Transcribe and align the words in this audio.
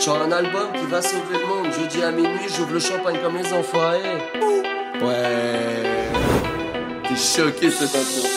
Genre 0.00 0.22
un 0.22 0.30
album 0.30 0.68
qui 0.74 0.86
va 0.86 1.02
sauver 1.02 1.38
le 1.40 1.46
monde. 1.46 1.72
Jeudi 1.72 2.02
à 2.02 2.12
minuit, 2.12 2.48
j'ouvre 2.56 2.74
le 2.74 2.78
champagne 2.78 3.16
comme 3.20 3.36
les 3.36 3.52
enfoirés. 3.52 3.98
Ouais. 5.02 6.12
T'es 7.02 7.16
choqué 7.16 7.68
cette 7.70 7.94
intro. 7.96 8.28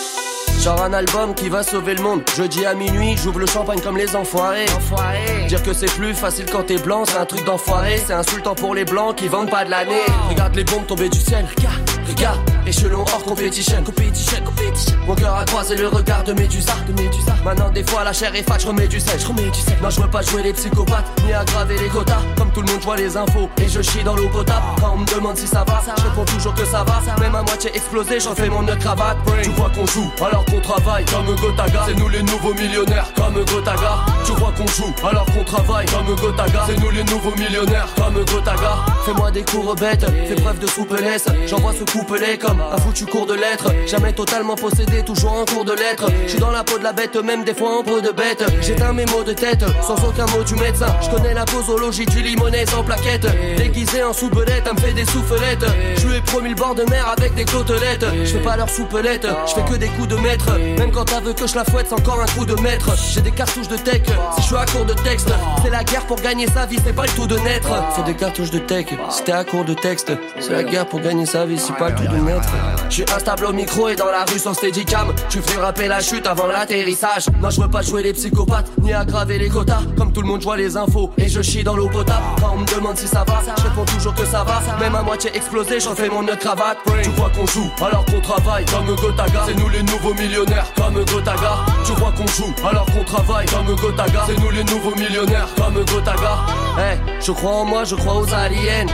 Genre 0.59 0.81
un 0.81 0.93
album 0.93 1.35
qui 1.35 1.49
va 1.49 1.61
sauver 1.61 1.93
le 1.93 2.01
monde. 2.01 2.23
Jeudi 2.35 2.65
à 2.65 2.73
minuit, 2.73 3.15
j'ouvre 3.23 3.39
le 3.39 3.45
champagne 3.45 3.79
comme 3.79 3.95
les 3.95 4.15
enfoirés. 4.15 4.65
enfoirés. 4.75 5.45
Dire 5.47 5.61
que 5.61 5.73
c'est 5.73 5.91
plus 5.93 6.15
facile 6.15 6.45
quand 6.51 6.63
t'es 6.63 6.77
blanc, 6.77 7.03
c'est 7.05 7.17
un 7.17 7.25
truc 7.25 7.45
d'enfoiré. 7.45 8.01
C'est 8.05 8.13
insultant 8.13 8.55
pour 8.55 8.73
les 8.73 8.85
blancs 8.85 9.15
qui 9.15 9.27
vendent 9.27 9.51
pas 9.51 9.63
de 9.63 9.69
l'année. 9.69 10.01
Regarde 10.29 10.55
les 10.55 10.63
bombes 10.63 10.87
tomber 10.87 11.09
du 11.09 11.19
ciel. 11.19 11.45
Regarde, 11.57 11.89
regarde. 12.07 12.39
Échelon 12.65 13.01
hors 13.01 13.23
competition. 13.23 13.83
competition, 13.83 14.43
competition. 14.43 14.97
Mon 15.05 15.15
cœur 15.15 15.35
a 15.35 15.45
croisé 15.45 15.75
le 15.75 15.87
regard 15.87 16.23
de 16.23 16.33
Médusa. 16.33 16.73
De 16.87 16.93
Médusa. 16.93 17.30
Maintenant, 17.43 17.69
des 17.69 17.83
fois, 17.83 18.03
la 18.03 18.13
chair 18.13 18.33
est 18.35 18.43
fat, 18.43 18.59
je 18.59 18.67
remets 18.67 18.87
du 18.87 18.99
sel. 18.99 19.19
Je 19.19 19.27
remets 19.27 19.49
du 19.49 19.59
sel. 19.59 19.77
Non, 19.81 19.89
je 19.89 19.99
veux 20.01 20.09
pas 20.09 20.21
jouer 20.21 20.43
les 20.43 20.53
psychopathes, 20.53 21.05
ni 21.25 21.33
aggraver 21.33 21.77
les 21.77 21.89
quotas. 21.89 22.21
Comme 22.37 22.51
tout 22.51 22.61
le 22.61 22.67
monde, 22.67 22.81
je 22.81 22.85
vois 22.85 22.97
les 22.97 23.17
infos 23.17 23.49
et 23.57 23.67
je 23.67 23.81
chie 23.81 24.03
dans 24.03 24.15
l'eau 24.15 24.29
potable. 24.29 24.65
Quand 24.79 24.93
on 24.93 24.97
me 24.97 25.05
demande 25.05 25.37
si 25.37 25.47
ça 25.47 25.63
va, 25.67 25.81
je 25.97 26.03
réponds 26.03 26.25
toujours 26.25 26.53
que 26.53 26.65
ça 26.65 26.83
va. 26.83 27.01
Même 27.19 27.35
à 27.35 27.41
moitié 27.41 27.71
explosé, 27.75 28.19
j'en 28.19 28.35
fais 28.35 28.49
mon 28.49 28.61
nœud 28.61 28.75
cravate. 28.75 29.17
Tu 29.43 29.49
vois 29.51 29.69
qu'on 29.69 29.85
joue 29.87 30.11
alors 30.23 30.45
qu'on 30.45 30.61
travaille 30.61 31.05
comme 31.05 31.35
Gotaga. 31.35 31.83
C'est 31.87 31.97
nous 31.97 32.09
les 32.09 32.23
nouveaux 32.23 32.53
millionnaires 32.53 33.11
comme 33.15 33.33
Gotaga. 33.33 33.99
Tu 34.25 34.33
crois 34.33 34.51
qu'on 34.51 34.67
joue 34.67 34.93
alors 35.03 35.25
qu'on 35.25 35.43
travaille 35.43 35.85
comme 35.87 36.15
Gotaga. 36.15 36.65
C'est 36.67 36.79
nous 36.79 36.91
les 36.91 37.03
nouveaux 37.05 37.35
millionnaires 37.35 37.87
comme 37.95 38.23
Gotaga. 38.25 38.90
Fais-moi 39.05 39.31
des 39.31 39.43
cours 39.43 39.75
bêtes, 39.75 40.05
fais 40.27 40.35
preuve 40.35 40.59
de 40.59 40.67
souplesse. 40.67 41.25
J'envoie 41.47 41.73
ce 41.73 41.83
couplet 41.91 42.37
comme 42.37 42.61
un 42.61 42.77
foutu 42.77 43.05
cours 43.05 43.25
de 43.25 43.33
lettres. 43.33 43.71
Jamais 43.87 44.13
totalement 44.13 44.55
possédé, 44.55 45.03
toujours 45.03 45.33
en 45.33 45.45
cours 45.45 45.65
de 45.65 45.73
lettres. 45.73 46.05
Je 46.25 46.31
suis 46.31 46.39
dans 46.39 46.51
la 46.51 46.63
peau 46.63 46.77
de 46.77 46.83
la 46.83 46.93
bête, 46.93 47.15
même 47.15 47.43
des 47.43 47.53
fois 47.53 47.79
en 47.79 47.83
peau 47.83 47.99
de 47.99 48.11
bête. 48.11 48.43
J'éteins 48.61 48.93
mes 48.93 49.05
mots 49.05 49.23
de 49.23 49.33
tête, 49.33 49.65
sans 49.81 49.95
aucun 50.07 50.25
mot 50.27 50.43
du 50.43 50.55
médecin. 50.55 50.95
Je 51.01 51.09
connais 51.09 51.33
la 51.33 51.45
posologie 51.45 52.05
du 52.05 52.21
limonet 52.21 52.65
sans 52.67 52.83
plaquette. 52.83 53.27
Déguisé 53.57 54.03
en 54.03 54.13
soupelette, 54.13 54.63
elle 54.65 54.73
me 54.73 54.79
fait 54.79 54.93
des 54.93 55.05
soufflettes. 55.05 55.65
Je 55.97 56.07
lui 56.07 56.17
ai 56.17 56.21
promis 56.21 56.49
le 56.49 56.55
bord 56.55 56.75
de 56.75 56.83
mer 56.89 57.13
avec 57.17 57.33
des 57.33 57.45
côtelettes. 57.45 58.05
Je 58.23 58.25
fais 58.25 58.43
pas 58.43 58.55
leur 58.55 58.69
soupelette, 58.69 59.27
je 59.47 59.53
fais 59.53 59.63
que 59.63 59.77
des 59.77 59.87
coups 59.87 60.09
de 60.09 60.15
maître. 60.17 60.51
Même 60.77 60.91
quand 60.91 61.05
t'as 61.05 61.21
veux 61.21 61.33
que 61.33 61.47
je 61.47 61.55
la 61.55 61.65
fouette, 61.65 61.87
c'est 61.89 61.99
encore 61.99 62.21
un 62.21 62.31
coup 62.37 62.45
de 62.45 62.59
maître. 62.61 62.91
J'ai 63.13 63.21
des 63.21 63.31
cartouches 63.31 63.67
de 63.67 63.77
tech, 63.77 64.03
si 64.35 64.41
je 64.41 64.47
suis 64.47 64.55
à 64.55 64.65
court 64.65 64.85
de 64.85 64.93
texte. 64.93 65.29
C'est 65.63 65.71
la 65.71 65.83
guerre 65.83 66.05
pour 66.05 66.17
gagner 66.21 66.47
sa 66.47 66.65
vie, 66.65 66.77
c'est 66.85 66.93
pas 66.93 67.03
le 67.05 67.11
tout 67.11 67.27
de 67.27 67.37
naître. 67.39 67.69
C'est 67.95 68.05
des 68.05 68.13
cartouches 68.13 68.51
de 68.51 68.59
tech, 68.59 68.85
t'es 69.25 69.31
à 69.31 69.43
court 69.43 69.65
de 69.65 69.73
texte. 69.73 70.11
C'est 70.39 70.51
la 70.51 70.63
guerre 70.63 70.87
pour 70.87 70.99
gagner 70.99 71.25
sa 71.25 71.45
vie, 71.45 71.57
c'est 71.57 71.75
pas 71.75 71.89
le 71.89 71.95
tout 71.95 72.07
de 72.07 72.17
naître. 72.17 72.49
Je 72.89 72.95
suis 72.95 73.05
instable 73.15 73.45
au 73.45 73.53
micro 73.53 73.87
et 73.89 73.95
dans 73.95 74.11
la 74.11 74.25
rue 74.25 74.39
sans 74.39 74.53
steadicam. 74.53 75.13
Tu 75.29 75.41
fais 75.41 75.59
rapper 75.59 75.87
la 75.87 75.99
chute 75.99 76.27
avant 76.27 76.47
l'atterrissage. 76.47 77.25
Moi 77.39 77.49
je 77.49 77.61
veux 77.61 77.69
pas 77.69 77.81
jouer 77.81 78.03
les 78.03 78.13
psychopathes, 78.13 78.71
ni 78.81 78.93
aggraver 78.93 79.37
les 79.37 79.49
quotas. 79.49 79.81
Comme 79.97 80.11
tout 80.11 80.21
le 80.21 80.27
monde, 80.27 80.41
je 80.41 80.45
vois 80.45 80.57
les 80.57 80.77
infos 80.77 81.11
et 81.17 81.27
je 81.27 81.41
chie 81.41 81.63
dans 81.63 81.75
l'eau 81.75 81.89
potable. 81.89 82.25
Quand 82.39 82.53
on 82.55 82.59
me 82.59 82.65
demande 82.65 82.97
si 82.97 83.07
ça 83.07 83.23
va, 83.27 83.41
je 83.57 83.63
réponds 83.63 83.85
toujours 83.85 84.13
que 84.13 84.25
ça 84.25 84.43
va. 84.43 84.61
Même 84.79 84.95
à 84.95 85.01
moitié 85.01 85.31
explosé, 85.35 85.79
j'en 85.79 85.95
fais 85.95 86.09
mon 86.09 86.23
nœud 86.23 86.35
cravate. 86.35 86.77
Tu 87.03 87.09
crois 87.11 87.29
qu'on 87.29 87.45
joue 87.45 87.69
alors 87.81 88.05
qu'on 88.05 88.21
travaille 88.21 88.65
comme 88.65 88.95
Gotaga. 88.95 89.43
C'est 89.45 89.57
nous 89.57 89.69
les 89.69 89.83
nouveaux 89.83 90.13
millionnaires 90.13 90.67
comme 90.75 91.03
Gotaga. 91.05 91.57
Tu 91.85 91.93
crois 91.93 92.11
qu'on 92.11 92.27
joue 92.27 92.53
alors 92.67 92.85
qu'on 92.85 93.03
travaille 93.03 93.45
comme 93.47 93.75
Gotaga. 93.75 94.23
C'est 94.27 94.39
nous 94.39 94.49
les 94.51 94.63
nouveaux 94.63 94.95
millionnaires 94.95 95.47
comme 95.55 95.83
Gotaga. 95.85 96.37
Hey, 96.77 96.97
je 97.19 97.31
crois 97.31 97.51
en 97.51 97.65
moi, 97.65 97.83
je 97.83 97.95
crois 97.95 98.15
aux 98.15 98.33
aliens. 98.33 98.85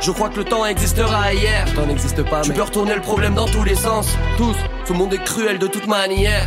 Je 0.00 0.10
crois 0.12 0.28
que 0.28 0.38
le 0.38 0.44
temps 0.44 0.64
existera 0.64 1.34
hier. 1.34 1.64
Le 1.66 1.74
temps 1.74 1.86
n'existe 1.86 2.22
pas. 2.22 2.42
Tu 2.42 2.52
peux 2.52 2.62
retourner 2.62 2.94
le 2.94 3.00
problème 3.00 3.34
dans 3.34 3.46
tous 3.46 3.64
les 3.64 3.74
sens. 3.74 4.16
Tous. 4.36 4.56
Le 4.88 4.96
monde 4.96 5.14
est 5.14 5.22
cruel 5.22 5.58
de 5.58 5.68
toute 5.68 5.86
manière. 5.86 6.44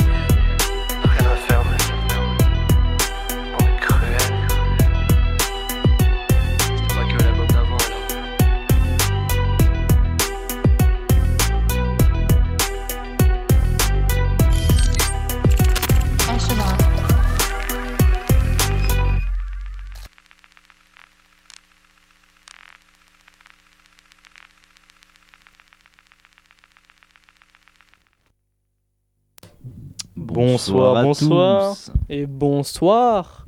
Bonsoir, 30.45 30.97
à 30.97 31.03
bonsoir. 31.03 31.73
tous. 31.73 31.91
Et 32.09 32.25
bonsoir. 32.25 33.47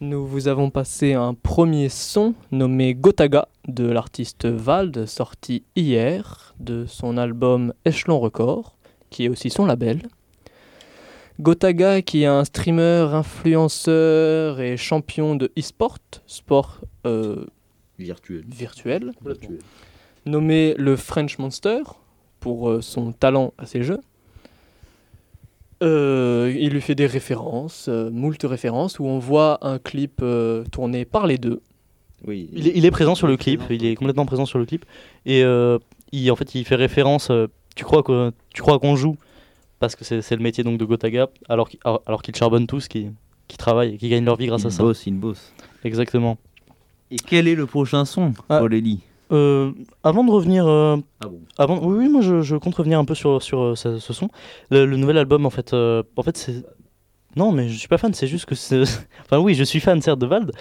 Nous 0.00 0.24
vous 0.24 0.46
avons 0.46 0.70
passé 0.70 1.12
un 1.12 1.34
premier 1.34 1.88
son 1.88 2.34
nommé 2.52 2.94
Gotaga 2.94 3.48
de 3.66 3.84
l'artiste 3.84 4.46
Vald, 4.46 5.06
sorti 5.06 5.64
hier 5.74 6.54
de 6.60 6.86
son 6.86 7.18
album 7.18 7.72
Echelon 7.84 8.20
Record, 8.20 8.76
qui 9.10 9.24
est 9.24 9.28
aussi 9.28 9.50
son 9.50 9.66
label. 9.66 10.02
Gotaga, 11.40 12.00
qui 12.00 12.22
est 12.22 12.26
un 12.26 12.44
streamer, 12.44 13.08
influenceur 13.12 14.60
et 14.60 14.76
champion 14.76 15.34
de 15.34 15.50
e-sport, 15.58 15.98
sport 16.28 16.78
euh, 17.08 17.44
Virtuel. 17.98 18.44
virtuel, 18.46 19.12
nommé 20.26 20.74
le 20.78 20.94
French 20.94 21.38
Monster 21.38 21.82
pour 22.38 22.70
euh, 22.70 22.82
son 22.82 23.10
talent 23.10 23.52
à 23.58 23.66
ces 23.66 23.82
jeux. 23.82 23.98
Euh, 25.82 26.54
il 26.58 26.70
lui 26.70 26.80
fait 26.80 26.94
des 26.94 27.06
références, 27.06 27.86
euh, 27.88 28.10
moult 28.10 28.42
références, 28.44 28.98
où 28.98 29.04
on 29.04 29.18
voit 29.18 29.58
un 29.60 29.78
clip 29.78 30.20
euh, 30.22 30.64
tourné 30.72 31.04
par 31.04 31.26
les 31.26 31.36
deux. 31.38 31.60
Oui. 32.26 32.48
Il 32.52 32.66
est, 32.68 32.72
il 32.74 32.84
est 32.86 32.90
présent 32.90 33.14
sur 33.14 33.26
le 33.26 33.36
clip, 33.36 33.62
il 33.68 33.84
est 33.84 33.94
complètement 33.94 34.24
présent 34.24 34.46
sur 34.46 34.58
le 34.58 34.64
clip. 34.64 34.86
Et 35.26 35.42
euh, 35.44 35.78
il, 36.12 36.30
en 36.30 36.36
fait, 36.36 36.54
il 36.54 36.64
fait 36.64 36.76
référence. 36.76 37.30
euh, 37.30 37.46
tu 37.74 37.84
crois 37.84 38.02
que 38.02 38.32
tu 38.54 38.62
crois 38.62 38.78
qu'on 38.78 38.96
joue 38.96 39.16
parce 39.78 39.94
que 39.96 40.04
c'est 40.04 40.30
le 40.34 40.42
métier 40.42 40.64
donc 40.64 40.78
de 40.78 40.84
Gotaga, 40.86 41.28
alors 41.50 41.68
qu'ils 41.68 41.80
alors 41.84 42.22
qu'ils 42.22 42.34
charbonnent 42.34 42.66
tous, 42.66 42.88
qui, 42.88 43.10
qui 43.48 43.58
travaillent 43.58 43.94
et 43.94 43.98
qui 43.98 44.08
gagnent 44.08 44.24
leur 44.24 44.36
vie 44.36 44.46
grâce 44.46 44.62
il 44.62 44.68
à 44.68 44.70
ça. 44.70 44.82
bosse, 44.82 45.06
il 45.06 45.14
bosse. 45.14 45.52
Exactement. 45.84 46.38
Et 47.10 47.16
quel 47.16 47.46
est 47.46 47.54
le 47.54 47.66
prochain 47.66 48.06
son, 48.06 48.32
Ah. 48.48 48.62
Aurélie 48.62 49.00
Euh, 49.32 49.72
avant 50.04 50.22
de 50.24 50.30
revenir, 50.30 50.66
euh, 50.66 50.96
Ah 51.20 51.26
bon 51.28 51.40
avant, 51.58 51.78
oui, 51.84 51.96
oui, 52.04 52.08
moi 52.08 52.20
je, 52.20 52.42
je 52.42 52.56
compte 52.56 52.74
revenir 52.76 52.98
un 52.98 53.04
peu 53.04 53.14
sur 53.14 53.42
sur 53.42 53.60
euh, 53.62 53.74
ce, 53.74 53.98
ce 53.98 54.12
son. 54.12 54.28
Le, 54.70 54.86
le 54.86 54.96
nouvel 54.96 55.18
album, 55.18 55.46
en 55.46 55.50
fait, 55.50 55.72
en 55.74 56.22
fait 56.22 56.36
c'est 56.36 56.64
non, 57.38 57.52
mais 57.52 57.68
je 57.68 57.76
suis 57.76 57.88
pas 57.88 57.98
fan. 57.98 58.14
C'est 58.14 58.28
juste 58.28 58.46
que 58.46 58.54
c'est, 58.54 58.80
enfin 59.26 59.38
oui, 59.38 59.54
je 59.54 59.62
suis 59.62 59.78
fan 59.78 60.00
certes 60.00 60.18
de 60.18 60.24
Vald, 60.26 60.52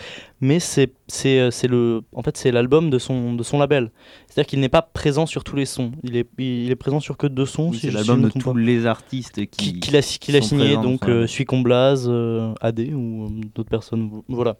mais 0.42 0.60
c'est 0.60 0.92
c'est 1.08 1.50
c'est 1.50 1.68
le, 1.70 2.02
en 2.14 2.22
fait 2.22 2.36
c'est 2.36 2.52
l'album 2.52 2.90
de 2.90 3.00
son 3.00 3.34
de 3.34 3.44
son 3.44 3.60
label. 3.60 3.92
C'est-à-dire 4.28 4.50
qu'il 4.50 4.60
n'est 4.60 4.68
pas 4.68 4.82
présent 4.82 5.26
sur 5.26 5.46
tous 5.46 5.56
les 5.56 5.66
sons. 5.66 5.92
Il 6.04 6.18
est 6.18 6.28
il 6.38 6.70
est 6.70 6.76
présent 6.76 7.00
sur 7.00 7.16
que 7.16 7.28
deux 7.28 7.46
sons. 7.46 7.70
Oui, 7.70 7.78
si 7.80 7.86
C'est 7.88 7.92
l'album 7.94 8.24
de 8.24 8.30
tous 8.30 8.52
pas. 8.54 8.60
les 8.60 8.88
artistes 8.88 9.36
qui, 9.46 9.74
qui, 9.76 9.80
qu'il 9.80 9.96
a, 9.96 10.02
qu'il 10.02 10.36
a 10.36 10.42
sont 10.42 10.48
signé, 10.50 10.66
présents 10.74 10.82
donc 10.84 11.08
euh, 11.08 12.54
AD 12.60 12.80
ou 12.94 13.30
d'autres 13.56 13.70
personnes. 13.70 14.10
vo- 14.10 14.26
Voilà. 14.28 14.58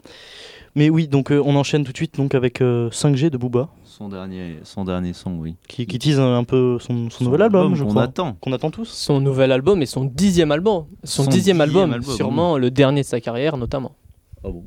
Mais 0.76 0.90
oui, 0.90 1.08
donc 1.08 1.32
euh, 1.32 1.42
on 1.46 1.56
enchaîne 1.56 1.84
tout 1.86 1.92
de 1.94 1.98
suite 1.98 2.18
donc 2.18 2.36
avec 2.36 2.62
euh, 2.62 2.90
5G 2.90 3.30
de 3.30 3.38
Booba, 3.38 3.70
son 3.86 4.10
dernier, 4.10 4.60
son 4.64 4.84
dernier 4.84 5.14
son, 5.14 5.38
oui. 5.38 5.56
qui, 5.70 5.86
qui 5.86 6.00
tease 6.00 6.20
un 6.20 6.44
peu 6.44 6.78
son, 6.80 7.10
son 7.10 7.24
nouvel 7.24 7.44
album, 7.44 7.76
je 7.76 7.84
qu'on 7.84 7.92
crois. 7.92 8.04
attend. 8.04 8.34
Qu'on 8.42 8.52
attend 8.52 8.72
tous. 8.72 8.90
Son 8.90 9.22
nouvel 9.22 9.54
album 9.54 9.82
et 9.82 9.86
son 9.86 10.04
dixième 10.04 10.52
album. 10.52 10.86
Son, 11.06 11.24
Son 11.24 11.30
dixième, 11.30 11.58
dixième 11.58 11.62
album, 11.62 11.94
album, 11.94 12.16
sûrement 12.16 12.58
le 12.58 12.72
dernier 12.72 13.02
de 13.02 13.06
sa 13.06 13.22
carrière 13.22 13.56
notamment. 13.56 13.96
Ah 14.44 14.50
bon 14.50 14.64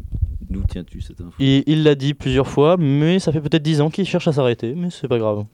D'où 0.48 0.62
tiens-tu 0.66 1.02
cette 1.02 1.20
info? 1.20 1.34
Et 1.40 1.62
il 1.70 1.82
l'a 1.82 1.94
dit 1.94 2.14
plusieurs 2.14 2.48
fois, 2.48 2.76
mais 2.78 3.18
ça 3.18 3.30
fait 3.32 3.40
peut-être 3.42 3.62
10 3.62 3.82
ans 3.82 3.90
qu'il 3.90 4.06
cherche 4.06 4.28
à 4.28 4.32
s'arrêter, 4.32 4.74
mais 4.74 4.88
c'est 4.90 5.08
pas 5.08 5.18
grave. 5.18 5.44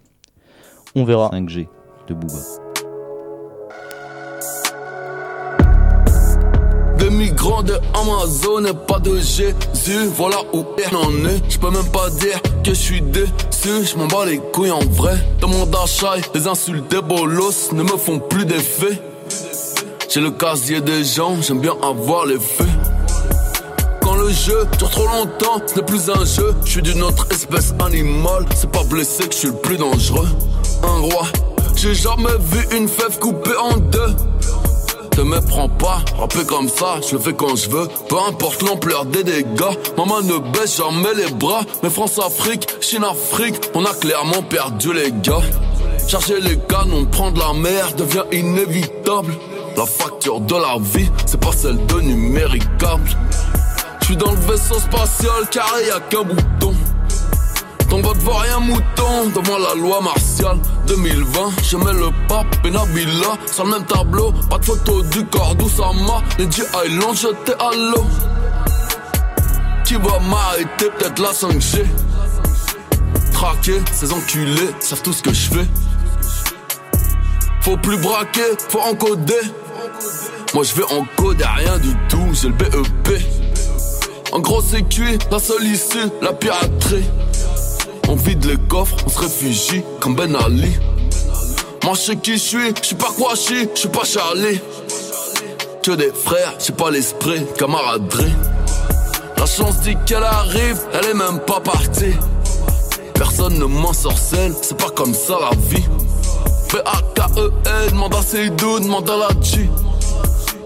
On 0.94 1.02
verra. 1.02 1.30
5G 1.30 1.66
de 2.06 2.14
Booba. 2.14 2.63
Des 6.98 7.10
migrants 7.10 7.62
de 7.62 7.74
Amazon 7.94 8.64
et 8.64 8.72
pas 8.72 8.98
de 8.98 9.16
Jésus, 9.16 10.06
voilà 10.16 10.36
où 10.52 10.64
il 10.78 10.96
en 10.96 11.10
est. 11.28 11.42
Je 11.48 11.58
peux 11.58 11.70
même 11.70 11.90
pas 11.90 12.08
dire 12.10 12.40
que 12.62 12.70
je 12.70 12.74
suis 12.74 13.02
déçu, 13.02 13.84
je 13.84 13.96
m'en 13.96 14.06
bats 14.06 14.24
les 14.24 14.38
couilles 14.38 14.70
en 14.70 14.84
vrai. 14.90 15.16
Dans 15.40 15.48
mon 15.48 15.66
d'achat, 15.66 16.14
les 16.34 16.46
insultes 16.46 16.90
des 16.90 17.02
bolos 17.02 17.72
ne 17.72 17.82
me 17.82 17.96
font 17.96 18.18
plus 18.18 18.44
d'effet. 18.44 19.00
J'ai 20.08 20.20
le 20.20 20.30
casier 20.30 20.80
des 20.80 21.02
gens, 21.04 21.36
j'aime 21.42 21.60
bien 21.60 21.74
avoir 21.82 22.26
les 22.26 22.38
faits. 22.38 22.66
Quand 24.00 24.14
le 24.14 24.28
jeu 24.30 24.66
dure 24.78 24.90
trop 24.90 25.06
longtemps, 25.06 25.60
ce 25.66 25.74
n'est 25.76 25.82
plus 25.82 26.08
un 26.08 26.24
jeu. 26.24 26.54
Je 26.64 26.70
suis 26.70 26.82
d'une 26.82 27.02
autre 27.02 27.26
espèce 27.30 27.74
animale, 27.84 28.46
c'est 28.54 28.70
pas 28.70 28.84
blessé 28.84 29.26
que 29.26 29.32
je 29.32 29.38
suis 29.38 29.48
le 29.48 29.54
plus 29.54 29.76
dangereux. 29.76 30.28
Un 30.82 31.00
roi, 31.00 31.26
j'ai 31.74 31.94
jamais 31.94 32.36
vu 32.38 32.66
une 32.76 32.86
fève 32.88 33.18
coupée 33.18 33.56
en 33.56 33.76
deux. 33.78 34.14
Te 35.14 35.20
méprends 35.20 35.68
pas, 35.68 36.02
rapper 36.18 36.44
comme 36.44 36.68
ça, 36.68 36.96
je 37.08 37.14
le 37.14 37.20
fais 37.20 37.34
quand 37.34 37.54
je 37.54 37.70
veux. 37.70 37.86
Peu 38.08 38.16
importe 38.28 38.62
l'ampleur 38.62 39.04
des 39.04 39.22
dégâts, 39.22 39.76
maman 39.96 40.20
ne 40.22 40.38
baisse 40.38 40.78
jamais 40.78 41.14
les 41.14 41.30
bras. 41.30 41.60
Mais 41.84 41.90
France-Afrique, 41.90 42.66
Chine-Afrique, 42.80 43.54
on 43.74 43.84
a 43.84 43.94
clairement 43.94 44.42
perdu 44.42 44.92
les 44.92 45.12
gars. 45.12 45.42
Charger 46.08 46.40
les 46.40 46.58
canons, 46.58 47.04
prendre 47.06 47.38
la 47.38 47.52
mer 47.52 47.94
devient 47.94 48.24
inévitable. 48.32 49.34
La 49.76 49.86
facture 49.86 50.40
de 50.40 50.54
la 50.56 50.78
vie, 50.80 51.08
c'est 51.26 51.40
pas 51.40 51.52
celle 51.52 51.84
de 51.86 52.00
numéricable. 52.00 53.08
J'suis 54.02 54.16
dans 54.16 54.32
le 54.32 54.38
vaisseau 54.38 54.80
spatial 54.80 55.48
carré, 55.50 55.86
y'a 55.86 56.00
qu'un 56.00 56.24
bouton. 56.24 56.74
Ton 57.94 58.00
vote 58.00 58.16
vaut 58.24 58.32
rien 58.32 58.58
mouton. 58.58 59.28
Devant 59.36 59.56
la 59.56 59.74
loi 59.76 60.00
martiale. 60.00 60.58
2020, 60.88 61.40
je 61.62 61.76
mets 61.76 61.92
le 61.92 62.08
pape 62.26 62.56
et 62.64 62.70
Nabila 62.72 63.38
sur 63.46 63.64
le 63.64 63.70
même 63.70 63.86
tableau. 63.86 64.32
Pas 64.50 64.58
de 64.58 64.64
photo 64.64 65.00
du 65.02 65.24
corps 65.26 65.54
d'Oussama. 65.54 66.20
Les 66.36 66.50
G 66.50 66.64
Island 66.86 67.16
à 67.60 67.70
l'eau. 67.76 68.04
Qui 69.84 69.94
va 69.94 70.18
m'arrêter? 70.18 70.90
Peut-être 70.98 71.22
la 71.22 71.30
5G 71.30 71.84
Traquer, 73.32 73.80
ces 73.92 74.12
enculés 74.12 74.70
savent 74.80 75.02
tout 75.02 75.12
ce 75.12 75.22
que 75.22 75.32
je 75.32 75.50
fais. 75.50 75.66
Faut 77.60 77.76
plus 77.76 77.98
braquer, 77.98 78.56
faut 78.70 78.80
encoder. 78.80 79.34
Moi 80.52 80.64
je 80.64 80.74
vais 80.74 80.92
encoder 80.92 81.44
rien 81.44 81.78
du 81.78 81.94
tout, 82.08 82.26
j'ai 82.32 82.48
le 82.48 82.54
BEP 82.54 83.22
En 84.32 84.40
gros 84.40 84.62
c'est 84.62 84.82
cuit, 84.82 85.16
la 85.30 85.38
seule 85.38 85.64
issue, 85.64 86.10
la 86.20 86.32
piraterie 86.32 87.04
on 88.08 88.16
vide 88.16 88.44
les 88.44 88.56
coffres, 88.68 88.96
on 89.06 89.08
se 89.08 89.18
réfugie 89.18 89.82
comme 90.00 90.14
Ben 90.14 90.34
Ali. 90.36 90.72
Moi 91.84 91.94
je 91.94 92.00
sais 92.00 92.16
qui 92.16 92.32
je 92.32 92.38
suis, 92.38 92.74
je 92.80 92.86
suis 92.86 92.96
pas 92.96 93.10
Kouachi, 93.16 93.68
je 93.74 93.80
suis 93.80 93.88
pas 93.88 94.04
Charlie. 94.04 94.60
Que 95.82 95.92
des 95.92 96.12
frères, 96.12 96.54
j'ai 96.58 96.72
pas 96.72 96.90
l'esprit, 96.90 97.44
camaraderie. 97.58 98.32
La 99.36 99.46
chance 99.46 99.80
dit 99.80 99.96
qu'elle 100.06 100.22
arrive, 100.22 100.80
elle 100.94 101.10
est 101.10 101.14
même 101.14 101.40
pas 101.40 101.60
partie. 101.60 102.14
Personne 103.14 103.58
ne 103.58 103.66
m'ensorcelle, 103.66 104.54
c'est 104.62 104.78
pas 104.78 104.90
comme 104.90 105.14
ça 105.14 105.38
la 105.40 105.50
vie. 105.68 105.84
B-A-K-E-L, 106.72 107.90
demande 107.90 108.14
à 108.14 108.50
demande 108.50 109.10
à 109.10 109.16
la 109.16 109.28
G. 109.42 109.68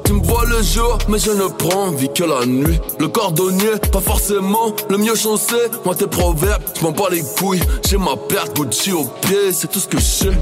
Tu 0.08 0.14
me 0.14 0.22
vois 0.22 0.46
le 0.46 0.62
jour, 0.62 0.96
mais 1.10 1.18
je 1.18 1.30
ne 1.32 1.48
prends 1.48 1.90
vie 1.90 2.08
que 2.08 2.24
la 2.24 2.46
nuit. 2.46 2.80
Le 2.98 3.08
cordonnier, 3.08 3.72
pas 3.92 4.00
forcément 4.00 4.74
le 4.88 4.96
mieux 4.96 5.14
chaussé. 5.14 5.56
Moi, 5.84 5.94
tes 5.94 6.06
proverbes, 6.06 6.62
je 6.74 6.82
m'en 6.82 6.92
bats 6.92 7.10
les 7.10 7.20
couilles. 7.38 7.60
J'ai 7.86 7.98
ma 7.98 8.16
perte 8.16 8.56
Gucci 8.56 8.90
au 8.90 9.04
pied, 9.04 9.52
c'est 9.52 9.70
tout 9.70 9.80
ce 9.80 9.86
que 9.86 9.98
j'ai. 9.98 10.32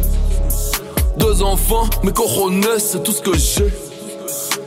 Deux 1.18 1.42
enfants, 1.42 1.90
mes 2.04 2.12
coronets, 2.12 2.78
c'est 2.78 3.02
tout 3.02 3.10
ce 3.10 3.20
que 3.20 3.36
j'ai. 3.36 3.74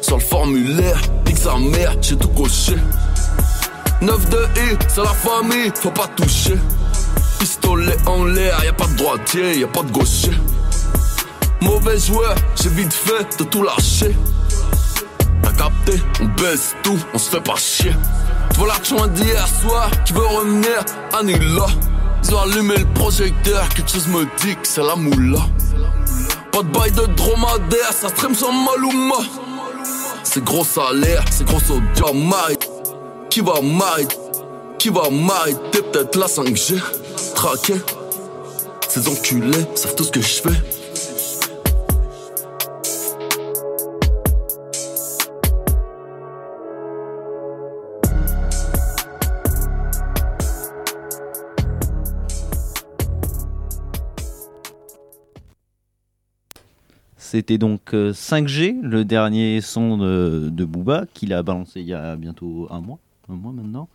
Sur 0.01 0.17
le 0.17 0.21
formulaire, 0.21 0.99
nique 1.25 1.37
sa 1.37 1.55
mère, 1.55 1.95
j'ai 2.01 2.17
tout 2.17 2.27
coché. 2.27 2.75
9 4.01 4.29
de 4.29 4.37
I, 4.37 4.77
c'est 4.89 5.01
la 5.01 5.13
famille, 5.13 5.71
faut 5.75 5.91
pas 5.91 6.07
toucher. 6.07 6.57
Pistolet 7.39 7.95
en 8.05 8.25
l'air, 8.25 8.61
y 8.65 8.67
a 8.67 8.73
pas 8.73 8.87
de 8.87 8.97
droitier, 8.97 9.59
y 9.59 9.63
a 9.63 9.67
pas 9.67 9.83
de 9.83 9.91
gaucher. 9.93 10.33
Mauvais 11.61 11.97
joueur, 11.97 12.35
j'ai 12.61 12.67
vite 12.67 12.91
fait 12.91 13.39
de 13.39 13.45
tout 13.45 13.63
lâcher. 13.63 14.13
T'as 15.43 15.51
capté, 15.51 16.01
on 16.21 16.25
baisse 16.41 16.75
tout, 16.83 16.99
on 17.13 17.17
se 17.17 17.29
fait 17.29 17.41
pas 17.41 17.55
chier. 17.55 17.93
Tu 18.51 18.59
vois 18.59 18.67
l'action 18.67 19.07
d'hier 19.07 19.47
soir, 19.47 19.89
qui 20.05 20.13
veut 20.13 20.25
revenir, 20.25 20.83
Anila. 21.13 21.67
Ils 22.23 22.35
ont 22.35 22.39
allumé 22.39 22.77
le 22.77 22.85
projecteur, 22.93 23.67
quelque 23.69 23.89
chose 23.89 24.07
me 24.07 24.25
dit 24.41 24.55
que 24.55 24.67
c'est 24.67 24.83
la 24.83 24.95
moula. 24.95 25.39
Pas 26.51 26.63
de 26.63 26.67
bail 26.69 26.91
de 26.91 27.05
dromadaire, 27.15 27.93
ça 27.93 28.09
stream 28.09 28.35
sans 28.35 28.51
Maluma. 28.51 29.23
C'est 30.23 30.43
gros 30.43 30.63
salaire, 30.63 31.23
c'est 31.31 31.45
gros 31.45 31.59
Mike. 32.13 32.67
Qui 33.29 33.41
va 33.41 33.61
m'arrêter 33.61 34.17
Qui 34.77 34.89
va 34.89 35.09
m'arrêter 35.09 35.81
Peut-être 35.81 36.15
la 36.17 36.25
5G, 36.25 36.79
traqué. 37.35 37.75
Ces 38.87 39.07
enculés 39.07 39.65
savent 39.75 39.95
tout 39.95 40.03
ce 40.03 40.11
que 40.11 40.21
je 40.21 40.41
fais. 40.41 40.78
C'était 57.39 57.57
donc 57.57 57.93
euh, 57.93 58.11
5G, 58.11 58.81
le 58.81 59.05
dernier 59.05 59.61
son 59.61 59.97
de, 59.97 60.49
de 60.51 60.65
Booba, 60.65 61.05
qu'il 61.13 61.31
a 61.31 61.41
balancé 61.41 61.79
il 61.79 61.87
y 61.87 61.93
a 61.93 62.17
bientôt 62.17 62.67
un 62.69 62.81
mois, 62.81 62.99
un 63.29 63.35
mois 63.35 63.53
maintenant. 63.53 63.87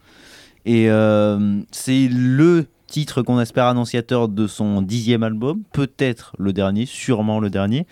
Et 0.65 0.89
euh, 0.89 1.61
c'est 1.71 2.09
le 2.11 2.65
titre 2.87 3.21
qu'on 3.21 3.39
espère 3.39 3.67
annonciateur 3.67 4.29
de 4.29 4.47
son 4.47 4.81
dixième 4.81 5.23
album, 5.23 5.61
peut-être 5.75 6.35
le 6.39 6.55
dernier, 6.55 6.87
sûrement 6.87 7.39
le 7.39 7.51
dernier. 7.51 7.87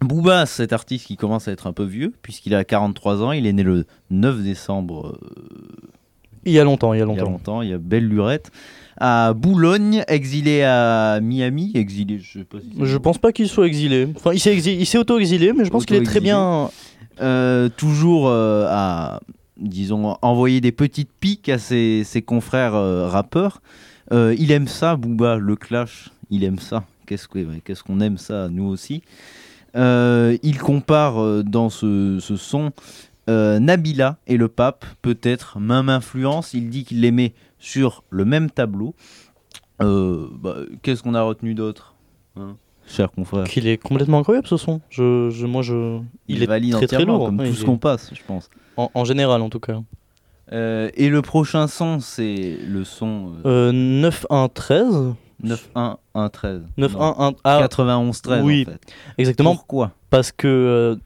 Booba, 0.00 0.46
cet 0.46 0.72
artiste 0.72 1.08
qui 1.08 1.16
commence 1.16 1.48
à 1.48 1.50
être 1.50 1.66
un 1.66 1.72
peu 1.72 1.82
vieux, 1.82 2.12
puisqu'il 2.22 2.54
a 2.54 2.62
43 2.62 3.24
ans, 3.24 3.32
il 3.32 3.48
est 3.48 3.52
né 3.52 3.64
le 3.64 3.84
9 4.10 4.44
décembre 4.44 5.18
euh, 5.20 5.28
Il 6.44 6.52
y 6.52 6.60
a 6.60 6.64
longtemps, 6.64 6.94
il 6.94 6.98
y 6.98 7.02
a 7.02 7.04
il 7.04 7.08
y 7.08 7.10
a 7.10 7.14
longtemps. 7.16 7.30
longtemps, 7.32 7.62
il 7.62 7.70
y 7.70 7.72
a 7.72 7.78
belle 7.78 8.06
lurette, 8.06 8.52
à 8.98 9.32
Boulogne, 9.34 10.04
exilé 10.08 10.62
à 10.62 11.20
Miami, 11.22 11.72
exilé, 11.74 12.18
je 12.18 12.38
sais 12.40 12.44
pas 12.44 12.58
si 12.60 12.70
Je 12.80 12.96
pense 12.96 13.18
pas 13.18 13.32
qu'il 13.32 13.48
soit 13.48 13.66
exilé. 13.66 14.08
Enfin, 14.16 14.32
il 14.32 14.40
s'est 14.40 14.54
exi- 14.56 14.76
il 14.78 14.86
s'est 14.86 14.98
auto-exilé, 14.98 15.52
mais 15.52 15.64
je 15.64 15.70
pense 15.70 15.84
qu'il 15.86 15.96
est 15.96 16.02
très 16.02 16.20
bien. 16.20 16.70
Euh, 17.20 17.68
toujours 17.76 18.28
euh, 18.28 18.66
à, 18.68 19.20
disons, 19.58 20.16
envoyer 20.20 20.60
des 20.60 20.72
petites 20.72 21.10
piques 21.18 21.48
à 21.48 21.58
ses, 21.58 22.02
ses 22.04 22.20
confrères 22.22 22.74
euh, 22.74 23.08
rappeurs. 23.08 23.60
Il 24.12 24.50
aime 24.52 24.68
ça, 24.68 24.96
Booba, 24.96 25.36
le 25.36 25.56
clash, 25.56 26.10
il 26.30 26.44
aime 26.44 26.58
ça. 26.58 26.84
Qu'est-ce 27.06 27.26
que- 27.28 27.38
ouais, 27.38 27.60
qu'est-ce 27.64 27.82
qu'on 27.82 28.00
aime 28.00 28.18
ça, 28.18 28.48
nous 28.50 28.64
aussi. 28.64 29.02
Il 29.74 30.58
compare 30.62 31.42
dans 31.44 31.70
ce, 31.70 32.18
ce 32.20 32.36
son 32.36 32.70
euh, 33.28 33.58
Nabila 33.58 34.18
et 34.26 34.36
le 34.36 34.48
pape, 34.48 34.84
peut-être 35.02 35.58
même 35.58 35.88
influence. 35.88 36.54
Il 36.54 36.70
dit 36.70 36.84
qu'il 36.84 37.00
les 37.00 37.10
met 37.10 37.34
sur 37.58 38.04
le 38.10 38.24
même 38.24 38.50
tableau. 38.50 38.94
Euh, 39.82 40.28
bah, 40.32 40.56
Qu'est-ce 40.82 41.02
qu'on 41.02 41.14
a 41.14 41.22
retenu 41.22 41.54
d'autre, 41.54 41.94
hein, 42.36 42.56
cher 42.86 43.10
confrère 43.10 43.44
Qu'il 43.44 43.66
est 43.66 43.76
complètement 43.76 44.18
incroyable 44.20 44.46
ce 44.46 44.56
son. 44.56 44.80
Je, 44.90 45.28
je, 45.30 45.44
moi, 45.46 45.62
je. 45.62 45.98
Il, 46.28 46.42
est 46.42 46.46
valide 46.46 46.72
très 46.74 46.86
très 46.86 47.04
lourd. 47.04 47.26
comme 47.26 47.40
Ouais, 47.40 47.48
tout 47.48 47.54
ce 47.54 47.62
est- 47.62 47.66
qu'on 47.66 47.78
passe, 47.78 48.10
je 48.14 48.22
pense. 48.26 48.48
En, 48.76 48.90
en 48.94 49.04
général, 49.04 49.42
en 49.42 49.50
tout 49.50 49.60
cas. 49.60 49.80
Euh, 50.52 50.90
et 50.94 51.08
le 51.08 51.22
prochain 51.22 51.66
son, 51.66 51.98
c'est 52.00 52.56
le 52.66 52.84
son 52.84 53.32
euh, 53.44 53.72
Euh, 53.72 55.12
9-1-13 55.44 55.96
9-1-1-13. 56.16 56.60
9-1-1. 56.78 57.34
Ah, 57.44 57.66
91-13 57.66 58.42
oui, 58.42 58.64
en 58.66 58.70
fait. 58.72 58.80
exactement. 59.18 59.54
Pourquoi? 59.54 59.92
Parce 60.10 60.32
que. 60.32 60.46
euh, 60.48 60.96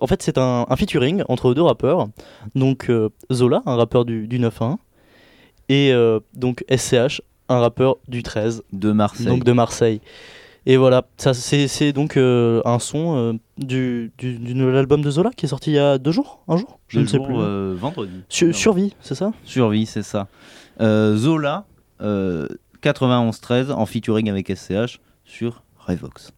en 0.00 0.06
fait, 0.06 0.22
c'est 0.22 0.38
un, 0.38 0.66
un 0.68 0.76
featuring 0.76 1.22
entre 1.28 1.54
deux 1.54 1.62
rappeurs. 1.62 2.08
Donc, 2.54 2.88
euh, 2.90 3.08
Zola, 3.32 3.62
un 3.66 3.76
rappeur 3.76 4.04
du, 4.04 4.26
du 4.26 4.38
9-1. 4.38 4.76
Et 5.68 5.92
euh, 5.92 6.20
donc, 6.34 6.64
SCH, 6.74 7.20
un 7.48 7.58
rappeur 7.60 7.96
du 8.08 8.22
13. 8.22 8.62
De 8.72 8.92
Marseille. 8.92 9.26
donc 9.26 9.44
de 9.44 9.52
Marseille. 9.52 10.00
Et 10.66 10.78
voilà, 10.78 11.02
ça 11.18 11.34
c'est 11.34 11.92
donc 11.92 12.16
euh, 12.16 12.62
un 12.64 12.78
son 12.78 13.16
euh, 13.18 13.32
du, 13.58 14.10
du, 14.16 14.38
du 14.38 14.54
nouvel 14.54 14.76
album 14.76 15.02
de 15.02 15.10
Zola 15.10 15.28
qui 15.36 15.44
est 15.44 15.48
sorti 15.50 15.72
il 15.72 15.74
y 15.74 15.78
a 15.78 15.98
deux 15.98 16.10
jours, 16.10 16.40
un 16.48 16.56
jour, 16.56 16.78
je 16.88 16.96
Le 17.00 17.02
ne 17.02 17.06
sais 17.06 17.18
jour, 17.18 17.26
plus. 17.26 17.36
euh, 17.38 17.74
vendredi. 17.78 18.22
Sur- 18.30 18.46
Non. 18.46 18.52
Survie, 18.54 18.94
c'est 19.02 19.14
ça? 19.14 19.32
Survie, 19.44 19.84
c'est 19.84 20.02
ça. 20.02 20.26
Euh, 20.80 21.18
Zola, 21.18 21.66
euh, 22.86 22.92
91-13 22.92 23.72
en 23.72 23.86
featuring 23.86 24.30
avec 24.30 24.48
SCH 24.48 25.00
sur 25.24 25.62
Revox. 25.76 26.32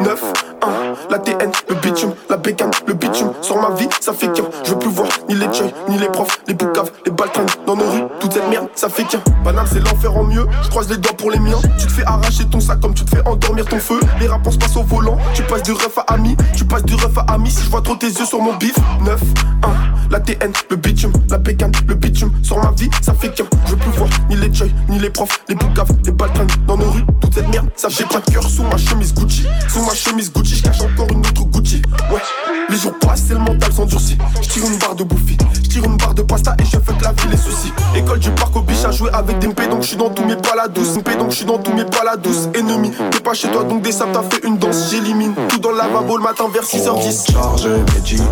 9, 0.00 0.32
1, 0.62 1.10
la 1.10 1.18
TN, 1.18 1.50
le 1.68 1.74
bitume, 1.76 2.12
la 2.28 2.36
bécane, 2.36 2.70
le 2.86 2.94
bitume. 2.94 3.32
Sur 3.40 3.56
ma 3.60 3.74
vie, 3.74 3.88
ça 4.00 4.12
fait 4.12 4.28
qu'un. 4.28 4.44
Je 4.64 4.70
veux 4.70 4.78
plus 4.78 4.90
voir 4.90 5.08
ni 5.28 5.34
les 5.34 5.52
joy, 5.52 5.72
ni 5.88 5.98
les 5.98 6.08
profs, 6.08 6.38
les 6.46 6.54
boucaves, 6.54 6.90
les 7.06 7.12
baltrins 7.12 7.46
dans 7.66 7.76
nos 7.76 7.88
rues. 7.90 8.04
Toute 8.20 8.32
cette 8.32 8.48
merde, 8.48 8.68
ça 8.74 8.88
fait 8.88 9.04
qu'un. 9.04 9.20
Paname, 9.44 9.66
c'est 9.70 9.80
l'enfer 9.80 10.14
en 10.16 10.24
mieux. 10.24 10.46
Je 10.62 10.68
croise 10.68 10.90
les 10.90 10.98
doigts 10.98 11.16
pour 11.16 11.30
les 11.30 11.38
miens. 11.38 11.58
Tu 11.78 11.86
te 11.86 11.92
fais 11.92 12.04
arracher 12.04 12.44
ton 12.50 12.60
sac 12.60 12.80
comme 12.80 12.94
tu 12.94 13.04
te 13.04 13.16
fais 13.16 13.26
endormir 13.26 13.64
ton 13.66 13.78
feu. 13.78 13.98
Les 14.20 14.28
rapports 14.28 14.52
se 14.52 14.58
passent 14.58 14.76
au 14.76 14.82
volant. 14.82 15.16
Tu 15.34 15.42
passes 15.42 15.62
du 15.62 15.72
ref 15.72 15.98
à 15.98 16.12
ami. 16.12 16.36
Tu 16.56 16.64
passes 16.64 16.84
du 16.84 16.94
ref 16.94 17.16
à 17.16 17.32
ami. 17.32 17.50
Si 17.50 17.64
je 17.64 17.70
vois 17.70 17.82
trop 17.82 17.96
tes 17.96 18.08
yeux 18.08 18.26
sur 18.26 18.40
mon 18.40 18.54
bif. 18.56 18.76
9, 19.04 19.20
1, 19.62 19.68
la 20.10 20.20
TN, 20.20 20.52
le 20.70 20.76
bitume, 20.76 21.12
la 21.30 21.38
bécane, 21.38 21.72
le 21.86 21.94
bitume. 21.94 22.32
Sur 22.42 22.58
ma 22.62 22.72
vie, 22.72 22.90
ça 23.00 23.14
fait 23.14 23.30
qu'un. 23.30 23.44
Je 23.66 23.70
veux 23.72 23.76
plus 23.78 23.90
voir 23.92 24.08
ni 24.28 24.36
les 24.36 24.52
joy, 24.52 24.72
ni 24.88 24.98
les 24.98 25.10
profs, 25.10 25.40
les 25.48 25.54
boucaves, 25.54 25.90
les 26.04 26.12
baltrins 26.12 26.46
dans 26.66 26.76
nos 26.76 26.90
rues. 26.90 27.04
Toute 27.20 27.34
cette 27.34 27.48
merde, 27.48 27.68
ça 27.76 27.88
fait 27.88 28.04
de 28.04 28.32
cœur 28.32 28.42
sous 28.42 28.64
ma 28.64 28.76
Sous 29.04 29.82
ma 29.84 29.94
chemise 29.94 30.32
Gucci, 30.32 30.56
je 30.56 30.62
cache 30.62 30.80
encore 30.80 31.06
une 31.10 31.20
autre 31.20 31.44
Gucci. 31.44 31.82
Ouais, 32.10 32.20
les 32.68 32.76
jours 32.76 32.94
passent 33.00 33.30
et 33.30 33.34
le 33.34 33.38
mental 33.38 33.72
s'endurcit. 33.72 34.18
Je 34.42 34.48
tire 34.48 34.64
une 34.64 34.76
barre 34.78 34.96
de 34.96 35.04
bouffi, 35.04 35.36
je 35.54 35.60
tire 35.60 35.84
une 35.84 35.96
barre 35.96 36.14
de 36.14 36.22
pasta 36.22 36.56
et 36.58 36.64
je 36.64 36.70
fais 36.78 36.92
la 37.02 37.12
vie 37.12 37.28
les 37.30 37.36
soucis. 37.36 37.72
École 37.94 38.18
du 38.18 38.30
parc 38.30 38.56
au 38.56 38.62
biche 38.62 38.84
à 38.84 38.90
jouer 38.90 39.10
avec 39.12 39.38
des 39.38 39.46
MP, 39.46 39.68
donc 39.70 39.82
je 39.82 39.88
suis 39.88 39.96
dans 39.96 40.10
tous 40.10 40.24
mes 40.24 40.36
paladous. 40.36 40.96
MP, 40.98 41.16
donc 41.16 41.30
je 41.30 41.36
suis 41.36 41.44
dans 41.44 41.58
tous 41.58 41.72
mes 41.72 41.84
paladous. 41.84 42.48
Ennemi, 42.54 42.90
t'es 43.10 43.20
pas 43.20 43.34
chez 43.34 43.48
toi, 43.48 43.62
donc 43.64 43.82
des 43.82 43.92
sables, 43.92 44.12
t'as 44.12 44.22
fait 44.22 44.44
une 44.44 44.58
danse. 44.58 44.90
J'élimine 44.90 45.34
tout 45.48 45.58
dans 45.58 45.70
le 45.70 45.78
lavabo 45.78 46.16
le 46.16 46.24
matin 46.24 46.44
vers 46.52 46.64
6h10. 46.64 47.32
Chargé, 47.32 47.68
médité, 47.94 48.22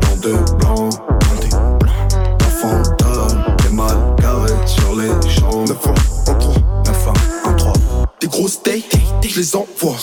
dans 0.00 0.16
de 0.28 0.32
blanc, 0.56 0.83
les 9.36 9.56
envoie. 9.56 9.96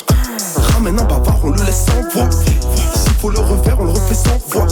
Ramène 0.73 0.99
un 0.99 1.03
bavard, 1.03 1.39
on 1.43 1.51
le 1.51 1.63
laisse 1.63 1.85
sans 1.85 2.01
voix. 2.13 2.29
S'il 2.31 3.13
faut 3.13 3.29
le 3.29 3.39
refaire, 3.39 3.79
on 3.79 3.85
le 3.85 3.91
refait 3.91 4.15
sans 4.15 4.37
voix. 4.49 4.67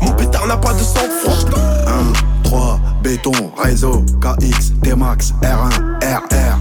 Mon 0.00 0.12
pétard 0.12 0.46
n'a 0.46 0.56
pas 0.56 0.72
de 0.74 0.80
sang-froid. 0.80 1.34
1, 1.86 2.42
3, 2.42 2.80
béton, 3.02 3.32
réseau, 3.56 4.04
KX, 4.20 4.72
T-Max, 4.82 5.32
R1, 5.42 5.70
RR. 6.02 6.53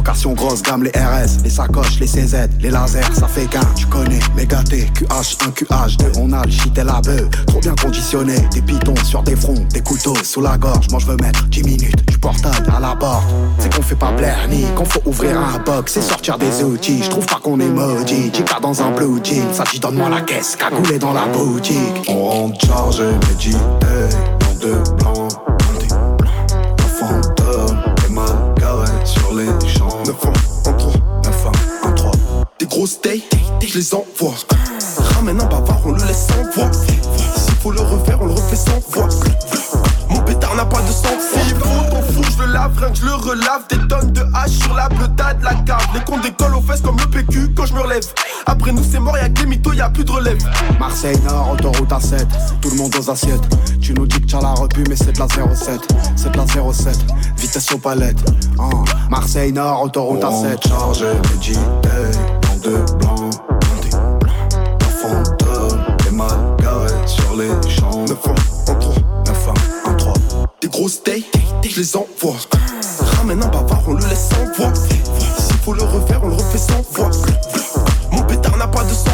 Les 0.00 0.04
locations 0.06 0.32
grosses 0.32 0.62
gamme, 0.62 0.82
les 0.82 0.92
RS, 0.92 1.42
les 1.44 1.50
sacoches, 1.50 2.00
les 2.00 2.06
CZ, 2.06 2.48
les 2.58 2.70
lasers, 2.70 3.02
ça 3.12 3.28
fait 3.28 3.44
qu'un, 3.44 3.60
tu 3.76 3.84
connais, 3.84 4.18
méga 4.34 4.62
T, 4.62 4.90
QH1, 4.94 5.52
QH2, 5.52 6.18
on 6.18 6.32
a 6.32 6.42
le 6.42 6.50
shit 6.50 6.78
et 6.78 6.84
la 6.84 7.02
bœuf, 7.02 7.28
trop 7.46 7.60
bien 7.60 7.74
conditionné, 7.74 8.36
des 8.50 8.62
pitons 8.62 8.94
sur 9.04 9.22
des 9.22 9.36
fronts, 9.36 9.66
des 9.74 9.82
couteaux 9.82 10.16
sous 10.24 10.40
la 10.40 10.56
gorge, 10.56 10.88
moi 10.90 11.00
je 11.00 11.06
veux 11.06 11.18
mettre 11.18 11.44
10 11.48 11.64
minutes, 11.64 12.08
du 12.08 12.16
portable 12.16 12.72
à 12.74 12.80
la 12.80 12.96
porte, 12.96 13.26
c'est 13.58 13.74
qu'on 13.74 13.82
fait 13.82 13.94
pas 13.94 14.10
blaire 14.12 14.48
ni 14.48 14.64
qu'on 14.74 14.86
faut 14.86 15.02
ouvrir 15.04 15.38
un 15.38 15.58
box 15.58 15.98
et 15.98 16.00
sortir 16.00 16.38
des 16.38 16.62
outils, 16.64 17.02
je 17.02 17.10
trouve 17.10 17.26
pas 17.26 17.38
qu'on 17.42 17.60
est 17.60 17.68
maudit, 17.68 18.32
Chica 18.32 18.58
dans 18.58 18.82
un 18.82 18.92
blue 18.92 19.20
jean, 19.22 19.52
ça 19.52 19.64
dit 19.70 19.80
donne-moi 19.80 20.08
la 20.08 20.22
caisse, 20.22 20.56
cagoulé 20.56 20.98
dans 20.98 21.12
la 21.12 21.26
boutique. 21.26 22.06
On 22.08 22.24
rentre 22.24 22.66
chargé, 22.66 23.04
médité, 23.28 23.58
en 24.48 24.54
deux 24.62 24.82
blancs, 24.96 25.29
grosses 32.70 32.92
steaks, 32.92 33.28
je 33.66 33.78
les 33.78 33.94
envoie. 33.94 34.34
Ramène 35.14 35.40
un 35.40 35.46
bavard, 35.46 35.80
on 35.84 35.92
le 35.92 35.98
laisse 36.04 36.28
sans 36.28 36.42
voix. 36.54 36.70
S'il 36.72 37.54
faut 37.56 37.72
le 37.72 37.80
refaire, 37.80 38.18
on 38.22 38.26
le 38.26 38.32
refait 38.32 38.56
sans 38.56 38.80
voix. 38.90 39.08
Mon 40.08 40.20
pétard 40.20 40.54
n'a 40.54 40.64
pas 40.64 40.80
de 40.80 40.92
sang 40.92 41.08
S'il 41.32 41.56
faut 41.56 41.90
ton 41.90 42.22
je 42.22 42.46
le 42.46 42.52
lave, 42.52 42.76
rien 42.78 42.90
que 42.90 42.96
je 42.96 43.04
le 43.04 43.14
relave. 43.14 43.62
Des 43.68 43.88
tonnes 43.88 44.12
de 44.12 44.22
hache 44.34 44.52
sur 44.52 44.74
la 44.74 44.88
bleuta 44.88 45.34
de 45.34 45.44
la 45.44 45.54
cave. 45.54 45.86
Les 45.94 46.00
comptes 46.00 46.22
décollent 46.22 46.54
aux 46.54 46.60
fesses 46.60 46.80
comme 46.80 46.96
le 46.96 47.06
PQ 47.06 47.52
quand 47.56 47.66
je 47.66 47.74
me 47.74 47.80
relève. 47.80 48.04
Après 48.46 48.72
nous, 48.72 48.82
c'est 48.88 49.00
mort, 49.00 49.16
y'a 49.16 49.28
que 49.28 49.40
des 49.40 49.46
mythos, 49.46 49.72
y'a 49.72 49.90
plus 49.90 50.04
de 50.04 50.12
relève. 50.12 50.38
Marseille 50.78 51.18
Nord, 51.26 51.50
autoroute 51.52 51.90
A7, 51.90 52.26
tout 52.60 52.70
le 52.70 52.76
monde 52.76 52.94
aux 52.96 53.10
assiettes. 53.10 53.42
Tu 53.80 53.94
nous 53.94 54.06
dis 54.06 54.20
que 54.20 54.30
t'as 54.30 54.40
la 54.40 54.54
repu, 54.54 54.84
mais 54.88 54.96
c'est 54.96 55.12
de 55.12 55.18
la 55.18 55.26
07, 55.28 55.80
c'est 56.16 56.32
de 56.32 56.36
la 56.36 56.46
07, 56.46 56.98
vitesse 57.36 57.72
aux 57.72 57.78
palettes. 57.78 58.22
Hein. 58.58 58.84
Marseille 59.10 59.52
Nord, 59.52 59.82
autoroute 59.82 60.22
On 60.24 60.44
A7. 60.44 60.50
rentre 60.50 60.68
chargé, 60.68 61.06
médité, 61.32 61.58
en 62.60 62.68
deux 62.68 62.84
blancs, 62.96 63.34
un 64.80 64.90
fantôme, 64.90 65.80
et 66.06 66.62
garé 66.62 66.88
sur 67.06 67.36
les 67.36 67.48
champs. 67.68 68.04
9 68.06 68.18
1, 68.68 68.72
1, 68.72 68.74
3, 68.74 68.94
9 69.26 69.48
1, 69.86 69.90
1, 69.90 69.94
3. 69.94 70.14
des 70.60 70.68
grosses 70.68 70.94
steaks, 70.94 71.26
je 71.68 71.80
les 71.80 71.96
envoie. 71.96 72.36
Ramène 73.16 73.42
un 73.42 73.48
bavard, 73.48 73.82
on 73.86 73.94
le 73.94 74.00
laisse 74.00 74.30
sans 74.30 74.44
voix. 74.52 74.74
S'il 74.74 75.56
faut 75.58 75.74
le 75.74 75.82
refaire, 75.82 76.20
on 76.22 76.28
le 76.28 76.34
refait 76.34 76.58
sans 76.58 76.82
voix. 76.92 77.10
Mon 78.12 78.22
pétard 78.24 78.56
n'a 78.56 78.68
pas 78.68 78.84
de 78.84 78.90
sang. 78.90 79.10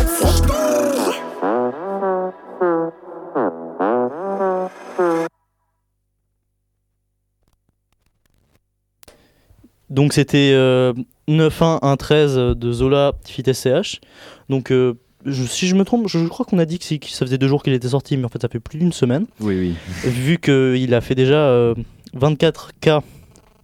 Donc 9.89 10.13
c'était 10.13 10.53
euh, 10.53 10.93
9-1-1-13 11.29 12.55
de 12.55 12.73
Zola 12.73 13.13
Fit 13.25 13.43
SCH. 13.53 14.01
Donc 14.49 14.71
euh, 14.71 14.95
je- 15.25 15.45
si 15.45 15.67
je 15.67 15.75
me 15.75 15.85
trompe, 15.85 16.09
je, 16.09 16.19
je 16.19 16.27
crois 16.29 16.47
qu'on 16.47 16.59
a 16.59 16.65
dit 16.65 16.79
que, 16.79 16.85
ça 17.09 17.27
faisait 17.27 17.39
deux 17.39 17.49
jours 17.49 17.63
qu'il 17.63 17.73
était 17.73 17.89
sorti, 17.89 18.17
mais 18.17 18.25
en 18.25 18.29
fait 18.29 18.41
ça 18.43 18.49
fait 18.49 18.61
plus 18.61 18.79
d'une 18.79 18.93
semaine. 18.93 19.27
Oui, 19.41 19.59
oui. 19.59 19.75
Vu 20.11 20.39
qu'il 20.39 20.95
a 20.95 21.01
fait 21.01 21.15
déjà 21.15 21.39
euh, 21.49 21.75
24K 22.17 23.01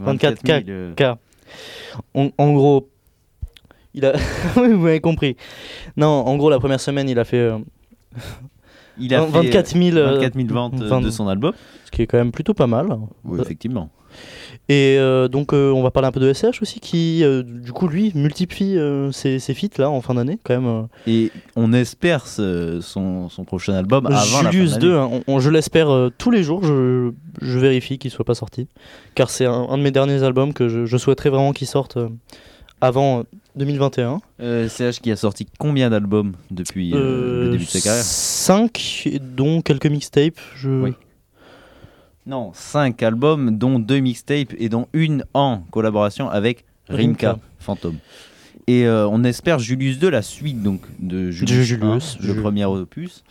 24 0.00 0.47
000, 0.47 0.59
euh, 0.69 0.95
K. 0.95 1.02
En, 2.14 2.31
en 2.38 2.52
gros, 2.52 2.88
il 3.95 4.04
a. 4.04 4.14
oui, 4.57 4.73
vous 4.73 4.78
m'avez 4.81 5.00
compris. 5.00 5.37
Non, 5.97 6.09
en 6.09 6.37
gros, 6.37 6.50
la 6.50 6.59
première 6.59 6.81
semaine, 6.81 7.09
il 7.09 7.19
a 7.19 7.25
fait. 7.25 7.37
euh, 7.37 7.59
Il 8.99 9.14
a 9.14 9.25
fait, 9.26 9.31
24 9.33 9.78
000, 9.78 9.97
euh, 9.97 10.14
24 10.14 10.35
000 10.35 10.49
ventes 10.49 10.81
euh, 10.81 10.88
20 10.88 11.00
de 11.02 11.11
son 11.11 11.28
album. 11.28 11.52
Ce 11.85 11.90
qui 11.92 12.02
est 12.02 12.07
quand 12.07 12.19
même 12.19 12.33
plutôt 12.33 12.54
pas 12.54 12.66
mal. 12.66 12.88
Oui, 13.25 13.38
effectivement. 13.40 13.90
Et 14.69 14.97
euh, 14.99 15.28
donc, 15.28 15.52
euh, 15.52 15.71
on 15.73 15.83
va 15.83 15.90
parler 15.90 16.09
un 16.09 16.12
peu 16.12 16.21
de 16.21 16.33
SH 16.33 16.62
aussi, 16.62 16.78
qui, 16.81 17.25
euh, 17.25 17.42
du 17.42 17.73
coup, 17.73 17.88
lui, 17.88 18.12
multiplie 18.14 18.78
ses, 19.12 19.38
ses 19.38 19.54
feats 19.54 19.76
là 19.78 19.90
en 19.90 20.00
fin 20.00 20.14
d'année, 20.14 20.38
quand 20.45 20.59
même. 20.61 20.87
Et 21.07 21.31
on 21.57 21.73
espère 21.73 22.26
ce- 22.26 22.78
son, 22.81 23.28
son 23.28 23.45
prochain 23.45 23.75
album 23.75 24.07
avant 24.07 24.14
la 24.14 24.21
fin 24.45 24.50
Julius 24.52 24.71
d'année. 24.73 24.83
2, 24.87 24.97
hein, 24.97 25.11
on- 25.12 25.23
on- 25.26 25.40
je 25.40 25.50
l'espère 25.50 26.11
tous 26.16 26.31
les 26.31 26.42
jours, 26.42 26.62
je, 26.64 27.11
je 27.40 27.59
vérifie 27.59 27.99
qu'il 27.99 28.11
soit 28.11 28.25
pas 28.25 28.35
sorti. 28.37 28.69
Car 29.14 29.31
c'est 29.31 29.47
un, 29.47 29.52
un 29.69 29.76
de 29.78 29.83
mes 29.83 29.90
derniers 29.90 30.23
albums 30.23 30.52
que 30.54 30.69
je, 30.69 30.87
je 30.87 30.97
souhaiterais 30.97 31.31
vraiment 31.31 31.52
qu'il 31.52 31.66
sorte 31.66 31.99
avant 32.81 33.21
euh, 33.21 33.23
2021. 33.57 34.21
Euh, 34.40 34.69
CH 34.69 35.00
qui 35.00 35.11
a 35.11 35.16
sorti 35.16 35.47
combien 35.59 35.90
d'albums 35.90 36.33
depuis 36.50 36.92
euh, 36.95 37.45
le 37.47 37.50
début 37.50 37.64
de 37.64 37.69
sa 37.71 37.81
carrière? 37.81 38.04
5, 38.04 39.09
dont 39.37 39.61
quelques 39.61 39.87
mixtapes. 39.87 40.40
Je... 40.57 40.71
Oui. 40.71 40.92
Non, 42.25 42.52
5 42.55 43.02
albums, 43.02 43.59
dont 43.59 43.79
2 43.79 43.99
mixtapes 43.99 44.55
et 44.59 44.69
dont 44.69 44.87
une 44.93 45.25
en 45.35 45.62
collaboration 45.71 46.29
avec 46.29 46.64
Rimka, 46.88 47.33
Rimka. 47.33 47.38
Fantôme. 47.59 47.97
Et 48.69 48.87
euh, 48.87 49.09
on 49.09 49.25
espère 49.25 49.59
Julius 49.59 49.99
2, 49.99 50.09
la 50.09 50.23
suite 50.23 50.62
donc 50.62 50.83
de 51.00 51.31
Julius, 51.33 51.67
Julius, 51.67 52.19
1, 52.23 52.26
le 52.26 52.41
premier 52.41 52.64
opus. 52.64 53.25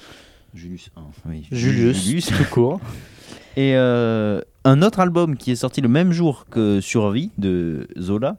Julius 0.53 0.89
1, 0.97 1.01
oui. 1.29 1.47
Julius, 1.51 2.27
tout 2.27 2.49
court. 2.49 2.81
Et 3.57 3.75
euh, 3.75 4.41
un 4.63 4.81
autre 4.81 5.01
album 5.01 5.35
qui 5.35 5.51
est 5.51 5.55
sorti 5.57 5.81
le 5.81 5.89
même 5.89 6.11
jour 6.13 6.45
que 6.49 6.79
Survie 6.79 7.31
de 7.37 7.87
Zola, 7.99 8.37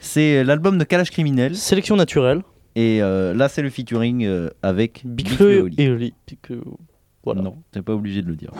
c'est 0.00 0.42
l'album 0.42 0.78
de 0.78 0.84
Kalash 0.84 1.10
Criminel. 1.10 1.54
Sélection 1.54 1.96
naturelle. 1.96 2.42
Et 2.74 3.02
euh, 3.02 3.34
là, 3.34 3.48
c'est 3.48 3.60
le 3.60 3.68
featuring 3.68 4.26
avec 4.62 5.02
Big 5.04 5.28
et 5.40 5.88
Oli. 5.90 6.14
Voilà. 7.24 7.42
Non, 7.42 7.56
t'es 7.72 7.82
pas 7.82 7.92
obligé 7.94 8.22
de 8.22 8.28
le 8.28 8.36
dire. 8.36 8.52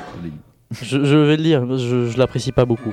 Je 0.71 0.99
vais 0.99 1.37
le 1.37 1.43
dire, 1.43 1.67
je, 1.77 2.11
je 2.11 2.19
l'apprécie 2.19 2.53
pas 2.53 2.65
beaucoup. 2.65 2.93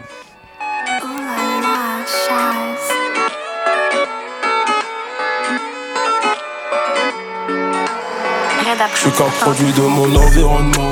Je 8.93 8.97
suis 8.97 9.11
qu'un 9.11 9.29
produit 9.41 9.71
de 9.73 9.81
mon 9.81 10.15
environnement. 10.15 10.89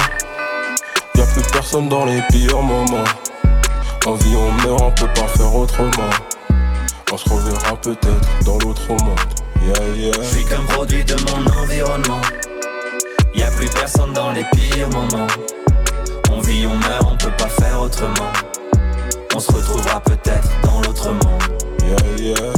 Y'a 1.15 1.25
plus 1.25 1.41
personne 1.51 1.89
dans 1.89 2.05
les 2.05 2.21
pires 2.29 2.61
moments. 2.61 3.03
En 4.05 4.13
vie, 4.13 4.35
on 4.35 4.51
meurt, 4.67 4.81
on 4.81 4.91
peut 4.91 5.13
pas 5.15 5.27
faire 5.27 5.55
autrement. 5.55 6.09
On 7.11 7.17
se 7.17 7.29
reverra 7.29 7.75
peut-être 7.77 8.43
dans 8.45 8.57
l'autre 8.59 8.87
monde. 8.89 9.19
Yeah, 9.65 9.95
yeah. 9.95 10.13
Je 10.21 10.27
suis 10.27 10.45
qu'un 10.45 10.63
produit 10.73 11.03
de 11.03 11.15
mon 11.31 11.61
environnement. 11.61 12.21
Y 13.33 13.43
a 13.43 13.51
plus 13.51 13.69
personne 13.69 14.13
dans 14.13 14.31
les 14.33 14.43
pires 14.51 14.89
moments. 14.89 15.27
On 16.59 16.61
vit, 16.61 16.67
on 16.67 16.75
meurt, 16.75 17.05
on 17.09 17.15
peut 17.15 17.31
pas 17.37 17.47
faire 17.47 17.81
autrement. 17.81 18.31
On 19.33 19.39
se 19.39 19.51
retrouvera 19.51 20.01
peut-être 20.01 20.49
dans 20.63 20.81
l'autre 20.81 21.09
monde. 21.09 21.41
Yeah, 22.17 22.33
yeah. 22.33 22.53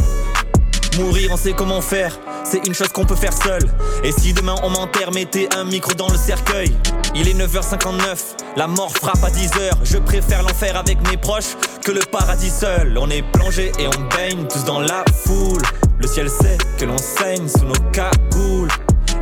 Mourir, 0.97 1.29
on 1.31 1.37
sait 1.37 1.53
comment 1.53 1.81
faire, 1.81 2.17
c'est 2.43 2.65
une 2.65 2.73
chose 2.73 2.87
qu'on 2.89 3.05
peut 3.05 3.15
faire 3.15 3.33
seul. 3.33 3.61
Et 4.03 4.11
si 4.11 4.33
demain 4.33 4.55
on 4.63 4.69
m'enterre, 4.69 5.11
mettez 5.11 5.49
un 5.55 5.65
micro 5.65 5.93
dans 5.93 6.09
le 6.09 6.17
cercueil. 6.17 6.75
Il 7.15 7.27
est 7.27 7.33
9h59, 7.33 8.17
la 8.55 8.67
mort 8.67 8.91
frappe 8.91 9.23
à 9.23 9.29
10h. 9.29 9.71
Je 9.83 9.97
préfère 9.97 10.41
l'enfer 10.41 10.75
avec 10.77 10.97
mes 11.09 11.17
proches 11.17 11.55
que 11.85 11.91
le 11.91 12.01
paradis 12.01 12.49
seul. 12.49 12.97
On 12.97 13.09
est 13.09 13.23
plongé 13.33 13.71
et 13.77 13.87
on 13.87 14.15
baigne 14.15 14.47
tous 14.47 14.63
dans 14.63 14.79
la 14.79 15.03
foule. 15.25 15.61
Le 15.99 16.07
ciel 16.07 16.29
sait 16.29 16.57
que 16.77 16.85
l'on 16.85 16.97
saigne 16.97 17.47
sous 17.47 17.65
nos 17.65 17.89
cagoules. 17.91 18.60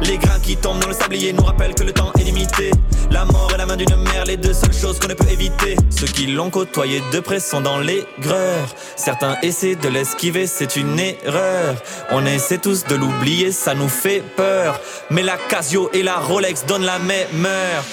Les 0.01 0.17
grains 0.17 0.39
qui 0.39 0.55
tombent 0.55 0.79
dans 0.79 0.87
le 0.87 0.93
sablier 0.93 1.33
nous 1.33 1.43
rappellent 1.43 1.75
que 1.75 1.83
le 1.83 1.91
temps 1.91 2.11
est 2.19 2.23
limité. 2.23 2.71
La 3.11 3.25
mort 3.25 3.51
et 3.53 3.57
la 3.57 3.65
main 3.65 3.75
d'une 3.75 3.95
mère, 3.95 4.25
les 4.25 4.37
deux 4.37 4.53
seules 4.53 4.73
choses 4.73 4.99
qu'on 4.99 5.07
ne 5.07 5.13
peut 5.13 5.29
éviter. 5.29 5.75
Ceux 5.89 6.07
qui 6.07 6.27
l'ont 6.27 6.49
côtoyé 6.49 7.01
de 7.11 7.19
près 7.19 7.39
sont 7.39 7.61
dans 7.61 7.79
l'aigreur. 7.79 8.67
Certains 8.95 9.37
essaient 9.41 9.75
de 9.75 9.89
l'esquiver, 9.89 10.47
c'est 10.47 10.75
une 10.75 10.99
erreur. 10.99 11.75
On 12.11 12.25
essaie 12.25 12.57
tous 12.57 12.85
de 12.85 12.95
l'oublier, 12.95 13.51
ça 13.51 13.73
nous 13.73 13.89
fait 13.89 14.23
peur. 14.35 14.79
Mais 15.09 15.23
la 15.23 15.37
Casio 15.37 15.89
et 15.93 16.03
la 16.03 16.17
Rolex 16.17 16.65
donnent 16.65 16.85
la 16.85 16.99
même 16.99 17.45
heure. 17.45 17.83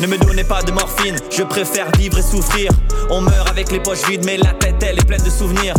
Ne 0.00 0.06
me 0.06 0.18
donnez 0.18 0.44
pas 0.44 0.62
de 0.62 0.72
morphine, 0.72 1.16
je 1.30 1.42
préfère 1.42 1.90
vivre 1.98 2.18
et 2.18 2.22
souffrir. 2.22 2.72
On 3.10 3.20
meurt 3.20 3.48
avec 3.48 3.70
les 3.70 3.78
poches 3.78 4.08
vides, 4.08 4.24
mais 4.24 4.36
la 4.36 4.52
tête 4.52 4.82
elle 4.82 4.98
est 4.98 5.04
pleine 5.04 5.22
de 5.22 5.30
souvenirs. 5.30 5.74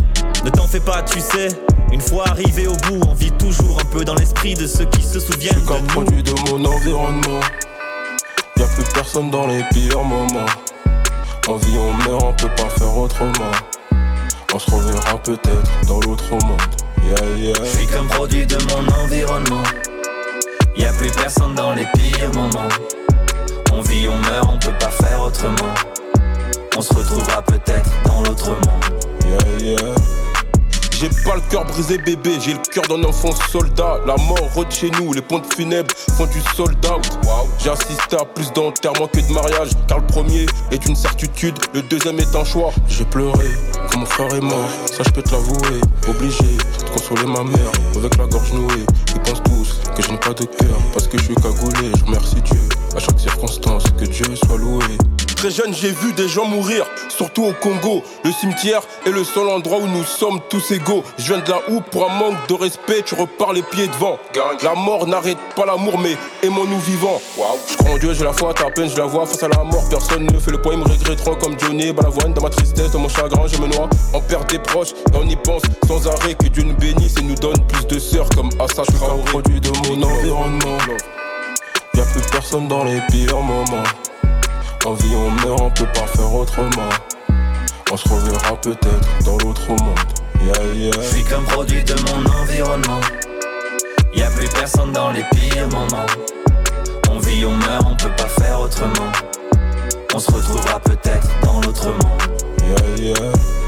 Ne 0.45 0.49
t'en 0.49 0.67
fais 0.67 0.79
pas, 0.79 1.01
tu 1.01 1.19
sais. 1.19 1.49
Une 1.93 2.01
fois 2.01 2.27
arrivé 2.27 2.65
au 2.65 2.73
bout, 2.73 2.99
on 3.07 3.13
vit 3.13 3.31
toujours 3.33 3.79
un 3.79 3.85
peu 3.85 4.03
dans 4.03 4.15
l'esprit 4.15 4.55
de 4.55 4.65
ceux 4.65 4.85
qui 4.85 5.03
se 5.03 5.19
souviennent. 5.19 5.63
Comme 5.63 5.77
de 5.77 5.83
nous. 5.83 5.89
produit 5.89 6.23
de 6.23 6.33
mon 6.49 6.65
environnement. 6.65 7.39
Y'a 8.57 8.65
plus 8.65 8.93
personne 8.95 9.29
dans 9.29 9.45
les 9.45 9.63
pires 9.71 10.03
moments. 10.03 10.47
En 11.47 11.55
vie, 11.57 11.77
on 11.77 11.93
meurt, 12.09 12.23
on 12.23 12.33
peut 12.33 12.55
pas 12.55 12.69
faire 12.69 12.97
autrement. 12.97 13.51
On 14.55 14.57
se 14.57 14.71
reverra 14.71 15.19
peut-être 15.19 15.87
dans 15.87 15.99
l'autre 15.99 16.31
monde. 16.31 16.61
Yeah, 17.05 17.37
yeah. 17.37 17.53
Je 17.63 17.77
suis 17.77 17.85
qu'un 17.85 18.05
produit 18.05 18.47
de 18.47 18.57
mon 18.73 19.03
environnement. 19.03 19.63
Y 20.75 20.85
a 20.85 20.93
plus 20.93 21.11
personne 21.11 21.53
dans 21.53 21.75
les 21.75 21.85
pires 21.93 22.33
moments. 22.33 22.69
On 23.71 23.81
vit, 23.81 24.07
on 24.07 24.17
meurt, 24.31 24.49
on 24.51 24.57
peut 24.57 24.77
pas 24.79 24.89
faire 24.89 25.21
autrement. 25.21 25.73
On 26.75 26.81
se 26.81 26.91
retrouvera 26.91 27.43
peut-être 27.43 27.91
dans 28.05 28.23
l'autre 28.23 28.49
monde. 28.49 29.29
Yeah, 29.61 29.73
yeah. 29.73 30.22
J'ai 31.03 31.09
pas 31.25 31.35
le 31.35 31.41
cœur 31.51 31.65
brisé 31.65 31.97
bébé, 31.97 32.37
j'ai 32.39 32.53
le 32.53 32.59
cœur 32.59 32.85
d'un 32.87 33.03
enfant 33.03 33.31
soldat. 33.51 33.99
La 34.07 34.15
mort 34.15 34.49
rôde 34.55 34.71
chez 34.71 34.89
nous, 34.91 35.11
les 35.11 35.21
pompes 35.21 35.45
funèbres 35.53 35.93
font 36.15 36.25
du 36.27 36.39
soldat. 36.55 36.95
J'ai 37.59 37.71
assisté 37.71 38.15
à 38.15 38.23
plus 38.23 38.53
d'enterrements 38.53 39.09
que 39.09 39.19
de 39.19 39.33
mariage. 39.33 39.71
Car 39.89 39.99
le 39.99 40.07
premier 40.07 40.45
est 40.71 40.85
une 40.85 40.95
certitude, 40.95 41.55
le 41.73 41.81
deuxième 41.81 42.19
est 42.19 42.33
un 42.37 42.45
choix. 42.45 42.71
J'ai 42.87 43.03
pleuré 43.03 43.49
quand 43.91 43.99
mon 43.99 44.05
frère 44.05 44.33
est 44.33 44.39
mort, 44.39 44.69
ça 44.85 45.03
je 45.05 45.09
peux 45.09 45.21
te 45.21 45.31
l'avouer. 45.31 45.81
Obligé 46.07 46.55
de 46.55 46.89
consoler 46.93 47.25
ma 47.25 47.43
mère 47.43 47.71
avec 47.97 48.15
la 48.17 48.25
gorge 48.25 48.53
nouée. 48.53 48.85
Ils 49.13 49.21
pensent 49.23 49.43
tous 49.43 49.81
que 49.97 50.03
je 50.03 50.09
n'ai 50.09 50.19
pas 50.19 50.33
de 50.33 50.45
cœur 50.45 50.77
parce 50.93 51.09
que 51.09 51.17
je 51.17 51.23
suis 51.25 51.35
cagoulé. 51.35 51.91
Je 51.97 52.05
remercie 52.05 52.41
Dieu 52.43 52.61
à 52.95 52.99
chaque 52.99 53.19
circonstance, 53.19 53.83
que 53.99 54.05
Dieu 54.05 54.25
soit 54.37 54.57
loué. 54.57 54.85
Très 55.43 55.51
jeune, 55.51 55.73
j'ai 55.73 55.91
vu 55.91 56.13
des 56.13 56.29
gens 56.29 56.45
mourir, 56.45 56.85
surtout 57.09 57.43
au 57.43 57.51
Congo. 57.51 58.01
Le 58.23 58.31
cimetière 58.31 58.81
est 59.05 59.09
le 59.09 59.25
seul 59.25 59.49
endroit 59.49 59.79
où 59.79 59.87
nous 59.87 60.05
sommes 60.05 60.39
tous 60.49 60.71
égaux. 60.71 61.03
Je 61.17 61.33
viens 61.33 61.43
de 61.43 61.49
là 61.49 61.59
où, 61.67 61.81
pour 61.81 62.09
un 62.09 62.13
manque 62.13 62.47
de 62.47 62.53
respect, 62.53 63.01
tu 63.05 63.13
repars 63.13 63.51
les 63.51 63.61
pieds 63.61 63.87
devant. 63.87 64.17
La 64.63 64.73
mort 64.73 65.05
n'arrête 65.05 65.37
pas 65.53 65.65
l'amour, 65.65 65.99
mais 65.99 66.15
aimons-nous 66.43 66.79
vivants. 66.79 67.21
Je 67.35 67.75
crois 67.75 67.91
en 67.91 67.97
Dieu, 67.97 68.13
j'ai 68.13 68.23
la 68.23 68.31
foi, 68.31 68.51
à 68.51 68.71
peine 68.71 68.87
je 68.87 68.95
la 68.95 69.03
vois. 69.03 69.25
Face 69.25 69.43
à 69.43 69.49
la 69.49 69.65
mort, 69.65 69.83
personne 69.89 70.25
ne 70.27 70.39
fait 70.39 70.51
le 70.51 70.61
poids, 70.61 70.75
ils 70.75 70.79
me 70.79 70.85
regretteront 70.85 71.35
comme 71.35 71.59
Johnny 71.59 71.91
Balavoine. 71.91 72.33
Dans 72.33 72.43
ma 72.43 72.49
tristesse, 72.49 72.91
dans 72.91 72.99
mon 72.99 73.09
chagrin, 73.09 73.45
je 73.45 73.57
me 73.57 73.67
noie. 73.67 73.89
On 74.13 74.21
perd 74.21 74.49
des 74.49 74.59
proches, 74.59 74.91
et 74.91 75.17
on 75.21 75.27
y 75.27 75.35
pense 75.35 75.63
sans 75.85 76.07
arrêt. 76.07 76.35
Que 76.35 76.47
Dieu 76.47 76.63
nous 76.63 76.75
bénisse 76.75 77.17
et 77.19 77.21
nous 77.21 77.35
donne 77.35 77.59
plus 77.67 77.85
de 77.87 77.99
sœurs 77.99 78.29
comme 78.29 78.47
Assa 78.61 78.83
Traoré. 78.83 79.21
produit 79.25 79.59
de 79.59 79.71
mon 79.89 80.03
environnement. 80.03 80.77
Y'a 81.95 82.03
plus 82.05 82.21
personne 82.31 82.69
dans 82.69 82.85
les 82.85 83.01
pires 83.11 83.41
moments. 83.41 83.83
En 84.85 84.93
vie, 84.95 85.15
on 85.15 85.31
meurt, 85.47 85.61
on 85.61 85.69
peut 85.69 85.87
pas 85.93 86.05
faire 86.07 86.33
autrement. 86.33 86.89
On 87.89 87.95
se 87.95 88.09
reverra 88.09 88.59
peut-être 88.59 89.23
dans 89.23 89.37
l'autre 89.37 89.69
monde. 89.69 89.99
Yeah, 90.43 90.73
yeah. 90.75 90.91
Je 91.01 91.15
suis 91.15 91.23
comme 91.23 91.45
produit 91.45 91.83
de 91.85 91.93
mon 91.93 92.25
environnement. 92.41 92.99
Y 94.13 94.23
a 94.23 94.29
plus 94.31 94.49
personne 94.49 94.91
dans 94.91 95.11
les 95.11 95.23
pires 95.31 95.69
moments. 95.69 96.05
On 97.09 97.17
vit, 97.19 97.45
on 97.45 97.51
meurt, 97.51 97.85
on 97.89 97.95
peut 97.95 98.13
pas 98.17 98.27
faire 98.27 98.59
autrement. 98.59 99.11
On 100.13 100.19
se 100.19 100.29
retrouvera 100.31 100.81
peut-être 100.81 101.29
dans 101.43 101.61
l'autre 101.61 101.87
monde. 101.87 102.99
Yeah. 102.99 103.62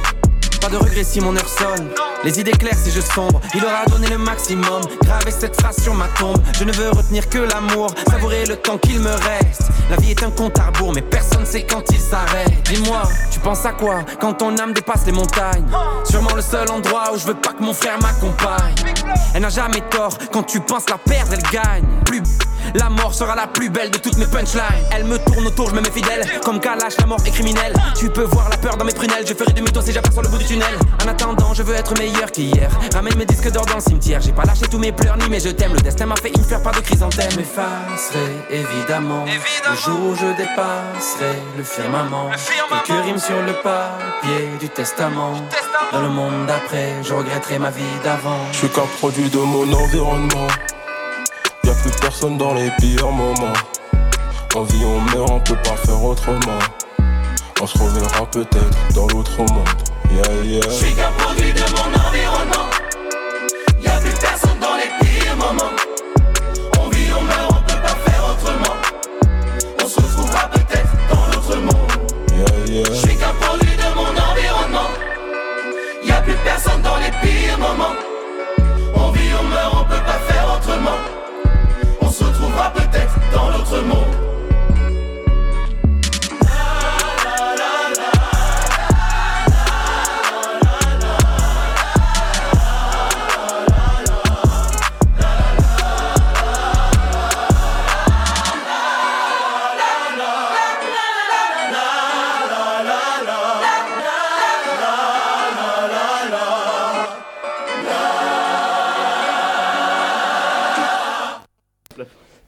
De 0.72 0.78
regret 0.78 1.04
si 1.04 1.22
mon 1.22 1.36
heure 1.36 1.48
sonne. 1.48 1.90
Les 2.24 2.40
idées 2.40 2.52
claires 2.52 2.78
si 2.78 2.90
je 2.90 3.00
sombre. 3.00 3.40
Il 3.54 3.64
aura 3.64 3.86
donné 3.86 4.08
le 4.08 4.18
maximum. 4.18 4.82
Graver 5.04 5.30
cette 5.30 5.62
phrase 5.62 5.82
sur 5.82 5.94
ma 5.94 6.08
tombe. 6.20 6.42
Je 6.58 6.64
ne 6.64 6.72
veux 6.74 6.90
retenir 6.90 7.30
que 7.30 7.38
l'amour. 7.38 7.94
Savourer 8.10 8.46
le 8.46 8.56
temps 8.56 8.80
qu'il 8.80 9.00
me 9.00 9.12
reste. 9.12 9.70
La 9.92 9.96
vie 9.98 10.12
est 10.12 10.24
un 10.24 10.32
compte 10.32 10.58
à 10.58 10.66
rebours, 10.66 10.92
mais 10.94 11.04
personne 11.04 11.46
sait 11.46 11.68
quand 11.68 11.84
il 11.92 12.00
s'arrête. 12.00 12.52
Dis-moi, 12.64 13.04
tu 13.32 13.40
penses 13.40 13.64
à 13.66 13.74
quoi 13.74 14.04
quand 14.20 14.34
ton 14.34 14.58
âme 14.58 14.74
dépasse 14.74 15.06
les 15.06 15.12
montagnes? 15.12 15.66
Sûrement 16.04 16.34
le 16.36 16.42
seul 16.42 16.70
endroit 16.72 17.12
où 17.14 17.20
je 17.20 17.26
veux 17.26 17.36
pas 17.36 17.54
que 17.54 17.62
mon 17.62 17.74
frère 17.74 18.00
m'accompagne. 18.02 18.74
Elle 19.36 19.44
n'a 19.44 19.50
jamais 19.50 19.82
tort. 19.92 20.18
Quand 20.34 20.44
tu 20.44 20.62
penses 20.62 20.90
la 20.90 20.98
perdre, 20.98 21.34
elle 21.34 21.44
gagne. 21.52 21.86
Plus 22.06 22.24
la 22.74 22.90
mort 22.90 23.14
sera 23.14 23.36
la 23.36 23.48
plus 23.48 23.70
belle 23.70 23.92
de 23.92 23.98
toutes 23.98 24.18
mes 24.18 24.26
punchlines. 24.26 24.64
Elle 24.92 25.06
me 25.06 25.18
tourne 25.18 25.46
autour, 25.46 25.70
je 25.70 25.76
me 25.76 25.82
mets 25.82 25.92
fidèle. 25.92 26.26
Comme 26.44 26.60
Kalash, 26.60 26.98
la 27.00 27.06
mort 27.06 27.20
est 27.26 27.32
criminelle. 27.32 27.74
Tu 27.98 28.10
peux 28.10 28.24
voir 28.24 28.50
la 28.50 28.58
peur 28.58 28.78
dans 28.78 28.86
mes 28.86 28.94
prunelles. 28.94 29.26
Je 29.28 29.34
ferai 29.34 29.54
demi-tour 29.54 29.84
si 29.84 29.92
j'aperçois 29.92 30.24
le 30.24 30.30
bout 30.30 30.38
du 30.38 30.46
tunnel. 30.46 30.76
En 31.04 31.08
attendant, 31.08 31.54
je 31.54 31.64
veux 31.64 31.76
être 31.76 31.98
meilleur 31.98 32.32
qu'hier. 32.32 32.70
Ramène 32.94 33.16
mes 33.18 33.26
disques 33.26 33.52
d'or 33.52 33.66
dans 33.66 33.76
le 33.76 33.82
cimetière. 33.82 34.22
J'ai 34.22 34.32
pas 34.32 34.44
lâché 34.44 34.68
tous 34.70 34.80
mes 34.80 34.92
pleurs 34.92 35.18
ni 35.18 35.30
mes 35.30 35.40
je 35.40 35.50
t'aime. 35.50 35.74
Le 35.74 35.82
destin 35.82 36.06
m'a 36.06 36.16
fait 36.16 36.32
une 36.36 36.44
fleur, 36.44 36.62
pas 36.62 36.72
de 36.72 36.80
chrysanthème. 36.80 37.30
Je 37.32 37.38
m'effacerai 37.38 38.26
évidemment. 38.50 39.26
Le 39.26 39.76
jour 39.76 40.00
où 40.10 40.16
je 40.16 40.26
dépasserai 40.38 41.36
le 41.58 41.64
firmament. 41.64 42.32
Quelques 42.86 43.06
rimes 43.06 43.20
sur 43.20 43.42
le 43.42 43.54
papier 43.54 44.50
du 44.60 44.70
testament. 44.70 45.34
Dans 45.92 46.02
le 46.02 46.10
monde 46.10 46.46
d'après, 46.48 47.04
je 47.04 47.14
regretterai 47.14 47.60
ma 47.60 47.70
vie 47.70 47.84
d'avant. 48.04 48.40
Je 48.52 48.58
suis 48.58 48.70
qu'un 48.70 48.88
produit 48.98 49.30
de 49.30 49.38
mon 49.38 49.72
environnement. 49.72 50.48
Y'a 51.86 51.92
plus 51.92 52.00
personne 52.00 52.38
dans 52.38 52.56
les 52.56 52.72
pires 52.80 53.12
moments. 53.12 53.54
En 54.56 54.64
vie, 54.64 54.84
on 54.86 55.02
meurt, 55.02 55.30
on 55.30 55.40
peut 55.40 55.56
pas 55.58 55.76
faire 55.76 56.04
autrement. 56.04 56.58
On 57.62 57.68
se 57.68 57.78
reverra 57.78 58.26
peut-être 58.32 58.94
dans 58.96 59.08
l'autre 59.08 59.38
monde. 59.38 59.70
Yeah, 60.12 60.44
yeah. 60.44 60.62
Je 60.64 60.70
suis 60.70 60.94
qu'un 60.96 61.12
produit 61.12 61.54
de 61.54 61.60
mon 61.60 61.94
environnement. 61.94 62.66
Y 63.80 63.88
a 63.88 64.00
plus 64.00 64.20
personne 64.20 64.60
dans 64.60 64.76
les 64.78 65.06
pires 65.06 65.36
moments. 65.36 65.76
On 66.80 66.90
vit, 66.90 67.10
on 67.16 67.22
meurt, 67.22 67.52
on 67.52 67.72
peut 67.72 67.82
pas 67.82 67.96
faire 68.10 68.24
autrement. 68.32 68.76
On 69.84 69.88
se 69.88 70.02
retrouvera 70.02 70.50
peut-être 70.50 70.90
dans 71.10 71.28
l'autre 71.28 71.56
monde. 71.58 72.12
Yeah, 72.36 72.74
yeah. 72.74 72.86
Je 72.94 73.08
suis 73.08 73.16
qu'un 73.16 73.34
produit 73.40 73.76
de 73.76 73.96
mon 73.96 74.10
environnement. 74.10 74.90
Y 76.04 76.12
a 76.12 76.22
plus 76.22 76.38
personne 76.44 76.82
dans 76.82 76.98
les 76.98 77.12
pires 77.22 77.60
moments. 77.60 78.05
Dans 83.72 83.82
l'autre 83.82 84.25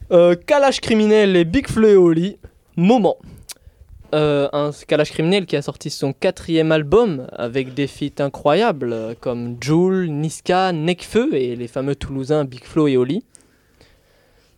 Euh, 0.10 0.36
Kalash 0.36 0.80
criminel 0.80 1.36
et 1.36 1.44
Big 1.44 1.68
Flo 1.68 1.86
et 1.86 1.98
Oli, 1.98 2.38
moment. 2.78 3.18
Euh, 4.16 4.48
un 4.54 4.72
Kalash 4.88 5.12
criminel 5.12 5.46
qui 5.46 5.58
a 5.58 5.62
sorti 5.62 5.90
son 5.90 6.14
quatrième 6.14 6.72
album 6.72 7.28
avec 7.34 7.74
des 7.74 7.88
feats 7.88 8.24
incroyables 8.24 8.94
euh, 8.94 9.14
comme 9.20 9.58
Joule, 9.60 10.08
Niska, 10.08 10.72
Nekfeu 10.72 11.34
et 11.34 11.58
les 11.58 11.68
fameux 11.68 11.94
Toulousains 11.94 12.46
Big 12.46 12.64
Flo 12.64 12.88
et 12.88 12.96
Oli. 12.96 13.26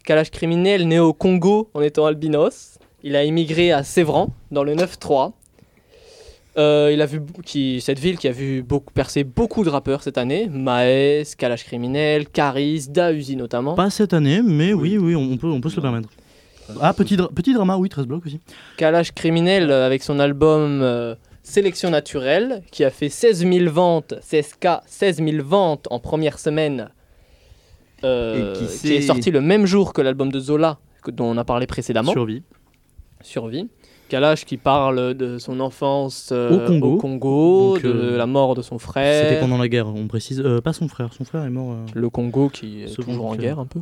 Kalash 0.05 0.29
criminel 0.29 0.87
né 0.87 0.99
au 0.99 1.13
Congo 1.13 1.71
en 1.73 1.81
étant 1.81 2.05
albinos. 2.05 2.77
Il 3.01 3.15
a 3.15 3.23
immigré 3.23 3.71
à 3.71 3.83
Sévran 3.83 4.29
dans 4.51 4.63
le 4.63 4.75
9-3. 4.75 5.31
Euh, 6.59 6.91
il 6.93 7.01
a 7.01 7.05
vu 7.05 7.21
qui, 7.45 7.79
cette 7.79 7.99
ville 7.99 8.17
qui 8.17 8.27
a 8.27 8.31
vu 8.31 8.61
beaucoup, 8.61 8.93
percer 8.93 9.23
beaucoup 9.23 9.63
de 9.63 9.69
rappeurs 9.69 10.03
cette 10.03 10.17
année. 10.17 10.47
Maes, 10.51 11.35
Kalash 11.37 11.63
criminel, 11.63 12.27
Caris, 12.27 12.87
Dausi 12.89 13.35
notamment. 13.37 13.75
Pas 13.75 13.89
cette 13.89 14.13
année, 14.13 14.41
mais 14.43 14.73
oui, 14.73 14.97
oui, 14.97 15.15
on 15.15 15.37
peut, 15.37 15.47
on 15.47 15.61
peut 15.61 15.69
se 15.69 15.77
le 15.77 15.81
permettre. 15.81 16.09
Ah, 16.81 16.93
petit, 16.93 17.15
dra- 17.15 17.29
petit 17.33 17.53
drama, 17.53 17.77
oui, 17.77 17.87
13 17.89 18.05
blocs 18.05 18.25
aussi. 18.25 18.39
Kalash 18.77 19.11
Criminel 19.13 19.71
euh, 19.71 19.85
avec 19.87 20.03
son 20.03 20.19
album 20.19 20.81
euh, 20.83 21.15
Sélection 21.41 21.89
naturelle 21.89 22.61
qui 22.71 22.83
a 22.83 22.91
fait 22.91 23.09
16 23.09 23.47
000 23.49 23.71
ventes, 23.71 24.13
16K, 24.21 24.81
16 24.85 25.17
000 25.23 25.43
ventes 25.43 25.87
en 25.89 25.99
première 25.99 26.37
semaine, 26.37 26.89
euh, 28.03 28.53
Et 28.53 28.59
qui 28.67 28.77
qui 28.79 28.93
est 28.93 29.01
sorti 29.01 29.31
le 29.31 29.41
même 29.41 29.65
jour 29.65 29.93
que 29.93 30.01
l'album 30.01 30.31
de 30.31 30.39
Zola 30.39 30.77
que- 31.01 31.09
dont 31.11 31.25
on 31.25 31.37
a 31.37 31.43
parlé 31.43 31.65
précédemment. 31.67 32.11
Survie. 32.11 32.43
Survie. 33.21 33.67
Kalash 34.09 34.43
qui 34.45 34.57
parle 34.57 35.13
de 35.13 35.37
son 35.37 35.59
enfance 35.61 36.29
euh, 36.33 36.65
Au 36.65 36.67
Congo. 36.67 36.97
Congo, 36.97 37.73
Donc, 37.75 37.83
de 37.83 37.89
euh, 37.89 38.17
la 38.17 38.25
mort 38.25 38.55
de 38.55 38.61
son 38.61 38.77
frère. 38.79 39.29
C'était 39.29 39.39
pendant 39.39 39.57
la 39.57 39.67
guerre, 39.69 39.87
on 39.87 40.07
précise. 40.07 40.41
Euh, 40.43 40.59
pas 40.59 40.73
son 40.73 40.87
frère, 40.89 41.13
son 41.13 41.23
frère 41.23 41.43
est 41.45 41.49
mort. 41.49 41.71
euh, 41.73 41.85
Le 41.93 42.09
Congo 42.09 42.49
qui 42.49 42.81
est 42.81 42.87
Second 42.87 43.11
toujours 43.11 43.25
en 43.27 43.31
guerre. 43.35 43.41
guerre 43.41 43.59
un 43.59 43.65
peu. 43.65 43.79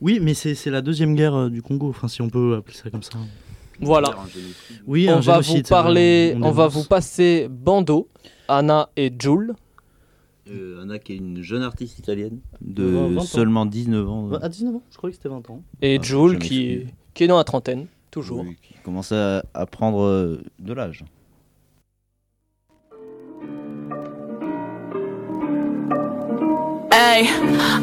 Oui, 0.00 0.18
mais 0.20 0.34
c'est 0.34 0.54
c'est 0.54 0.70
la 0.70 0.82
deuxième 0.82 1.14
guerre 1.14 1.34
euh, 1.34 1.48
du 1.48 1.62
Congo, 1.62 1.88
enfin 1.88 2.08
si 2.08 2.20
on 2.20 2.28
peut 2.28 2.56
appeler 2.56 2.76
ça 2.76 2.90
comme 2.90 3.02
ça. 3.02 3.12
Voilà. 3.80 4.14
Oui, 4.86 5.08
on 5.08 5.20
va 5.20 5.38
vous 5.40 5.62
parler, 5.62 6.34
on 6.36 6.42
on 6.42 6.50
va 6.50 6.66
vous 6.66 6.84
passer 6.84 7.46
Bando, 7.48 8.08
Anna 8.48 8.88
et 8.96 9.12
Jules. 9.16 9.54
Euh, 10.50 10.82
Anna 10.82 10.98
qui 10.98 11.12
est 11.12 11.16
une 11.16 11.42
jeune 11.42 11.62
artiste 11.62 11.98
italienne 11.98 12.38
de 12.60 12.82
20 12.84 13.18
ans. 13.18 13.20
seulement 13.20 13.66
19 13.66 14.08
ans. 14.08 14.30
À 14.42 14.48
19 14.48 14.76
ans, 14.76 14.82
je 14.90 14.96
croyais 14.96 15.12
que 15.12 15.18
c'était 15.22 15.28
20 15.28 15.48
ans. 15.50 15.62
Et 15.82 15.98
Ah, 16.00 16.02
Jules 16.02 16.38
qui, 16.38 16.86
qui 17.14 17.24
est 17.24 17.26
dans 17.28 17.36
la 17.36 17.44
trentaine, 17.44 17.86
toujours. 18.10 18.40
Oui, 18.40 18.56
à, 19.12 19.42
à 19.54 19.66
prendre 19.66 20.02
euh, 20.02 20.42
de 20.58 20.72
l'âge. 20.72 21.04
Ehi, 26.98 27.28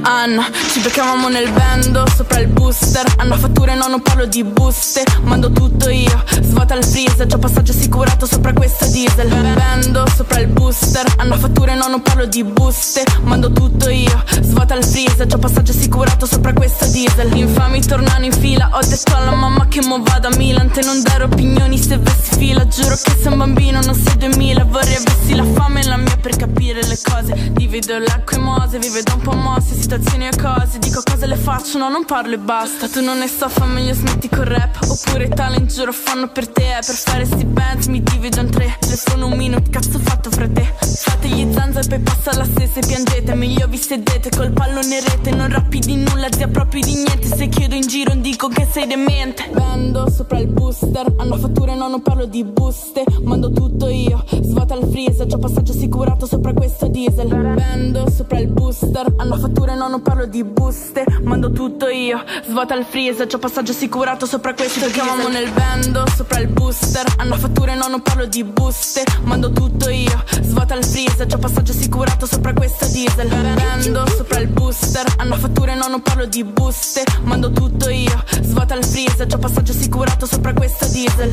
Anna, 0.02 0.46
ci 0.74 0.82
beccavamo 0.82 1.30
nel 1.30 1.50
bando 1.50 2.04
sopra 2.14 2.40
il 2.40 2.48
booster. 2.48 3.06
Hanno 3.16 3.38
fatture, 3.38 3.74
no, 3.74 3.88
non 3.88 4.02
parlo 4.02 4.26
di 4.26 4.44
buste. 4.44 5.06
Mando 5.22 5.50
tutto 5.54 5.88
io, 5.88 6.22
svuota 6.42 6.76
il 6.76 6.84
freezer. 6.84 7.26
Già 7.26 7.38
passaggio 7.38 7.72
assicurato 7.72 8.26
sopra 8.26 8.52
questa 8.52 8.88
diesel. 8.88 9.30
Bando 9.30 10.04
sopra 10.14 10.42
il 10.42 10.48
booster. 10.48 11.06
Hanno 11.16 11.38
fatture, 11.38 11.76
no, 11.76 11.88
non 11.88 12.02
parlo 12.02 12.26
di 12.26 12.44
buste. 12.44 13.06
Mando 13.22 13.50
tutto 13.54 13.88
io, 13.88 14.22
svuota 14.42 14.76
il 14.76 14.84
freezer. 14.84 15.26
Già 15.28 15.38
passaggio 15.38 15.72
assicurato 15.72 16.26
sopra 16.26 16.52
questa 16.52 16.86
diesel. 16.88 17.34
Infami 17.38 17.80
tornano 17.86 18.26
in 18.26 18.34
fila. 18.34 18.70
Ho 18.74 18.82
detto 18.86 19.16
alla 19.16 19.34
mamma 19.34 19.66
che 19.70 19.82
mo 19.82 20.02
vado 20.04 20.28
a 20.28 20.36
Milan. 20.36 20.70
Te 20.72 20.82
non 20.82 21.02
dare 21.02 21.24
opinioni 21.24 21.78
se 21.78 21.98
vessi 21.98 22.36
fila. 22.38 22.68
Giuro 22.68 22.98
che 23.02 23.16
sei 23.18 23.32
un 23.32 23.38
bambino, 23.38 23.80
non 23.80 23.96
sei 23.96 24.18
2000 24.18 24.64
Vorrei 24.66 24.96
avessi 24.96 25.36
la 25.36 25.46
fame 25.54 25.80
e 25.80 25.86
la 25.86 25.96
mia 25.96 26.18
per 26.18 26.36
capire 26.36 26.86
le 26.86 27.00
cose. 27.02 27.52
Divido 27.54 27.98
l'acqua 27.98 28.36
e 28.36 28.40
mose, 28.42 28.78
vive 28.78 29.04
da 29.06 29.14
un 29.14 29.22
po' 29.22 29.34
mosse 29.34 29.76
Situazioni 29.76 30.26
e 30.26 30.36
cose, 30.36 30.80
dico 30.80 31.02
cose 31.04 31.28
le 31.28 31.36
faccio 31.36 31.78
No, 31.78 31.90
non 31.90 32.06
parlo 32.06 32.34
e 32.34 32.40
basta. 32.40 32.90
Tu 32.90 33.02
non 33.04 33.20
ne 33.20 33.28
so, 33.28 33.48
fa 33.48 33.66
meglio 33.66 33.94
smetti 33.94 34.28
col 34.30 34.46
rap. 34.46 34.80
Oppure 34.82 35.30
talent, 35.30 35.72
giuro, 35.72 35.92
fanno 35.92 36.28
per 36.28 36.48
te. 36.48 36.80
Per 36.84 36.96
fare 36.96 37.26
sti 37.26 37.46
bands 37.46 37.88
mi 37.88 38.02
divido 38.02 38.42
in 38.42 38.50
tre. 38.50 38.76
Telefono 38.80 39.28
un 39.28 39.38
minuto, 39.38 39.70
cazzo 39.70 40.00
fatto 40.00 40.32
fra 40.32 40.48
te 40.48 40.74
Fate 40.80 41.28
gli 41.28 41.54
zanza 41.54 41.82
e 41.82 41.88
poi 41.88 42.00
passa 42.00 42.36
la 42.36 42.46
stessa 42.46 42.80
e 42.80 42.86
piangete. 42.88 43.36
Meglio 43.36 43.68
vi 43.68 43.78
sedete 43.78 44.30
col 44.30 44.52
pallone 44.52 45.00
rete. 45.02 45.32
Non 45.32 45.50
rappi 45.50 45.80
di 45.80 45.96
nulla, 45.98 46.28
zia 46.32 46.48
proprio 46.48 46.82
di 46.82 46.96
niente. 46.96 47.28
Se 47.28 47.48
chiedo 47.48 47.76
in 47.76 47.86
giro 47.86 48.16
dico 48.16 48.48
che 48.48 48.68
sei 48.70 48.88
demente. 48.88 49.50
Vendo 49.54 50.10
sopra 50.10 50.40
il 50.40 50.48
booster 50.48 51.14
Hanno 51.18 51.38
fatture, 51.38 51.76
no, 51.76 51.88
non 51.88 52.02
parlo 52.02 52.26
di 52.26 52.44
buste. 52.44 53.04
Mando 53.22 53.52
tutto 53.52 53.88
io, 53.88 54.24
svuota 54.42 54.76
il 54.76 54.88
freezer. 54.90 55.28
C'ho 55.28 55.38
passaggio 55.38 55.74
assicurato 55.74 56.26
sopra 56.26 56.54
questo 56.54 56.88
diesel. 56.88 57.28
Vendo 57.28 58.10
sopra 58.10 58.40
il 58.40 58.48
booster 58.48 58.95
Hanno 58.96 59.38
fatture, 59.38 59.76
no, 59.76 59.90
non 59.90 60.02
parlo 60.02 60.26
di 60.26 60.42
buste 60.46 61.04
Mando 61.24 61.52
tutto 61.52 61.90
io, 61.90 62.24
svuota 62.46 62.76
il 62.76 62.86
freezer 62.86 63.28
C'ho 63.28 63.40
passaggio 63.40 63.74
assicurato 63.74 64.26
sopra 64.26 64.54
questo 64.54 64.86
Chiamamo 64.88 65.28
nel 65.28 65.52
vendo 65.52 66.06
sopra 66.16 66.40
il 66.40 66.48
booster. 66.48 67.06
Hanno 67.18 67.36
fatture, 67.36 67.76
no, 67.76 67.88
non 67.88 68.02
parlo 68.02 68.26
di 68.26 68.46
buste 68.46 69.04
Mando 69.24 69.52
tutto 69.52 69.90
io, 69.90 70.24
svuota 70.42 70.76
il 70.76 70.86
freezer 70.86 71.28
C'ho 71.28 71.38
passaggio 71.38 71.74
assicurato 71.74 72.26
sopra 72.26 72.54
questo 72.54 72.88
diesel. 72.88 73.28
Vendo 73.28 74.08
sopra 74.08 74.40
il 74.40 74.48
booster. 74.48 75.06
Hanno 75.18 75.36
fatture, 75.36 75.76
no, 75.76 75.88
non 75.88 76.02
parlo 76.02 76.26
di 76.26 76.46
buste 76.46 77.04
Mando 77.24 77.52
tutto 77.52 77.90
io, 77.90 78.24
svuota 78.42 78.76
il 78.76 78.86
freezer 78.86 79.28
C'ho 79.28 79.40
passaggio 79.40 79.74
assicurato 79.74 80.26
sopra 80.26 80.54
questo 80.54 80.88
diesel. 80.88 81.30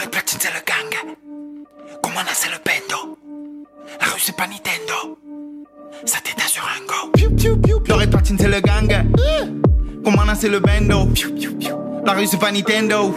Les 0.00 0.08
platines 0.08 0.40
c'est 0.42 0.52
le 0.52 0.62
gang 0.64 1.16
Comment 2.02 2.26
c'est 2.34 2.50
le 2.50 2.60
bendo. 2.62 3.16
La 4.00 4.06
rue 4.06 4.18
c'est 4.18 4.36
pas 4.36 4.46
Nintendo 4.46 5.21
Ça 6.04 6.18
t'éteint 6.18 6.48
sur 6.48 6.64
un 6.64 6.84
go. 6.86 7.82
Dans 7.86 7.96
les 7.96 8.06
platines 8.08 8.36
c'est 8.38 8.48
le 8.48 8.60
gang. 8.60 9.06
Comment 10.04 10.22
c'est 10.34 10.48
le 10.48 10.58
bendo. 10.58 11.08
La 12.04 12.12
rue 12.12 12.26
c'est 12.26 12.38
pas 12.38 12.50
Nintendo. 12.50 13.14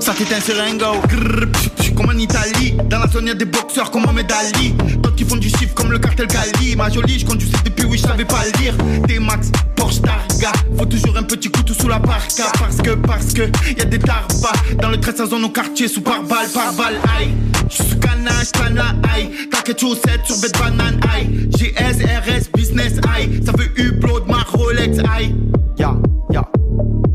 Ça 0.00 0.14
t'éteint 0.14 0.40
sur 0.40 0.54
un 0.58 0.76
go. 0.76 1.00
Comme 1.94 2.08
en 2.08 2.18
Italie. 2.18 2.74
Dans 2.88 2.98
la 2.98 3.08
zone 3.08 3.26
y'a 3.26 3.34
des 3.34 3.44
boxeurs 3.44 3.90
comme 3.90 4.02
Mohamed 4.02 4.32
Ali. 4.32 4.72
D'autres 4.98 5.16
qui 5.16 5.24
font 5.24 5.36
du 5.36 5.50
chiffre 5.50 5.74
comme 5.74 5.92
le 5.92 5.98
cartel 5.98 6.26
Cali 6.26 6.74
Ma 6.76 6.88
jolie 6.88 7.18
je 7.18 7.26
conduis 7.26 7.50
depuis 7.64 7.84
oui 7.84 7.98
je 7.98 8.04
savais 8.04 8.24
pas 8.24 8.42
lire 8.60 8.74
T-Max, 9.06 9.50
Porsche 9.76 10.00
Targa. 10.00 10.52
Faut 10.78 10.86
toujours 10.86 11.16
un 11.18 11.22
petit 11.22 11.50
couteau 11.50 11.74
sous 11.74 11.88
la 11.88 12.00
parka. 12.00 12.44
Parce 12.58 12.78
que, 12.78 12.92
parce 12.92 13.34
que 13.34 13.42
y 13.76 13.80
a 13.82 13.84
des 13.84 13.98
tarpas. 13.98 14.52
Dans 14.80 14.88
le 14.88 14.98
13 14.98 15.28
zone 15.28 15.44
au 15.44 15.50
quartier 15.50 15.88
sous 15.88 16.00
par 16.00 16.22
balle, 16.22 16.48
par 16.54 16.72
balle 16.72 16.98
Aïe 17.18 17.28
canage, 18.12 18.52
cana, 18.52 18.94
aïe. 19.12 19.30
T'inquiète 19.50 19.80
chaussette 19.80 20.24
sur 20.24 20.40
bête 20.40 20.58
banane, 20.58 21.00
aïe. 21.12 21.48
GS, 21.50 22.04
RS, 22.04 22.50
business, 22.54 22.94
aïe. 23.14 23.40
Ça 23.44 23.52
veut 23.52 23.70
upload 23.78 24.26
ma 24.26 24.42
Rolex, 24.42 24.98
aïe. 25.14 25.34
Ya, 25.78 25.94
ya, 26.30 26.44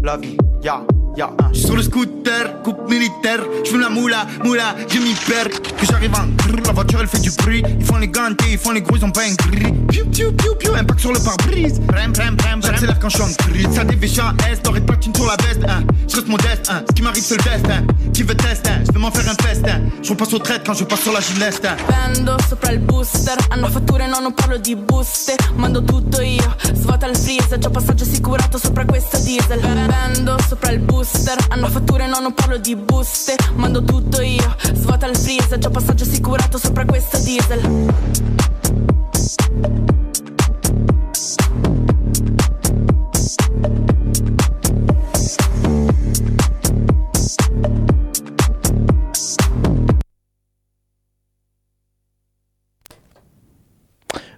la 0.03 0.17
vie, 0.17 0.38
ya, 0.63 0.81
ya 1.17 1.32
J'suis 1.51 1.65
sur 1.65 1.75
le 1.75 1.82
scooter, 1.82 2.62
coupe 2.63 2.89
militaire 2.89 3.39
J'fume 3.65 3.82
la 3.82 3.89
moula, 3.89 4.27
moula, 4.43 4.75
je 4.88 4.99
m'y 4.99 5.13
perds 5.27 5.49
Que 5.77 5.86
j'arrive 5.86 6.13
en 6.13 6.27
grrr, 6.36 6.62
la 6.65 6.71
voiture 6.71 6.99
elle 7.01 7.08
fait 7.08 7.19
du 7.19 7.32
bruit. 7.32 7.63
Ils 7.80 7.86
font 7.86 7.97
les 7.97 8.08
gantés, 8.08 8.51
ils 8.51 8.58
font 8.58 8.71
les 8.71 8.82
gros, 8.82 8.95
ils 8.95 9.06
ont 9.06 9.12
pas 9.12 9.21
un 9.21 9.34
gris. 9.34 9.73
Piu, 9.89 10.06
piu, 10.06 10.32
piu, 10.32 10.51
piu, 10.60 10.71
impact 10.75 10.99
sur 10.99 11.12
le 11.12 11.19
pare-brise. 11.19 11.80
Brem, 11.82 12.12
brem, 12.12 12.36
brem, 12.36 12.62
j'accélère 12.62 12.99
quand 12.99 13.10
j'suis 13.10 13.23
en 13.23 13.49
grid 13.49 13.73
Ça 13.73 13.84
dévêche 13.84 14.19
en 14.19 14.36
S, 14.51 14.62
doré 14.62 14.80
de 14.80 14.86
platine 14.86 15.15
sur 15.15 15.25
la 15.25 15.36
veste 15.38 15.63
hein. 15.67 15.84
J'reste 16.08 16.27
modeste, 16.27 16.69
hein. 16.69 16.84
ce 16.88 16.93
qui 16.93 17.01
m'arrive 17.01 17.23
c'est 17.23 17.38
le 17.38 17.43
destin 17.43 17.86
Qui 18.13 18.23
veut 18.23 18.36
tester, 18.36 18.69
hein. 18.69 18.84
j'vais 18.89 18.99
m'en 18.99 19.12
faire 19.12 19.30
un 19.30 19.43
festin 19.43 19.82
J'repasse 20.03 20.34
au 20.34 20.39
traite 20.39 20.62
quand 20.65 20.73
je 20.73 20.84
passe 20.84 21.01
sur 21.01 21.13
la 21.13 21.19
gileste 21.19 21.65
hein. 21.65 21.75
Vendo 21.89 22.38
sopra 22.49 22.73
il 22.73 22.80
booster 22.80 23.36
Hanno 23.49 23.67
fatture, 23.67 24.08
no, 24.08 24.19
non 24.19 24.34
parlo 24.34 24.58
di 24.58 24.75
buste. 24.75 25.36
Mando 25.56 25.84
tutto 25.84 26.21
io, 26.21 26.56
svuota 26.73 27.08
il 27.08 27.17
freezer 27.17 27.60
C'ho 27.60 27.69
passaggio 27.69 28.03
assicurato 28.03 28.58
sopra 28.58 28.86
questo 28.86 29.17
diesel. 29.19 29.60
Vendo 29.60 30.38
sopra 30.47 30.71
il 30.71 30.80
booster 30.80 31.06
Hanno 31.49 31.67
fatture, 31.67 32.07
no, 32.07 32.19
non 32.19 32.33
parlo 32.33 32.57
di 32.57 32.75
buste. 32.75 33.35
Mando 33.55 33.83
tutto 33.83 34.21
io, 34.21 34.55
svuota 34.73 35.07
il 35.07 35.15
freezer. 35.15 35.59
C'ho 35.59 35.69
passaggio 35.69 36.03
assicurato 36.03 36.57
sopra 36.57 36.85
questo 36.85 37.17
diesel 37.19 37.95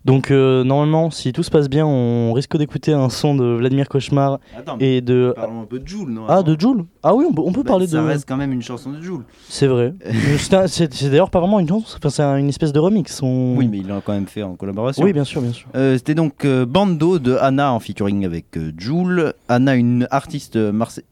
Donc 0.09 0.31
euh, 0.31 0.63
normalement, 0.63 1.11
si 1.11 1.31
tout 1.33 1.43
se 1.43 1.51
passe 1.51 1.69
bien, 1.69 1.85
on 1.85 2.33
risque 2.33 2.57
d'écouter 2.57 2.93
un 2.93 3.09
son 3.09 3.35
de 3.35 3.45
Vladimir 3.45 3.87
Cauchemar 3.87 4.39
Attends, 4.57 4.77
et 4.79 5.01
de. 5.01 5.33
Parlons 5.35 5.61
un 5.61 5.65
peu 5.65 5.77
de 5.77 5.87
Joule, 5.87 6.09
non 6.09 6.23
Ah, 6.27 6.41
de 6.41 6.59
Joule 6.59 6.85
Ah 7.03 7.13
oui, 7.13 7.25
on 7.29 7.33
peut, 7.33 7.43
on 7.45 7.51
peut 7.51 7.61
Bah, 7.61 7.67
parler 7.69 7.85
ça 7.85 8.01
de. 8.01 8.07
reste 8.07 8.27
quand 8.27 8.35
même 8.35 8.51
une 8.51 8.63
chanson 8.63 8.91
de 8.91 8.99
Joule. 9.01 9.21
C'est 9.49 9.67
vrai. 9.67 9.93
C'est 10.67 11.09
d'ailleurs 11.11 11.29
pas 11.29 11.39
vraiment 11.39 11.59
une 11.59 11.67
chanson, 11.67 11.97
c'est 12.09 12.23
un- 12.23 12.37
une 12.37 12.49
espèce 12.49 12.73
de 12.73 12.79
remix. 12.79 13.21
on- 13.21 13.55
Oui, 13.55 13.67
mais 13.67 13.77
il 13.77 13.87
l'a 13.87 14.01
quand 14.03 14.13
même 14.13 14.25
fait 14.25 14.41
en 14.41 14.55
collaboration. 14.55 15.03
Oui, 15.03 15.13
bien 15.13 15.23
sûr, 15.25 15.41
bien 15.43 15.53
sûr. 15.53 15.67
Euh, 15.75 15.95
C'était 15.97 16.15
donc 16.15 16.43
euh, 16.43 16.65
Bando 16.65 17.19
de 17.19 17.35
Anna 17.35 17.71
en 17.71 17.79
featuring 17.79 18.25
avec 18.25 18.57
Joule. 18.79 19.33
Anna, 19.47 19.75
une 19.75 20.07
artiste 20.09 20.55
marseille- 20.55 21.03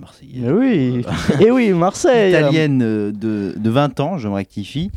marseillaise. 0.00 0.40
Mais 0.42 0.50
oui, 0.52 1.04
et 1.40 1.50
oui, 1.50 1.72
Marseille 1.74 2.30
Italienne 2.30 2.78
de, 2.78 3.52
de 3.54 3.70
20 3.70 4.00
ans, 4.00 4.16
je 4.16 4.28
me 4.28 4.34
rectifie. 4.34 4.90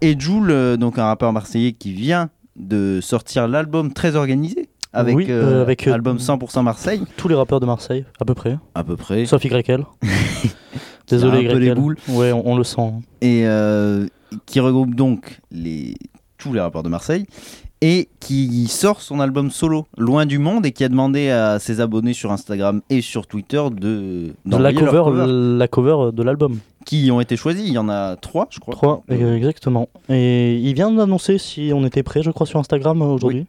Et 0.00 0.18
Joule, 0.18 0.76
donc 0.78 0.98
un 0.98 1.04
rappeur 1.04 1.32
marseillais 1.32 1.70
qui 1.74 1.92
vient 1.92 2.28
de 2.56 3.00
sortir 3.02 3.48
l'album 3.48 3.92
très 3.92 4.16
organisé. 4.16 4.68
Avec, 4.92 5.16
Oui, 5.16 5.26
euh, 5.28 5.42
euh, 5.58 5.62
avec, 5.62 5.88
euh, 5.88 5.92
album 5.92 6.18
100% 6.18 6.62
Marseille. 6.62 7.02
Tous 7.16 7.26
les 7.26 7.34
rappeurs 7.34 7.58
de 7.58 7.66
Marseille, 7.66 8.04
à 8.20 8.24
peu 8.24 8.34
près. 8.34 8.58
À 8.76 8.84
peu 8.84 8.96
près. 8.96 9.26
Sauf 9.26 9.44
YL. 9.44 9.84
Désolé, 11.08 11.48
un 11.48 11.52
peu 11.52 11.58
les 11.58 11.74
boules. 11.74 11.96
Ouais, 12.08 12.30
on, 12.32 12.46
on 12.48 12.56
le 12.56 12.64
sent. 12.64 12.92
et 13.20 13.42
euh, 13.44 14.06
qui 14.46 14.60
regroupe 14.60 14.94
donc 14.94 15.40
les, 15.50 15.94
tous 16.38 16.52
les 16.52 16.60
rappeurs 16.60 16.82
de 16.84 16.88
Marseille 16.88 17.26
et 17.80 18.08
qui 18.20 18.66
sort 18.68 19.02
son 19.02 19.20
album 19.20 19.50
solo 19.50 19.86
Loin 19.98 20.24
du 20.24 20.38
monde 20.38 20.64
et 20.64 20.72
qui 20.72 20.84
a 20.84 20.88
demandé 20.88 21.28
à 21.28 21.58
ses 21.58 21.80
abonnés 21.80 22.14
sur 22.14 22.32
Instagram 22.32 22.80
et 22.88 23.00
sur 23.02 23.26
Twitter 23.26 23.62
de 23.72 24.32
De 24.46 24.56
la 24.56 24.72
d'envoyer 24.72 24.80
leur 24.80 25.04
cover, 25.04 25.26
la 25.58 25.68
cover 25.68 26.12
de 26.12 26.22
l'album. 26.22 26.58
Qui 26.84 27.10
ont 27.10 27.20
été 27.20 27.36
choisis. 27.36 27.66
Il 27.66 27.72
y 27.72 27.78
en 27.78 27.88
a 27.88 28.16
trois, 28.16 28.46
je 28.50 28.60
crois. 28.60 28.74
Trois, 28.74 29.02
euh, 29.10 29.36
exactement. 29.36 29.88
Et 30.08 30.56
il 30.56 30.74
vient 30.74 30.90
d'annoncer 30.92 31.38
si 31.38 31.72
on 31.74 31.84
était 31.84 32.02
prêt, 32.02 32.22
je 32.22 32.30
crois, 32.30 32.46
sur 32.46 32.58
Instagram 32.60 33.00
euh, 33.02 33.06
aujourd'hui. 33.06 33.46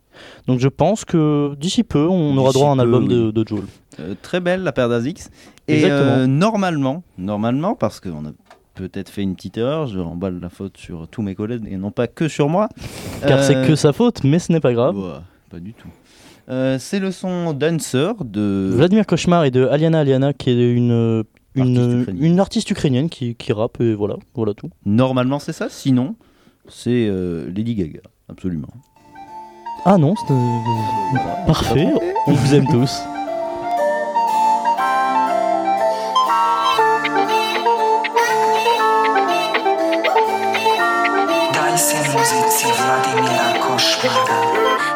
Donc 0.47 0.59
je 0.59 0.67
pense 0.67 1.05
que 1.05 1.53
d'ici 1.59 1.83
peu, 1.83 2.07
on 2.07 2.35
aura 2.37 2.51
droit 2.51 2.69
à 2.69 2.71
un 2.71 2.75
peu, 2.75 2.81
album 2.81 3.03
oui. 3.03 3.09
de, 3.09 3.31
de 3.31 3.47
Joule. 3.47 3.65
Euh, 3.99 4.15
très 4.21 4.39
belle 4.39 4.63
la 4.63 4.71
paire 4.71 4.89
d'Azix. 4.89 5.29
Et 5.67 5.75
Exactement. 5.75 6.11
euh, 6.11 6.27
normalement, 6.27 7.03
normalement, 7.17 7.75
parce 7.75 7.99
qu'on 7.99 8.25
a 8.25 8.31
peut-être 8.75 9.09
fait 9.09 9.21
une 9.21 9.35
petite 9.35 9.57
erreur, 9.57 9.87
je 9.87 9.99
remballe 9.99 10.39
la 10.39 10.49
faute 10.49 10.77
sur 10.77 11.07
tous 11.07 11.21
mes 11.21 11.35
collègues 11.35 11.67
et 11.69 11.77
non 11.77 11.91
pas 11.91 12.07
que 12.07 12.27
sur 12.27 12.49
moi. 12.49 12.69
Car 13.25 13.43
c'est 13.43 13.65
que 13.67 13.75
sa 13.75 13.93
faute, 13.93 14.23
mais 14.23 14.39
ce 14.39 14.51
n'est 14.51 14.59
pas 14.59 14.73
grave. 14.73 14.95
bah, 14.95 15.23
pas 15.49 15.59
du 15.59 15.73
tout. 15.73 15.87
C'est 16.77 16.99
le 16.99 17.11
son 17.11 17.53
Dancer 17.53 18.11
de 18.23 18.69
Vladimir 18.73 19.07
Cauchemar 19.07 19.45
et 19.45 19.51
de 19.51 19.65
Aliana 19.65 19.99
Aliana, 20.01 20.33
qui 20.33 20.51
est 20.51 20.71
une, 20.71 21.23
une, 21.55 21.77
Artiste 21.77 22.01
ukrainienne. 22.01 22.23
une 22.25 22.39
artiste 22.39 22.71
ukrainienne 22.71 23.09
qui, 23.09 23.35
qui 23.35 23.53
rappe, 23.53 23.79
et 23.81 23.93
voilà, 23.93 24.17
voilà 24.33 24.53
tout. 24.53 24.69
Normalement, 24.85 25.39
c'est 25.39 25.53
ça. 25.53 25.67
Sinon, 25.69 26.15
c'est 26.67 27.07
euh, 27.07 27.49
Lady 27.55 27.75
Gaga. 27.75 28.01
Absolument. 28.29 28.67
Ah 29.85 29.97
non, 29.97 30.15
c'est 30.15 30.33
euh, 30.33 31.45
parfait, 31.45 31.87
on 32.27 32.31
vous 32.31 32.55
aime 32.55 32.65
tous. 32.67 33.01
Daj 41.53 41.79
se 41.79 41.97
muzici 42.11 42.65
Vladimira 42.65 43.53
Košmara 43.61 44.94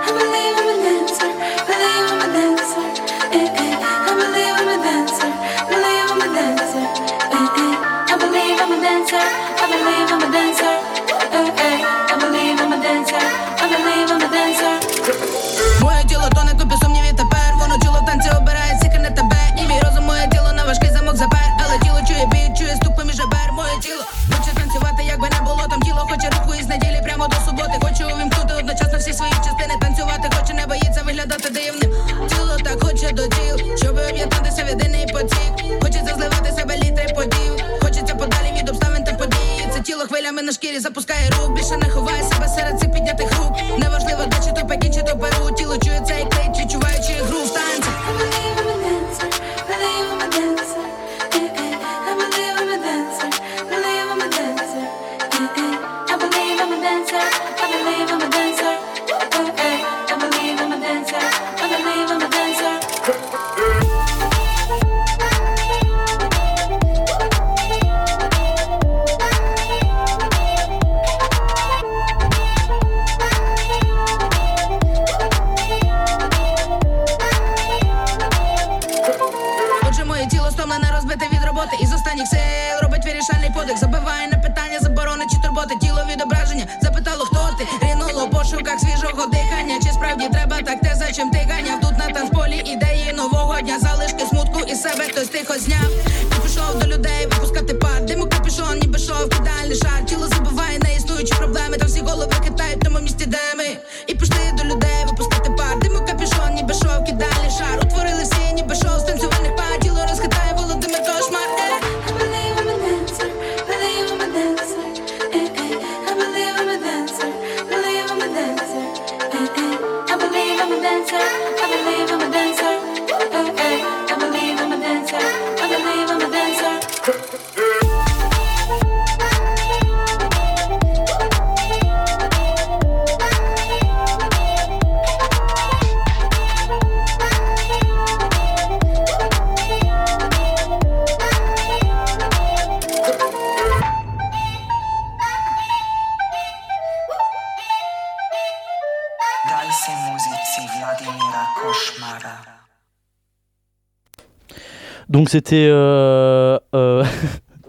Donc 155.30 155.34
c'était 155.34 155.68
euh, 155.70 156.58
euh, 156.74 157.04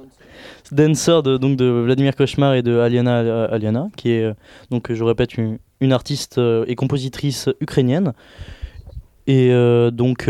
Dancer 0.73 1.23
de, 1.23 1.37
donc 1.37 1.59
de 1.59 1.67
Vladimir 1.67 2.17
Cauchemar 2.17 2.55
et 2.55 2.63
de 2.63 2.79
Aliana 2.79 3.19
euh, 3.19 3.49
Aliana, 3.55 3.89
qui 3.99 4.13
est, 4.13 4.33
donc 4.71 4.91
je 4.91 5.05
répète, 5.05 5.37
une, 5.37 5.59
une 5.83 5.93
artiste 5.93 6.41
et 6.67 6.75
compositrice 6.75 7.51
ukrainienne. 7.61 8.15
Et 9.27 9.51
donc 9.93 10.25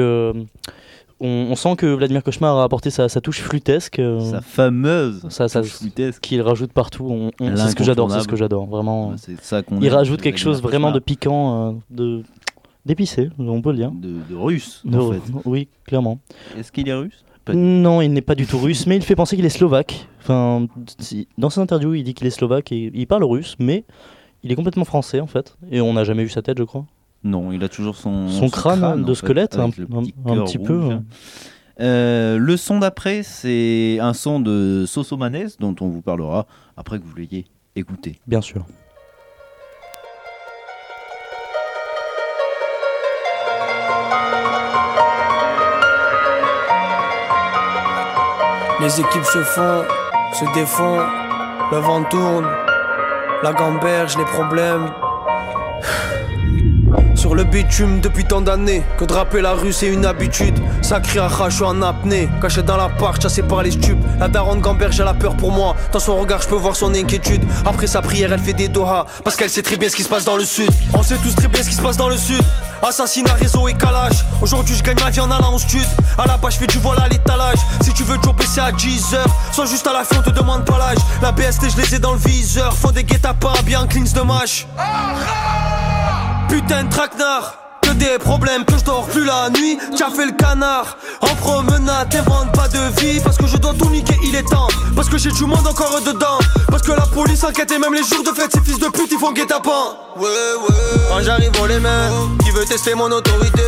on, 1.23 1.29
on 1.51 1.55
sent 1.55 1.77
que 1.77 1.87
Vladimir 1.87 2.23
Cauchemar 2.25 2.57
a 2.59 2.65
apporté 2.65 2.89
sa, 2.91 3.09
sa 3.11 3.21
touche 3.21 3.43
flûtesque. 3.43 3.99
euh, 3.99 4.19
Sa 4.21 4.41
fameuse 4.41 5.27
sa, 5.29 5.49
sa- 5.49 5.61
touche 5.61 5.73
flûtesque. 5.75 6.21
Qu'il 6.23 6.41
rajoute 6.41 6.73
partout. 6.73 7.07
On- 7.11 7.31
on- 7.41 7.57
c'est 7.57 7.69
ce 7.69 7.77
que 7.77 7.85
j'adore, 7.85 8.11
c'est 8.11 8.21
ce 8.23 8.29
que 8.29 8.37
j'adore. 8.37 8.67
Vraiment. 8.67 9.11
Ouais, 9.11 9.17
ça 9.43 9.61
Il 9.83 9.89
rajoute 9.91 10.21
quelque 10.23 10.39
chose 10.41 10.61
vraiment 10.63 10.91
de 10.91 10.99
piquant, 10.99 11.69
euh, 11.69 11.73
de 11.91 12.23
d'épicé, 12.91 13.31
on 13.39 13.63
peut 13.63 13.71
le 13.71 13.77
dire. 13.77 13.91
De, 13.93 14.17
de 14.29 14.35
russe, 14.37 14.83
De- 14.85 14.99
en 14.99 15.13
fait. 15.13 15.21
Oui, 15.45 15.69
clairement. 15.85 16.19
Est-ce 16.59 16.71
qu'il 16.73 16.89
est 16.89 16.95
russe? 16.95 17.25
Pas 17.45 17.55
Non, 17.55 18.01
il 18.03 18.13
n'est 18.13 18.21
pas 18.21 18.35
du 18.35 18.47
tout 18.47 18.59
russe, 18.59 18.87
mais 18.87 18.97
il 18.97 19.03
fait 19.03 19.15
penser 19.17 19.37
qu'il 19.37 19.45
est 19.47 19.49
slovaque. 19.49 20.07
Enfin, 20.21 20.67
dans 21.39 21.51
ses 21.51 21.61
interviews, 21.61 21.95
il 21.95 22.05
dit 22.05 22.15
qu'il 22.15 22.27
est 22.27 22.31
slovaque 22.31 22.71
et 22.73 22.91
il 22.93 23.07
parle 23.07 23.25
russe, 23.25 23.57
mais 23.59 23.85
il 24.43 24.51
est 24.53 24.57
complètement 24.57 24.85
français 24.85 25.21
en 25.21 25.27
fait. 25.27 25.57
Et 25.71 25.81
on 25.81 25.95
n'a 25.95 26.05
jamais 26.05 26.23
vu 26.25 26.29
sa 26.31 26.43
tête, 26.43 26.59
je 26.59 26.65
crois. 26.65 26.85
Non, 27.25 27.53
il 27.53 27.63
a 27.65 27.69
toujours 27.69 27.97
son, 27.97 28.29
Son 28.29 28.49
crâne 28.49 29.05
de 29.05 29.15
squelette, 29.15 29.57
un- 29.57 29.71
petit 29.71 30.15
un 30.27 30.65
peu, 30.65 30.79
ouais. 30.81 30.99
Euh, 31.81 32.37
le 32.39 32.57
son 32.59 32.81
d'après, 32.81 33.23
c'est 33.23 33.99
un 34.01 34.13
son 34.13 34.41
de 34.41 34.85
Sosomanes 34.87 35.49
dont 35.61 35.75
on 35.81 35.89
vous 35.89 36.03
parlera 36.03 36.47
après 36.77 36.99
que 36.99 37.05
vous 37.05 37.15
l'ayez 37.17 37.47
écouté. 37.77 38.19
Bien 38.27 38.43
sûr. 38.43 38.67
Les 48.81 48.99
équipes 48.99 49.25
se 49.25 49.43
font, 49.43 49.85
se 50.33 50.55
défont, 50.55 51.01
le 51.71 51.79
vent 51.79 52.03
tourne, 52.05 52.47
la 53.43 53.53
gamberge, 53.53 54.17
les 54.17 54.25
problèmes. 54.25 54.91
Sur 57.15 57.35
le 57.35 57.45
bitume 57.45 58.01
depuis 58.01 58.25
tant 58.25 58.41
d'années, 58.41 58.83
que 58.97 59.05
draper 59.05 59.43
la 59.43 59.53
rue 59.53 59.75
c'est 59.75 59.89
une 59.89 60.07
habitude. 60.07 60.59
Sacré 60.81 61.19
arrache 61.19 61.61
en 61.61 61.83
apnée, 61.83 62.31
caché 62.41 62.63
dans 62.63 62.79
la 62.79 62.89
part, 62.89 63.21
chassé 63.21 63.43
par 63.43 63.63
les 63.63 63.73
stupes. 63.73 64.03
La 64.19 64.29
daronne 64.29 64.61
gamberge, 64.61 64.99
elle 64.99 65.09
a 65.09 65.15
peur 65.15 65.37
pour 65.37 65.53
moi. 65.53 65.77
Dans 65.93 66.01
son 66.01 66.17
regard, 66.17 66.41
je 66.41 66.49
peux 66.49 66.55
voir 66.55 66.75
son 66.75 66.95
inquiétude. 66.95 67.45
Après 67.67 67.87
sa 67.87 68.01
prière, 68.01 68.33
elle 68.33 68.41
fait 68.41 68.55
des 68.55 68.69
doha, 68.69 69.05
parce 69.23 69.37
qu'elle 69.37 69.51
sait 69.51 69.63
très 69.63 69.77
bien 69.77 69.91
ce 69.91 69.97
qui 69.97 70.05
se 70.05 70.09
passe 70.09 70.25
dans 70.25 70.39
le 70.39 70.45
sud. 70.45 70.71
On 70.95 71.03
sait 71.03 71.19
tous 71.19 71.35
très 71.35 71.49
bien 71.49 71.63
ce 71.63 71.69
qui 71.69 71.75
se 71.75 71.83
passe 71.83 71.99
dans 71.99 72.09
le 72.09 72.17
sud. 72.17 72.43
Assassinat, 72.83 73.35
réseau 73.35 73.69
et 73.69 73.75
calage. 73.75 74.25
Aujourd'hui, 74.41 74.75
je 74.75 74.83
gagne 74.83 74.99
ma 75.01 75.11
vie 75.11 75.21
en 75.21 75.31
allant 75.31 75.55
au 75.55 75.59
stud. 75.59 75.87
À 76.19 76.27
la 76.27 76.37
base, 76.37 76.55
je 76.55 76.59
fais 76.61 76.67
du 76.67 76.79
vol 76.79 76.97
à 76.99 77.09
l'étalage. 77.09 77.59
Si 77.83 77.93
tu 77.93 78.03
veux 78.05 78.17
jobber, 78.23 78.45
c'est 78.47 78.61
à 78.61 78.73
10 78.73 79.15
heures. 79.15 79.27
Sois 79.53 79.67
juste 79.67 79.87
à 79.87 79.93
la 79.93 80.05
fin, 80.05 80.17
on 80.19 80.23
te 80.23 80.31
demande 80.31 80.65
pas 80.65 80.79
l'âge. 80.79 80.99
La 81.23 81.33
BST, 81.33 81.71
je 81.71 81.77
les 81.77 81.95
ai 81.95 81.99
dans 81.99 82.13
le 82.13 82.19
viseur. 82.19 82.75
Font 82.75 82.91
des 82.91 83.05
guet-apens, 83.05 83.63
bien 83.65 83.87
cleans 83.87 84.13
de 84.15 84.21
mâche. 84.23 84.67
Putain 86.49 86.85
de 86.85 86.91
traquenard 86.91 87.55
que 87.55 87.70
des 88.01 88.19
problèmes, 88.19 88.65
que 88.65 88.79
je 88.79 88.85
dors 88.85 89.07
plus 89.07 89.25
la 89.25 89.51
nuit, 89.51 89.79
t'as 89.97 90.11
fait 90.11 90.25
le 90.25 90.33
canard. 90.33 90.97
En 91.21 91.35
promenade, 91.37 92.09
t'inventes 92.09 92.53
pas 92.53 92.67
de 92.69 92.79
vie. 93.01 93.21
Parce 93.21 93.37
que 93.37 93.47
je 93.47 93.59
dois 93.59 93.75
tout 93.75 93.91
niquer, 93.91 94.17
il 94.25 94.35
est 94.35 94.43
temps. 94.43 94.69
Parce 94.97 95.09
que 95.09 95.19
j'ai 95.19 95.31
du 95.31 95.45
monde 95.45 95.67
encore 95.67 96.01
dedans. 96.01 96.39
Parce 96.69 96.83
que 96.83 96.93
la 96.93 97.07
police 97.07 97.45
enquête 97.45 97.71
et 97.71 97.79
même 97.79 97.93
les 97.93 98.03
jours 98.03 98.25
de 98.25 98.31
fête 98.31 98.51
Ces 98.53 98.61
fils 98.63 98.79
de 98.79 98.87
pute, 98.87 99.09
ils 99.11 99.19
font 99.19 99.33
guet-apens. 99.33 99.97
Ouais 100.17 100.29
Quand 101.11 101.21
j'arrive, 101.23 101.53
on 101.61 101.67
les 101.67 101.79
mains 101.79 102.11
Qui 102.43 102.51
veut 102.51 102.65
tester 102.65 102.95
mon 102.95 103.11
autorité? 103.11 103.63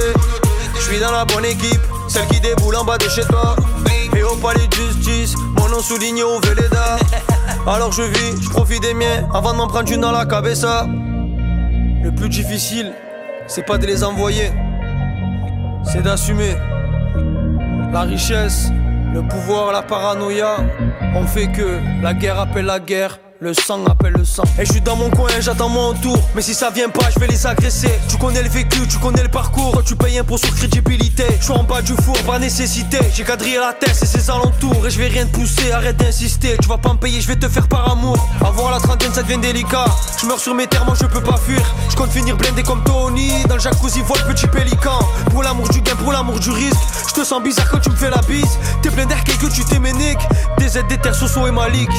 Je 0.76 0.80
suis 0.80 0.98
dans 0.98 1.12
la 1.12 1.24
bonne 1.26 1.44
équipe. 1.44 1.82
Celle 2.08 2.26
qui 2.28 2.40
déboule 2.40 2.76
en 2.76 2.84
bas 2.84 2.98
de 2.98 3.08
chez 3.08 3.24
toi. 3.24 3.54
Et 4.16 4.22
au 4.22 4.36
palais 4.36 4.66
de 4.66 4.74
justice 4.74 5.34
Mon 5.58 5.68
nom 5.68 5.80
souligné 5.80 6.22
au 6.22 6.40
Véleda. 6.40 6.96
Alors 7.66 7.92
je 7.92 8.02
vis, 8.02 8.42
je 8.42 8.48
profite 8.48 8.82
des 8.82 8.94
miens 8.94 9.28
Avant 9.34 9.52
de 9.52 9.58
m'en 9.58 9.68
prendre 9.68 9.90
une 9.92 10.00
dans 10.00 10.12
la 10.12 10.24
cabessa. 10.24 10.86
Le 10.86 12.10
plus 12.10 12.28
difficile, 12.28 12.92
c'est 13.46 13.66
pas 13.66 13.78
de 13.78 13.86
les 13.86 14.04
envoyer, 14.04 14.50
c'est 15.84 16.02
d'assumer. 16.02 16.54
La 17.92 18.02
richesse, 18.02 18.70
le 19.12 19.22
pouvoir, 19.22 19.72
la 19.72 19.82
paranoïa, 19.82 20.56
on 21.14 21.26
fait 21.26 21.48
que 21.48 21.78
la 22.02 22.14
guerre 22.14 22.40
appelle 22.40 22.66
la 22.66 22.80
guerre. 22.80 23.18
Le 23.42 23.54
sang 23.54 23.84
appelle 23.86 24.12
le 24.12 24.24
sang. 24.24 24.44
Et 24.56 24.64
je 24.64 24.70
suis 24.70 24.80
dans 24.80 24.94
mon 24.94 25.10
coin, 25.10 25.28
j'attends 25.40 25.68
mon 25.68 25.94
tour. 25.94 26.16
Mais 26.36 26.42
si 26.42 26.54
ça 26.54 26.70
vient 26.70 26.88
pas, 26.88 27.10
je 27.12 27.18
vais 27.18 27.26
les 27.26 27.44
agresser. 27.44 27.90
Tu 28.08 28.16
connais 28.16 28.40
le 28.40 28.48
vécu, 28.48 28.86
tu 28.86 28.98
connais 28.98 29.24
le 29.24 29.28
parcours. 29.28 29.82
Tu 29.84 29.96
payes 29.96 30.16
impôt 30.16 30.38
sur 30.38 30.54
crédibilité. 30.54 31.24
Je 31.40 31.46
suis 31.46 31.52
en 31.52 31.64
bas 31.64 31.82
du 31.82 31.92
four 32.04 32.16
par 32.22 32.38
nécessité. 32.38 32.98
J'ai 33.12 33.24
quadrillé 33.24 33.58
la 33.58 33.72
terre, 33.72 33.96
c'est 33.96 34.06
ses 34.06 34.30
alentours. 34.30 34.86
Et 34.86 34.90
je 34.90 34.98
vais 35.00 35.08
rien 35.08 35.26
te 35.26 35.32
pousser, 35.32 35.72
arrête 35.72 35.96
d'insister. 35.96 36.56
Tu 36.62 36.68
vas 36.68 36.78
pas 36.78 36.92
me 36.92 36.98
payer, 36.98 37.20
je 37.20 37.26
vais 37.26 37.34
te 37.34 37.48
faire 37.48 37.66
par 37.66 37.90
amour. 37.90 38.16
Avoir 38.46 38.70
la 38.70 38.78
trentaine, 38.78 39.12
ça 39.12 39.24
devient 39.24 39.38
délicat. 39.38 39.86
Je 40.20 40.26
meurs 40.26 40.38
sur 40.38 40.54
mes 40.54 40.68
terres, 40.68 40.84
moi 40.84 40.94
je 40.94 41.06
peux 41.06 41.20
pas 41.20 41.36
fuir. 41.36 41.62
Je 41.90 41.96
compte 41.96 42.12
finir 42.12 42.36
blindé 42.36 42.62
comme 42.62 42.84
Tony. 42.84 43.42
Dans 43.48 43.56
le 43.56 43.60
jacuzzi, 43.60 44.02
vois 44.02 44.18
le 44.18 44.32
petit 44.32 44.46
pélican. 44.46 45.00
Pour 45.32 45.42
l'amour 45.42 45.68
du 45.68 45.80
gain, 45.80 45.96
pour 45.96 46.12
l'amour 46.12 46.38
du 46.38 46.50
risque. 46.50 46.78
Je 47.08 47.14
te 47.14 47.24
sens 47.24 47.42
bizarre 47.42 47.68
quand 47.68 47.80
tu 47.80 47.90
me 47.90 47.96
fais 47.96 48.10
la 48.10 48.20
bise. 48.20 48.56
T'es 48.82 48.90
plein 48.90 49.06
d'air, 49.06 49.24
que 49.24 49.32
tu 49.32 49.64
t'es. 49.64 49.80
Des 50.58 50.78
aides, 50.78 50.86
des 50.86 50.98
terres, 50.98 51.16
Soso 51.16 51.44
et 51.48 51.50
Malik. 51.50 51.90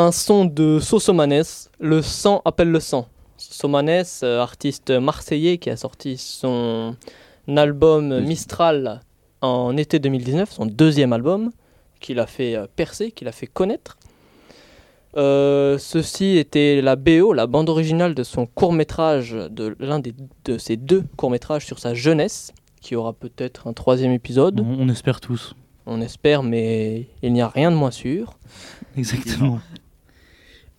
Un 0.00 0.12
son 0.12 0.44
de 0.44 0.78
Sosomanes, 0.78 1.42
Le 1.80 2.02
sang 2.02 2.40
appelle 2.44 2.70
le 2.70 2.78
sang. 2.78 3.08
Sosomanes, 3.36 4.04
euh, 4.22 4.40
artiste 4.40 4.92
marseillais 4.92 5.58
qui 5.58 5.70
a 5.70 5.76
sorti 5.76 6.16
son 6.16 6.94
album 7.48 8.20
Mistral 8.20 9.00
en 9.40 9.76
été 9.76 9.98
2019, 9.98 10.52
son 10.52 10.66
deuxième 10.66 11.12
album, 11.12 11.50
qu'il 11.98 12.20
a 12.20 12.28
fait 12.28 12.54
euh, 12.54 12.68
percer, 12.76 13.10
qu'il 13.10 13.26
a 13.26 13.32
fait 13.32 13.48
connaître. 13.48 13.98
Euh, 15.16 15.78
ceci 15.78 16.38
était 16.38 16.80
la 16.80 16.94
BO, 16.94 17.32
la 17.32 17.48
bande 17.48 17.68
originale 17.68 18.14
de 18.14 18.22
son 18.22 18.46
court 18.46 18.72
métrage, 18.72 19.32
de 19.32 19.74
l'un 19.80 19.98
de 19.98 20.58
ses 20.58 20.76
deux 20.76 21.02
courts 21.16 21.32
métrages 21.32 21.66
sur 21.66 21.80
sa 21.80 21.94
jeunesse, 21.94 22.52
qui 22.80 22.94
aura 22.94 23.14
peut-être 23.14 23.66
un 23.66 23.72
troisième 23.72 24.12
épisode. 24.12 24.60
On, 24.60 24.78
on 24.78 24.88
espère 24.90 25.20
tous. 25.20 25.56
On 25.86 26.00
espère, 26.00 26.44
mais 26.44 27.08
il 27.22 27.32
n'y 27.32 27.40
a 27.40 27.48
rien 27.48 27.72
de 27.72 27.76
moins 27.76 27.90
sûr. 27.90 28.38
Exactement. 28.96 29.58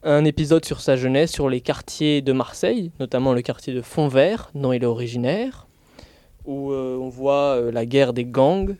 Un 0.04 0.24
épisode 0.24 0.64
sur 0.64 0.80
sa 0.80 0.96
jeunesse, 0.96 1.32
sur 1.32 1.50
les 1.50 1.60
quartiers 1.60 2.22
de 2.22 2.32
Marseille, 2.32 2.92
notamment 3.00 3.34
le 3.34 3.42
quartier 3.42 3.74
de 3.74 3.82
Fontvert, 3.82 4.50
dont 4.56 4.72
il 4.72 4.82
est 4.84 4.86
originaire, 4.86 5.68
où 6.46 6.72
euh, 6.72 6.98
on 6.98 7.10
voit 7.10 7.58
euh, 7.58 7.72
la 7.72 7.86
guerre 7.86 8.14
des 8.14 8.24
gangs. 8.24 8.76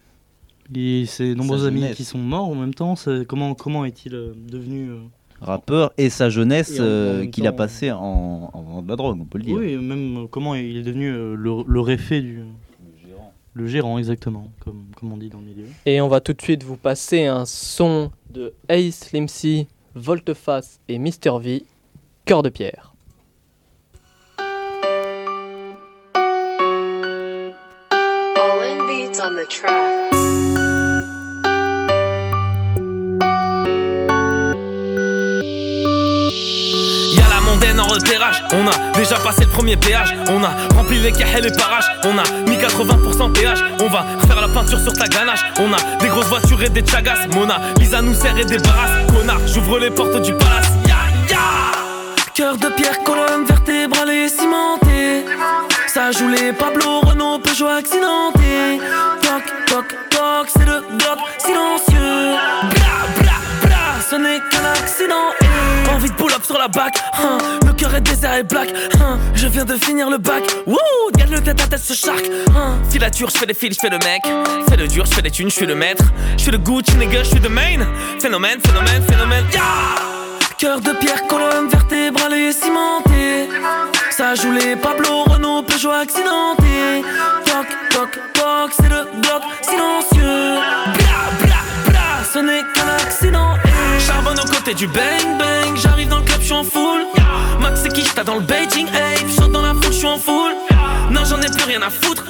Et 0.74 1.06
ses 1.08 1.36
nombreux 1.36 1.60
Sa 1.60 1.66
amis 1.68 1.82
jeunesse. 1.82 1.98
qui 1.98 2.06
sont 2.06 2.20
morts 2.20 2.48
en 2.48 2.56
même 2.56 2.74
temps, 2.74 2.96
c'est- 2.96 3.26
comment, 3.28 3.54
comment 3.54 3.84
est-il 3.86 4.16
euh, 4.16 4.34
devenu. 4.50 4.92
euh, 4.92 4.98
Rappeur 5.42 5.92
et 5.98 6.10
sa 6.10 6.30
jeunesse 6.30 6.72
Et 6.78 6.80
en- 6.80 6.84
en 6.84 6.88
euh, 6.88 7.20
même 7.20 7.32
qu'il 7.32 7.48
a 7.48 7.52
temps- 7.52 7.58
passé 7.58 7.92
en, 7.92 8.50
en 8.54 8.62
vendant 8.62 8.82
de 8.82 8.88
la 8.90 8.96
drogue, 8.96 9.18
on 9.22 9.26
peut 9.26 9.38
le 9.40 9.44
dire. 9.46 9.58
Oui, 9.58 9.76
même 9.78 10.18
euh, 10.24 10.28
comment 10.30 10.56
il 10.56 10.78
est 10.78 10.84
devenu 10.84 11.10
euh, 11.12 11.36
le, 11.36 11.52
le 11.68 11.80
réfé 11.82 12.22
du. 12.22 12.44
Le 13.54 13.66
gérant, 13.68 13.98
exactement, 13.98 14.52
comme, 14.64 14.86
comme 14.96 15.12
on 15.12 15.18
dit 15.18 15.28
dans 15.28 15.40
le 15.40 15.46
milieu. 15.46 15.66
Et 15.86 16.00
on 16.00 16.08
va 16.08 16.22
tout 16.22 16.32
de 16.34 16.42
suite 16.42 16.64
vous 16.64 16.78
passer 16.78 17.26
un 17.26 17.46
son 17.46 18.10
de 18.30 18.54
Ace 18.70 19.10
C, 19.28 19.68
Volteface 19.96 20.80
et 20.88 21.00
Mr 21.00 21.40
V, 21.40 21.66
Cœur 22.26 22.44
de 22.44 22.50
pierre. 22.50 22.94
All 28.38 28.62
in 28.62 28.88
beats 28.88 29.20
on 29.20 29.36
the 29.36 29.46
track. 29.50 30.09
On 38.54 38.68
a 38.68 38.98
déjà 38.98 39.16
passé 39.16 39.42
le 39.42 39.50
premier 39.50 39.76
péage, 39.76 40.16
on 40.30 40.44
a 40.44 40.52
rempli 40.76 41.00
les 41.00 41.12
caches 41.12 41.36
et 41.38 41.42
les 41.42 41.52
parages, 41.52 41.86
on 42.04 42.18
a 42.18 42.24
mis 42.48 42.58
80% 42.58 43.32
péage, 43.34 43.64
on 43.82 43.88
va 43.88 44.06
refaire 44.22 44.42
la 44.42 44.48
peinture 44.48 44.80
sur 44.80 44.94
ta 44.94 45.08
ganache, 45.08 45.42
on 45.60 45.74
a 45.74 45.98
des 46.00 46.08
grosses 46.08 46.28
voitures 46.28 46.62
et 46.64 46.70
des 46.70 46.86
chagas, 46.86 47.28
Mona, 47.34 47.60
Lisa 47.80 48.02
nous 48.02 48.14
sert 48.14 48.38
et 48.38 48.46
débarrasse, 48.46 48.92
connard, 49.08 49.40
j'ouvre 49.48 49.80
les 49.80 49.90
portes 49.90 50.22
du 50.22 50.34
palace, 50.34 50.72
ya 50.88 50.96
ya. 51.30 51.40
Cœur 52.34 52.58
de 52.58 52.68
pierre, 52.70 53.04
colonne 53.04 53.46
vertébrale 53.46 54.10
et 54.12 54.30
cimentée, 54.30 55.26
ça 55.88 56.12
joue 56.12 56.30
les 56.30 56.54
Pablo, 56.54 57.02
Renault, 57.02 57.40
Peugeot 57.40 57.68
accidenté, 57.68 58.80
toc 59.22 59.44
toc 59.66 59.88
toc, 60.10 60.48
c'est 60.48 60.66
le 60.66 60.82
bloc 60.92 61.20
silencieux, 61.40 62.36
bla 62.70 63.22
bla 63.22 63.34
bla, 63.64 63.78
ce 64.10 64.16
n'est 64.16 64.40
qu'un 64.40 64.82
accident. 64.82 65.49
Envie 66.00 66.12
de 66.12 66.34
up 66.34 66.46
sur 66.46 66.58
la 66.58 66.70
bac, 66.70 66.94
hein. 67.18 67.38
le 67.66 67.74
cœur 67.74 67.94
est 67.94 68.00
désert 68.00 68.34
et 68.36 68.44
black. 68.44 68.70
hein. 69.02 69.20
Je 69.36 69.48
viens 69.48 69.66
de 69.66 69.76
finir 69.76 70.10
le 70.10 70.18
bac, 70.18 70.44
wouh, 70.66 70.78
gagne 71.18 71.32
le 71.32 71.42
tête 71.42 71.60
à 71.62 71.68
tête 71.68 71.84
ce 71.84 71.94
shark. 71.94 72.24
hein. 72.56 72.78
Filature, 72.90 73.30
je 73.30 73.38
fais 73.38 73.46
des 73.46 73.54
fils, 73.54 73.76
je 73.76 73.80
fais 73.82 73.90
le 73.90 73.98
mec. 73.98 74.22
Fais 74.70 74.78
le 74.78 74.88
dur, 74.88 75.06
je 75.06 75.14
fais 75.14 75.22
des 75.22 75.30
thunes, 75.30 75.50
je 75.50 75.56
suis 75.56 75.66
le 75.66 75.76
maître. 75.76 76.06
Je 76.38 76.44
suis 76.44 76.52
le 76.52 76.58
Gucci 76.58 76.96
nigga, 76.96 77.22
je 77.24 77.28
suis 77.32 77.40
de 77.42 77.50
main. 77.50 77.86
Phénomène, 78.18 78.60
phénomène, 78.66 79.04
phénomène, 79.12 79.44
ya. 79.52 79.60
Cœur 80.58 80.80
de 80.80 80.94
pierre, 80.94 81.28
colonne 81.28 81.68
vertébrale 81.68 82.34
et 82.34 82.54
cimentée. 82.54 83.50
Ça 84.10 84.36
joue 84.36 84.54
les 84.54 84.78
Pablo, 84.78 85.24
Renault, 85.26 85.64
Peugeot 85.64 85.92
accidenté. 85.92 87.04
Toc, 87.46 87.68
toc, 87.90 88.20
toc, 88.34 88.72
c'est 88.80 88.88
le 88.88 89.04
bloc 89.22 89.42
silencieux. 89.64 90.60
Bla, 90.96 91.46
bla, 91.46 91.58
bla, 91.90 92.00
ce 92.34 92.40
n'est 92.40 92.62
qu'un 92.74 92.88
accident. 93.06 93.56
Côtés 94.60 94.74
du 94.74 94.88
bang 94.88 95.38
bang. 95.38 95.76
J'arrive 95.76 96.10
dans 96.10 96.20
le 96.20 96.26
club, 96.26 96.40
je 96.40 96.46
suis 96.46 96.54
en 96.54 96.64
full. 96.64 97.06
Max 97.62 97.82
c'est 97.84 97.94
qui 97.94 98.04
j't'as 98.04 98.24
dans 98.24 98.36
le 98.36 98.42
Beijing 98.42 98.88
Ape. 98.88 99.26
Je 99.28 99.48
dans 99.48 99.62
la 99.62 99.74
foule, 99.74 99.92
je 99.92 99.98
suis 99.98 100.08
en 100.08 100.18
full. 100.18 100.54
Non, 101.12 101.22
j'en 101.26 101.42
ai 101.42 101.50
plus 101.50 101.64
rien 101.66 101.82
à 101.82 101.90
foutre. 101.90 102.24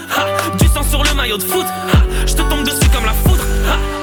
Du 0.57 0.67
sang 0.67 0.83
sur 0.83 1.03
le 1.03 1.13
maillot 1.13 1.37
de 1.37 1.43
foot. 1.43 1.65
Je 2.25 2.33
te 2.33 2.41
tombe 2.41 2.63
dessus 2.63 2.89
comme 2.93 3.05
la 3.05 3.13
foudre. 3.13 3.43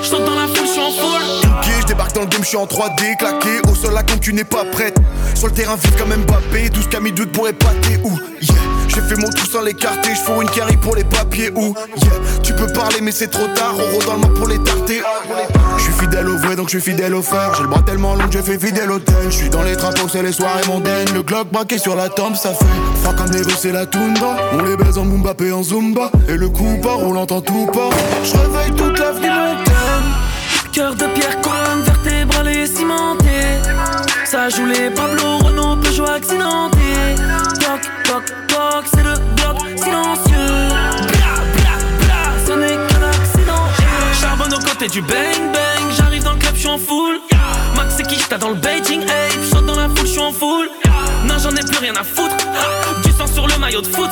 Je 0.02 0.08
saute 0.08 0.24
dans 0.24 0.34
la 0.34 0.46
foule, 0.46 0.66
je 0.66 0.72
suis 0.72 0.80
en 0.80 0.90
full. 0.90 1.22
Ok, 1.44 1.68
je 1.80 1.86
débarque 1.86 2.14
dans 2.14 2.22
le 2.22 2.26
game, 2.26 2.42
je 2.42 2.48
suis 2.48 2.56
en 2.56 2.66
3D, 2.66 3.16
claqué 3.18 3.60
au 3.70 3.74
sol 3.74 3.94
là 3.94 4.02
quand 4.02 4.18
tu 4.18 4.32
n'es 4.32 4.44
pas 4.44 4.64
prête. 4.64 4.96
Sur 5.34 5.48
le 5.48 5.52
terrain 5.52 5.76
vite 5.76 5.96
comme 5.96 6.14
Mbappé, 6.14 6.68
12 6.70 6.88
Camille 6.88 7.12
Dude 7.12 7.32
pour 7.32 7.48
épater 7.48 7.98
ou 8.04 8.18
yeah. 8.40 8.65
J'ai 8.96 9.02
fait 9.02 9.20
mon 9.20 9.28
trou 9.28 9.44
sans 9.44 9.60
l'écarter, 9.60 10.14
je 10.14 10.20
fous 10.20 10.40
une 10.40 10.48
carry 10.48 10.74
pour 10.78 10.96
les 10.96 11.04
papiers 11.04 11.50
ou 11.54 11.74
yeah. 11.98 12.12
Tu 12.42 12.54
peux 12.54 12.66
parler 12.68 13.02
mais 13.02 13.12
c'est 13.12 13.26
trop 13.26 13.46
tard, 13.48 13.74
Oro 13.78 14.02
dans 14.06 14.14
le 14.14 14.20
mort 14.20 14.32
pour 14.32 14.48
les 14.48 14.58
tarter. 14.58 15.02
Je 15.76 15.82
suis 15.82 15.92
fidèle 15.92 16.26
au 16.26 16.38
vrai 16.38 16.56
donc 16.56 16.70
je 16.70 16.78
suis 16.78 16.92
fidèle 16.92 17.14
au 17.14 17.20
frère. 17.20 17.52
J'ai 17.56 17.64
le 17.64 17.68
bras 17.68 17.82
tellement 17.82 18.14
long 18.14 18.26
que 18.26 18.32
j'ai 18.32 18.42
fait 18.42 18.58
fidèle 18.58 18.90
au 18.90 18.98
tel. 18.98 19.14
Je 19.26 19.36
suis 19.36 19.50
dans 19.50 19.62
les 19.62 19.76
trappes, 19.76 19.98
c'est 20.10 20.22
les 20.22 20.32
soirées 20.32 20.66
mondaines. 20.66 21.08
Le 21.12 21.22
Glock 21.22 21.48
braqué 21.52 21.76
sur 21.76 21.94
la 21.94 22.08
tempe, 22.08 22.36
ça 22.36 22.54
fait 22.54 23.16
comme 23.18 23.28
des 23.28 23.42
Russes 23.42 23.66
et 23.66 23.72
la 23.72 23.84
tundra. 23.84 24.38
On 24.54 24.62
les 24.62 24.78
baise 24.78 24.96
en 24.96 25.04
Mbappé 25.04 25.52
en 25.52 25.62
Zumba. 25.62 26.10
Et 26.26 26.36
le 26.38 26.48
coup 26.48 26.78
part, 26.82 27.00
on 27.00 27.12
l'entend 27.12 27.42
tout 27.42 27.66
part. 27.66 27.90
Je 28.24 28.32
réveille 28.32 28.72
toute 28.72 28.98
l'avenue 28.98 29.28
montagne. 29.28 30.12
Cœur 30.72 30.94
de 30.94 31.04
pierre, 31.04 31.38
colonne 31.42 31.82
vertébrale 31.84 32.48
et 32.48 32.66
cimentée. 32.66 33.26
Ça 34.24 34.48
joue 34.48 34.64
les 34.64 34.90
Pablo, 34.90 35.38
Renault, 35.44 35.76
Peugeot 35.82 36.06
Toc, 37.60 37.80
toc, 38.04 38.24
toc, 38.48 38.84
c'est 38.94 39.02
le 39.02 39.14
bloc 39.36 39.58
silencieux. 39.76 40.68
Bla, 40.68 41.34
bla, 41.56 41.74
bla, 42.00 42.22
ce 42.46 42.52
n'est 42.52 42.76
qu'un 42.76 43.08
accident. 43.08 43.64
Charbonne 44.20 44.54
aux 44.54 44.64
côtés 44.64 44.88
du 44.88 45.02
bang 45.02 45.52
bang. 45.52 45.92
J'arrive 45.96 46.24
dans 46.24 46.32
le 46.32 46.38
club, 46.38 46.54
je 46.54 46.60
suis 46.60 46.68
en 46.68 46.78
full. 46.78 47.20
Max 47.76 47.96
qui? 48.08 48.18
J't'as 48.18 48.38
dans 48.38 48.50
le 48.50 48.56
Beijing 48.56 49.02
Ape. 49.02 49.44
Saute 49.50 49.66
dans 49.66 49.76
la 49.76 49.88
foule, 49.88 50.06
je 50.06 50.12
suis 50.12 50.20
en 50.20 50.32
full. 50.32 50.68
Non, 51.24 51.34
j'en 51.38 51.50
ai 51.50 51.64
plus 51.64 51.78
rien 51.78 51.94
à 51.96 52.04
foutre. 52.04 52.36
Du 53.04 53.10
sang 53.12 53.26
sur 53.26 53.46
le 53.46 53.56
maillot 53.58 53.82
de 53.82 53.88
foot. 53.88 54.10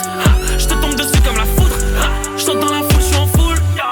Je 0.58 0.66
te 0.66 0.74
tombe 0.74 0.94
dessus 0.94 1.20
comme 1.24 1.36
la 1.36 1.44
foudre. 1.44 1.76
Je 2.36 2.46
dans 2.46 2.72
la 2.72 2.82
foule, 2.82 3.00
je 3.00 3.06
suis 3.06 3.16
en 3.16 3.26
full. 3.26 3.43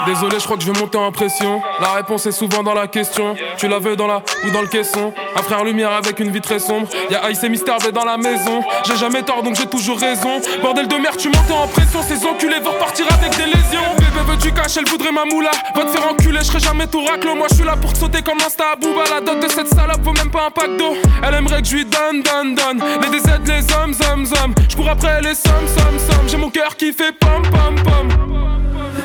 Désolé, 0.07 0.39
je 0.41 0.45
crois 0.45 0.57
que 0.57 0.65
je 0.65 0.73
vais 0.73 0.79
monter 0.79 0.99
en 0.99 1.13
pression. 1.13 1.63
La 1.81 1.93
réponse 1.93 2.27
est 2.27 2.33
souvent 2.33 2.63
dans 2.63 2.75
la 2.75 2.89
question. 2.89 3.37
Tu 3.57 3.69
la 3.69 3.79
veux 3.79 3.95
dans 3.95 4.07
la 4.07 4.23
ou 4.45 4.51
dans 4.51 4.61
le 4.61 4.67
caisson 4.67 5.13
Un 5.37 5.43
frère 5.43 5.65
lumière 5.65 5.93
avec 5.93 6.19
une 6.19 6.31
vie 6.31 6.41
très 6.41 6.59
sombre. 6.59 6.89
Y'a 7.11 7.31
Ice 7.31 7.43
et 7.45 7.49
Mister 7.49 7.73
V 7.81 7.93
dans 7.93 8.05
la 8.05 8.17
maison. 8.17 8.63
J'ai 8.85 8.97
jamais 8.97 9.23
tort 9.23 9.43
donc 9.43 9.55
j'ai 9.55 9.67
toujours 9.67 9.99
raison. 9.99 10.41
Bordel 10.61 10.89
de 10.89 10.97
merde, 10.97 11.17
tu 11.17 11.29
montes 11.29 11.51
en 11.51 11.69
pression. 11.69 12.03
Ces 12.03 12.27
enculés 12.27 12.59
vont 12.61 12.73
repartir 12.73 13.07
avec 13.13 13.37
des 13.37 13.45
lésions. 13.45 13.95
Bébé 13.97 14.25
veut 14.27 14.37
du 14.37 14.53
cash, 14.53 14.77
elle 14.77 14.89
voudrait 14.89 15.13
ma 15.13 15.25
moula. 15.25 15.51
Va 15.75 15.85
te 15.85 15.91
faire 15.91 16.09
enculer, 16.11 16.39
je 16.41 16.47
serai 16.47 16.61
jamais 16.61 16.87
tout 16.87 17.05
raclo. 17.05 17.35
Moi 17.37 17.47
je 17.51 17.57
suis 17.57 17.65
là 17.65 17.77
pour 17.77 17.93
te 17.93 17.99
sauter 17.99 18.23
comme 18.23 18.39
Insta 18.45 18.73
à 18.73 18.77
Booba. 18.77 19.05
La 19.11 19.21
dot 19.21 19.41
de 19.41 19.49
cette 19.49 19.69
salope 19.69 20.03
vaut 20.03 20.13
même 20.13 20.31
pas 20.31 20.47
un 20.47 20.51
pack 20.51 20.77
d'eau. 20.77 20.95
Elle 21.23 21.35
aimerait 21.35 21.63
que 21.63 21.69
je 21.69 21.77
lui 21.77 21.85
donne, 21.85 22.23
donne, 22.23 22.55
donne. 22.55 22.83
Les 23.03 23.09
DZ, 23.19 23.29
les 23.47 23.73
hommes, 23.75 23.95
hommes, 24.11 24.27
hommes. 24.43 24.55
Je 24.69 24.77
cours 24.77 24.89
après 24.89 25.21
les 25.21 25.35
sommes, 25.35 25.69
sommes, 25.69 25.99
sommes. 25.99 26.29
J'ai 26.29 26.39
mon 26.39 26.51
cœur 26.51 26.77
qui 26.77 26.93
fait 26.93 27.13
pom, 27.13 27.43
pom, 27.43 27.77
pom. 27.85 28.33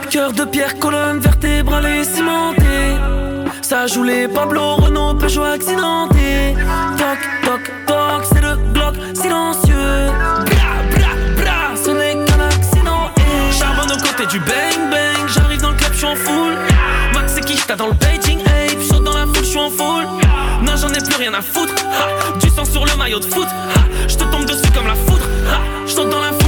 Cœur 0.09 0.31
de 0.31 0.45
pierre, 0.45 0.79
colonne 0.79 1.19
vertébrale 1.19 1.85
et 1.85 2.03
cimentée. 2.03 2.95
Ça 3.61 3.87
joue 3.87 4.03
les 4.03 4.27
Pablo, 4.27 4.75
Renault, 4.75 5.15
Peugeot 5.15 5.43
accidenté. 5.43 6.55
Toc, 6.97 7.19
toc, 7.43 7.71
toc, 7.85 8.23
c'est 8.31 8.41
le 8.41 8.55
bloc 8.73 8.95
silencieux. 9.13 10.11
Bla, 10.45 10.95
bla, 10.95 11.07
bla, 11.35 11.53
ce 11.83 11.91
n'est 11.91 12.13
qu'un 12.25 12.39
accident. 12.39 13.11
eh. 13.17 13.53
Charbonne 13.53 13.91
aux 13.91 14.01
côtés 14.01 14.25
du 14.27 14.39
bang 14.39 14.89
bang. 14.89 15.27
J'arrive 15.27 15.61
dans 15.61 15.71
le 15.71 15.75
club, 15.75 15.91
je 15.91 15.97
suis 15.97 16.07
en 16.07 16.15
full. 16.15 16.53
Max 17.13 17.35
qui? 17.45 17.57
J't'as 17.57 17.75
dans 17.75 17.87
le 17.87 17.93
Beijing 17.93 18.39
Ape. 18.41 18.81
Saute 18.81 19.03
dans 19.03 19.13
la 19.13 19.25
foule, 19.25 19.35
je 19.43 19.49
suis 19.49 19.59
en 19.59 19.69
full. 19.69 20.05
Non, 20.63 20.73
j'en 20.77 20.89
ai 20.89 21.03
plus 21.03 21.17
rien 21.17 21.33
à 21.33 21.41
foutre. 21.41 21.73
Du 22.39 22.49
sang 22.49 22.65
sur 22.65 22.85
le 22.85 22.95
maillot 22.95 23.19
de 23.19 23.25
foot. 23.25 23.47
Je 24.07 24.15
te 24.15 24.23
tombe 24.23 24.45
dessus 24.45 24.71
comme 24.73 24.87
la 24.87 24.95
foudre. 24.95 25.25
Je 25.85 25.91
saute 25.91 26.09
dans 26.09 26.21
la 26.21 26.31
foule, 26.31 26.46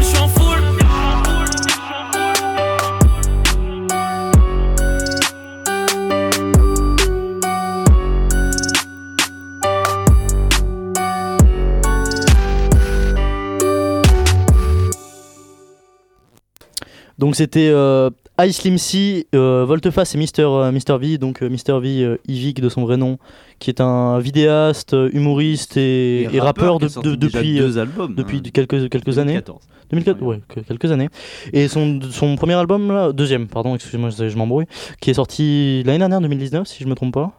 Donc 17.20 17.36
c'était 17.36 17.67
euh, 17.70 18.09
Ice 18.41 18.57
Slim 18.61 18.78
C, 18.78 19.28
euh, 19.36 19.65
Volteface 19.67 20.15
et 20.15 20.17
Mister, 20.17 20.43
euh, 20.43 20.72
Mister 20.72 20.97
V, 20.97 21.17
donc 21.17 21.43
euh, 21.43 21.49
Mister 21.49 21.78
V, 21.80 22.01
euh, 22.03 22.17
Yvick 22.28 22.61
de 22.61 22.70
son 22.70 22.84
vrai 22.86 22.95
nom, 22.95 23.17
qui 23.59 23.70
est 23.70 23.82
un 23.82 24.20
vidéaste, 24.20 24.93
euh, 24.93 25.09
humoriste 25.11 25.76
et, 25.76 26.22
Et 26.22 26.36
et 26.36 26.39
rappeur 26.39 26.80
de- 26.80 26.88
de- 26.88 27.15
depuis, 27.15 27.57
deux 27.57 27.78
euh, 27.78 27.82
albums, 27.82 28.15
depuis 28.15 28.38
hein. 28.38 28.49
quelques, 28.53 28.89
quelques 28.89 29.17
années. 29.20 29.34
2014. 29.34 29.59
2004, 29.91 30.22
ouais, 30.24 30.39
que- 30.47 30.59
quelques 30.61 30.91
années. 30.91 31.09
Et 31.51 31.67
son, 31.67 31.99
son 32.09 32.36
premier 32.38 32.53
album, 32.53 32.89
là, 32.89 33.11
deuxième, 33.11 33.47
pardon, 33.47 33.76
excusez-moi, 33.76 34.11
je, 34.11 34.30
je 34.30 34.38
m'embrouille, 34.38 34.65
qui 35.01 35.09
est 35.09 35.15
sorti 35.15 35.84
l'année 35.86 35.99
dernière, 35.99 36.22
2019, 36.22 36.67
si 36.67 36.84
je 36.84 36.88
me 36.88 36.95
trompe 36.95 37.13
pas. 37.15 37.34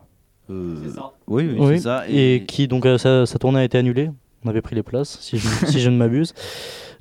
Euh, 0.51 0.75
C'est 0.85 0.95
ça. 0.95 1.13
Oui, 1.27 1.49
oui, 1.51 1.57
Oui, 1.59 1.77
c'est 1.77 1.85
ça. 1.85 2.05
Et, 2.11 2.45
qui 2.47 2.69
donc 2.69 2.85
euh, 2.85 2.99
sa, 2.99 3.25
sa 3.25 3.39
tournée 3.39 3.61
a 3.61 3.65
été 3.65 3.79
annulée. 3.79 4.11
On 4.45 4.49
avait 4.51 4.63
pris 4.63 4.75
les 4.75 4.83
places, 4.83 5.19
si 5.23 5.39
je, 5.39 5.47
si 5.67 5.81
je 5.81 5.89
ne 5.89 5.97
m'abuse. 5.97 6.35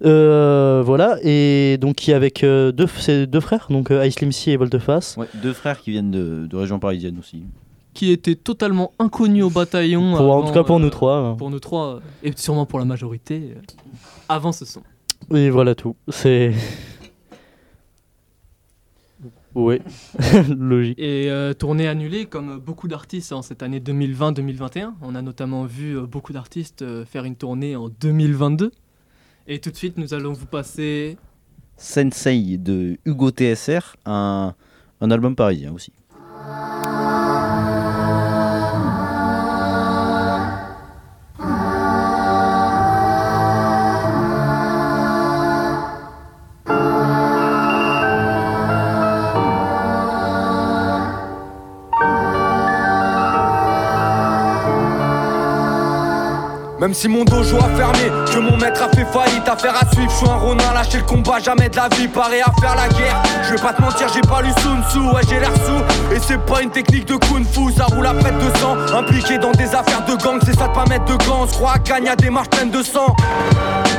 Euh, 0.05 0.81
voilà, 0.85 1.17
et 1.23 1.77
donc 1.79 1.95
qui 1.97 2.11
est 2.11 2.13
avec 2.13 2.43
euh, 2.43 2.71
deux, 2.71 2.87
ses 2.87 3.27
deux 3.27 3.41
frères, 3.41 3.67
donc 3.69 3.91
euh, 3.91 4.05
Ice 4.07 4.21
Limsi 4.21 4.51
et 4.51 4.57
Volteface. 4.57 5.17
Ouais, 5.17 5.27
deux 5.41 5.51
frères 5.53 5.81
qui 5.81 5.91
viennent 5.91 6.11
de, 6.11 6.47
de 6.49 6.55
région 6.55 6.79
parisienne 6.79 7.17
aussi. 7.19 7.43
Qui 7.93 8.11
était 8.11 8.35
totalement 8.35 8.93
inconnu 8.99 9.43
au 9.43 9.49
bataillon. 9.49 10.15
Pour- 10.15 10.31
en 10.35 10.43
tout 10.43 10.53
cas 10.53 10.63
pour 10.63 10.79
nous 10.79 10.87
euh, 10.87 10.91
trois, 10.91 11.17
hein. 11.17 11.35
Pour 11.35 11.49
nous 11.49 11.59
trois, 11.59 11.95
euh, 11.95 11.99
et 12.23 12.31
sûrement 12.37 12.65
pour 12.65 12.79
la 12.79 12.85
majorité, 12.85 13.55
euh, 13.57 13.61
avant 14.29 14.53
ce 14.53 14.63
son. 14.63 14.81
Et 15.35 15.49
voilà 15.49 15.75
tout. 15.75 15.95
C'est. 16.07 16.53
Oui, 19.55 19.79
logique. 20.57 20.97
Et 20.99 21.29
euh, 21.29 21.53
tournée 21.53 21.87
annulée 21.87 22.25
comme 22.27 22.59
beaucoup 22.59 22.87
d'artistes 22.87 23.33
en 23.33 23.41
cette 23.41 23.63
année 23.63 23.79
2020-2021. 23.79 24.91
On 25.01 25.15
a 25.15 25.21
notamment 25.23 25.65
vu 25.65 25.99
beaucoup 26.01 26.33
d'artistes 26.33 26.85
faire 27.05 27.25
une 27.25 27.35
tournée 27.35 27.75
en 27.75 27.89
2022. 27.89 28.71
Et 29.51 29.57
tout 29.57 29.71
de 29.71 29.75
suite, 29.75 29.97
nous 29.97 30.13
allons 30.13 30.31
vous 30.31 30.45
passer 30.45 31.17
Sensei 31.75 32.59
de 32.59 32.99
Hugo 33.03 33.31
TSR, 33.31 33.95
un, 34.05 34.53
un 35.01 35.11
album 35.11 35.35
parisien 35.35 35.73
aussi. 35.73 35.91
Même 56.89 56.95
si 56.95 57.07
mon 57.07 57.23
dojo 57.23 57.55
a 57.57 57.69
fermé, 57.77 58.09
que 58.33 58.39
mon 58.39 58.57
maître 58.57 58.81
a 58.81 58.89
fait 58.89 59.05
faillite, 59.13 59.47
affaire 59.47 59.75
à 59.79 59.87
suivre, 59.93 60.09
je 60.09 60.15
suis 60.15 60.27
un 60.27 60.37
ronin, 60.37 60.73
lâcher 60.73 60.97
le 60.97 61.03
combat, 61.03 61.37
jamais 61.37 61.69
de 61.69 61.75
la 61.75 61.87
vie, 61.89 62.07
paré 62.07 62.41
à 62.41 62.51
faire 62.59 62.75
la 62.75 62.87
guerre. 62.87 63.21
Je 63.43 63.53
vais 63.53 63.61
pas 63.61 63.73
te 63.73 63.79
mentir, 63.83 64.07
j'ai 64.11 64.21
pas 64.21 64.41
lu 64.41 64.49
Sun 64.63 64.81
Tzu, 64.89 64.97
ouais 65.13 65.21
j'ai 65.29 65.39
l'air 65.39 65.51
sous, 65.53 66.15
et 66.15 66.19
c'est 66.19 66.43
pas 66.47 66.63
une 66.63 66.71
technique 66.71 67.05
de 67.05 67.13
kung 67.13 67.45
fu, 67.45 67.71
ça 67.77 67.85
roule 67.85 68.07
à 68.07 68.15
près 68.15 68.31
de 68.31 68.57
sang, 68.57 68.75
impliqué 68.97 69.37
dans 69.37 69.51
des 69.51 69.75
affaires 69.75 70.03
de 70.07 70.15
gang, 70.15 70.39
c'est 70.43 70.57
ça 70.57 70.67
de 70.67 70.73
pas 70.73 70.85
mettre 70.85 71.05
de 71.05 71.23
gants, 71.25 71.45
se 71.45 71.53
croit 71.53 71.73
à 71.73 72.11
a 72.11 72.15
des 72.15 72.29
marches 72.31 72.49
pleines 72.49 72.71
de 72.71 72.81
sang. 72.81 73.15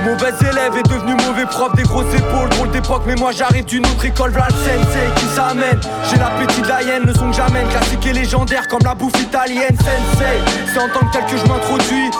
Mauvais 0.04 0.34
élève 0.40 0.76
est 0.76 0.88
devenu 0.88 1.14
mauvais 1.28 1.46
prof, 1.46 1.72
des 1.76 1.84
grosses 1.84 2.12
épaules, 2.12 2.48
drôle 2.48 2.72
d'époque, 2.72 3.02
mais 3.06 3.14
moi 3.14 3.30
j'arrive 3.30 3.66
d'une 3.66 3.86
autre 3.86 4.04
école, 4.04 4.32
v'là 4.32 4.48
sensei 4.48 5.06
qui 5.14 5.26
s'amène. 5.26 5.78
J'ai 6.10 6.16
l'appétit 6.16 6.60
de 6.60 6.66
la 6.66 6.82
hyène, 6.82 7.04
le 7.04 7.14
son 7.14 7.30
que 7.30 7.36
j'amène, 7.36 7.68
classique 7.68 8.04
et 8.04 8.12
légendaire 8.12 8.66
comme 8.66 8.82
la 8.82 8.96
bouffe 8.96 9.20
italienne, 9.20 9.76
sensei. 9.76 10.40
C'est 10.74 10.80
en 10.80 10.88
tant 10.88 11.06
que 11.06 11.12
tel 11.12 11.24
que 11.26 11.36
je 11.36 11.46
m'introduis. 11.46 12.10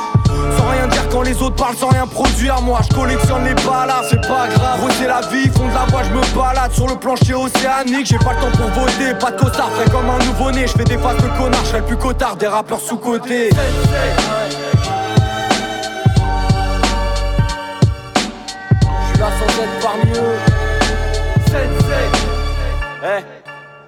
Quand 1.10 1.22
les 1.22 1.42
autres 1.42 1.56
parlent 1.56 1.76
sans 1.76 1.88
rien 1.88 2.06
produire 2.06 2.60
Moi 2.62 2.80
je 2.88 2.94
collectionne 2.94 3.44
les 3.44 3.54
balades, 3.54 4.04
c'est 4.08 4.20
pas 4.20 4.46
grave 4.48 4.80
c'est 4.98 5.06
la 5.06 5.20
vie, 5.22 5.48
fond 5.48 5.68
de 5.68 5.74
la 5.74 5.84
voie 5.86 6.02
je 6.04 6.10
me 6.10 6.20
balade. 6.34 6.72
Sur 6.72 6.86
le 6.86 6.96
plancher 6.96 7.34
océanique, 7.34 8.06
j'ai 8.06 8.18
pas 8.18 8.34
le 8.34 8.40
temps 8.40 8.50
pour 8.56 8.70
voter. 8.82 9.14
Pas 9.18 9.30
de 9.30 9.40
costard, 9.40 9.70
frais 9.70 9.90
comme 9.90 10.08
un 10.08 10.18
nouveau-né 10.24 10.66
Je 10.66 10.72
fais 10.72 10.84
des 10.84 10.98
faces 10.98 11.22
de 11.22 11.28
connard, 11.38 11.64
je 11.70 11.76
le 11.76 11.82
plus 11.82 11.96
cotard 11.96 12.36
Des 12.36 12.46
rappeurs 12.46 12.80
sous-cotés 12.80 13.50
Je 13.50 13.56
suis 19.08 19.18
là 19.18 19.28
sans 19.38 19.62
être 19.62 19.80
parmi 19.82 20.10
eux. 20.12 20.38
Sensei 21.46 23.39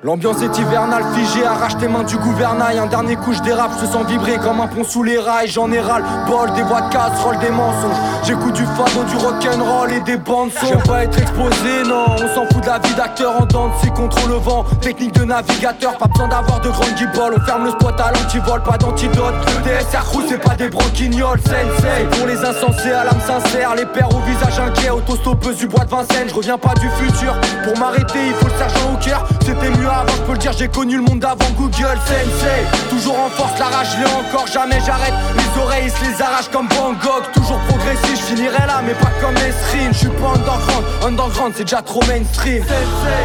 L'ambiance 0.05 0.43
est 0.43 0.59
hivernale, 0.59 1.05
figée, 1.15 1.47
arrache 1.47 1.77
tes 1.77 1.87
mains 1.87 2.03
du 2.03 2.17
gouvernail. 2.17 2.77
Un 2.77 2.87
dernier 2.87 3.15
coup, 3.15 3.33
je 3.33 3.41
dérape, 3.43 3.71
je 3.81 3.87
sens 3.87 4.05
vibrer 4.05 4.37
comme 4.39 4.61
un 4.61 4.67
pont 4.67 4.83
sous 4.83 5.05
les 5.05 5.17
rails. 5.17 5.47
J'en 5.47 5.71
ai 5.71 5.79
ras 5.79 6.01
le 6.01 6.05
bol, 6.29 6.53
des 6.55 6.63
voix 6.63 6.81
de 6.81 6.93
casserole, 6.93 7.39
des 7.39 7.51
mensonges. 7.51 7.95
J'écoute 8.25 8.55
du 8.55 8.65
fado, 8.65 9.05
du 9.09 9.17
rock'n'roll 9.17 9.93
et 9.93 10.01
des 10.01 10.17
bandes 10.17 10.51
son. 10.59 10.67
J'aime 10.67 10.83
pas 10.83 11.05
être 11.05 11.17
exposé, 11.17 11.85
non. 11.87 12.07
On 12.17 12.35
s'en 12.35 12.47
fout 12.53 12.65
de 12.65 12.67
la 12.67 12.81
vie 12.81 12.95
d'acteur 12.97 13.43
en 13.43 13.47
dents, 13.47 13.71
c'est 13.81 13.95
contre 13.95 14.27
le 14.27 14.35
vent. 14.35 14.65
Technique 14.81 15.15
de 15.15 15.25
navigateur, 15.25 15.97
pas 15.97 16.09
besoin 16.09 16.27
d'avoir 16.27 16.59
de 16.59 16.71
grandes 16.71 16.95
guibolles. 16.97 17.35
On 17.37 17.47
ferme 17.47 17.65
le 17.67 17.71
spot 17.71 18.01
à 18.01 18.11
l'antivol, 18.11 18.61
pas 18.65 18.79
d'antidote. 18.79 19.35
DSR 19.63 20.03
crew, 20.03 20.23
c'est 20.29 20.43
pas 20.43 20.57
des 20.57 20.69
broquignoles, 20.69 21.39
sensei. 21.43 22.09
Pour 22.11 22.27
les 22.27 22.39
insensés 22.45 22.91
à 22.91 23.05
l'âme 23.05 23.21
sincère, 23.25 23.77
les 23.77 23.87
pères 23.87 24.13
au 24.13 24.19
visage 24.23 24.59
inquiet, 24.59 24.91
autostoppeuse 24.91 25.59
du 25.59 25.69
bois 25.69 25.85
de 25.85 25.91
Vincennes. 25.91 26.29
Je 26.29 26.35
reviens 26.35 26.59
pas 26.59 26.75
du 26.75 26.89
futur. 26.91 27.37
Pour 27.63 27.79
m'arrêter, 27.79 28.19
il 28.27 28.35
faut 28.35 28.47
le 28.47 28.59
sergent 28.59 28.93
au 28.93 28.97
cœur. 28.97 29.29
C'était 29.45 29.71
mieux 29.71 29.92
avant, 29.93 30.13
je 30.13 30.23
peux 30.23 30.33
le 30.33 30.39
dire, 30.39 30.53
j'ai 30.53 30.69
connu 30.69 30.97
le 30.97 31.03
monde 31.03 31.21
d'avant 31.21 31.51
Google 31.57 31.99
Sensei. 32.07 32.67
Toujours 32.91 33.19
en 33.19 33.29
force, 33.31 33.59
la 33.59 33.67
rage, 33.67 33.97
l'ai 33.99 34.07
encore, 34.07 34.47
jamais 34.47 34.81
j'arrête. 34.85 35.15
Les 35.37 35.63
oreilles, 35.63 35.85
ils 35.87 35.91
se 35.91 36.05
les 36.05 36.23
arrachent 36.23 36.51
comme 36.51 36.69
Van 36.69 36.93
Gogh. 36.93 37.31
Toujours 37.33 37.59
progressif, 37.69 38.17
je 38.17 38.35
finirai 38.35 38.67
là, 38.67 38.81
mais 38.85 38.95
pas 38.95 39.11
comme 39.21 39.35
les 39.35 39.53
streams. 39.53 39.93
Je 39.93 39.99
suis 39.99 40.09
pas 40.09 40.31
underground, 40.35 40.85
underground, 41.07 41.53
c'est 41.57 41.65
déjà 41.65 41.83
trop 41.83 42.01
mainstream. 42.07 42.63
Sensei. 42.63 43.25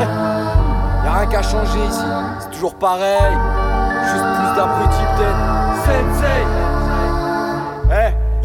Y'a 1.04 1.12
rien 1.12 1.26
qu'à 1.26 1.42
changer 1.42 1.84
ici, 1.88 2.00
c'est 2.40 2.50
toujours 2.50 2.74
pareil. 2.74 3.36
Juste 4.04 4.24
plus 4.24 4.56
d'abrutis 4.56 5.06
peut-être. 5.16 5.38
Sensei. 5.84 6.63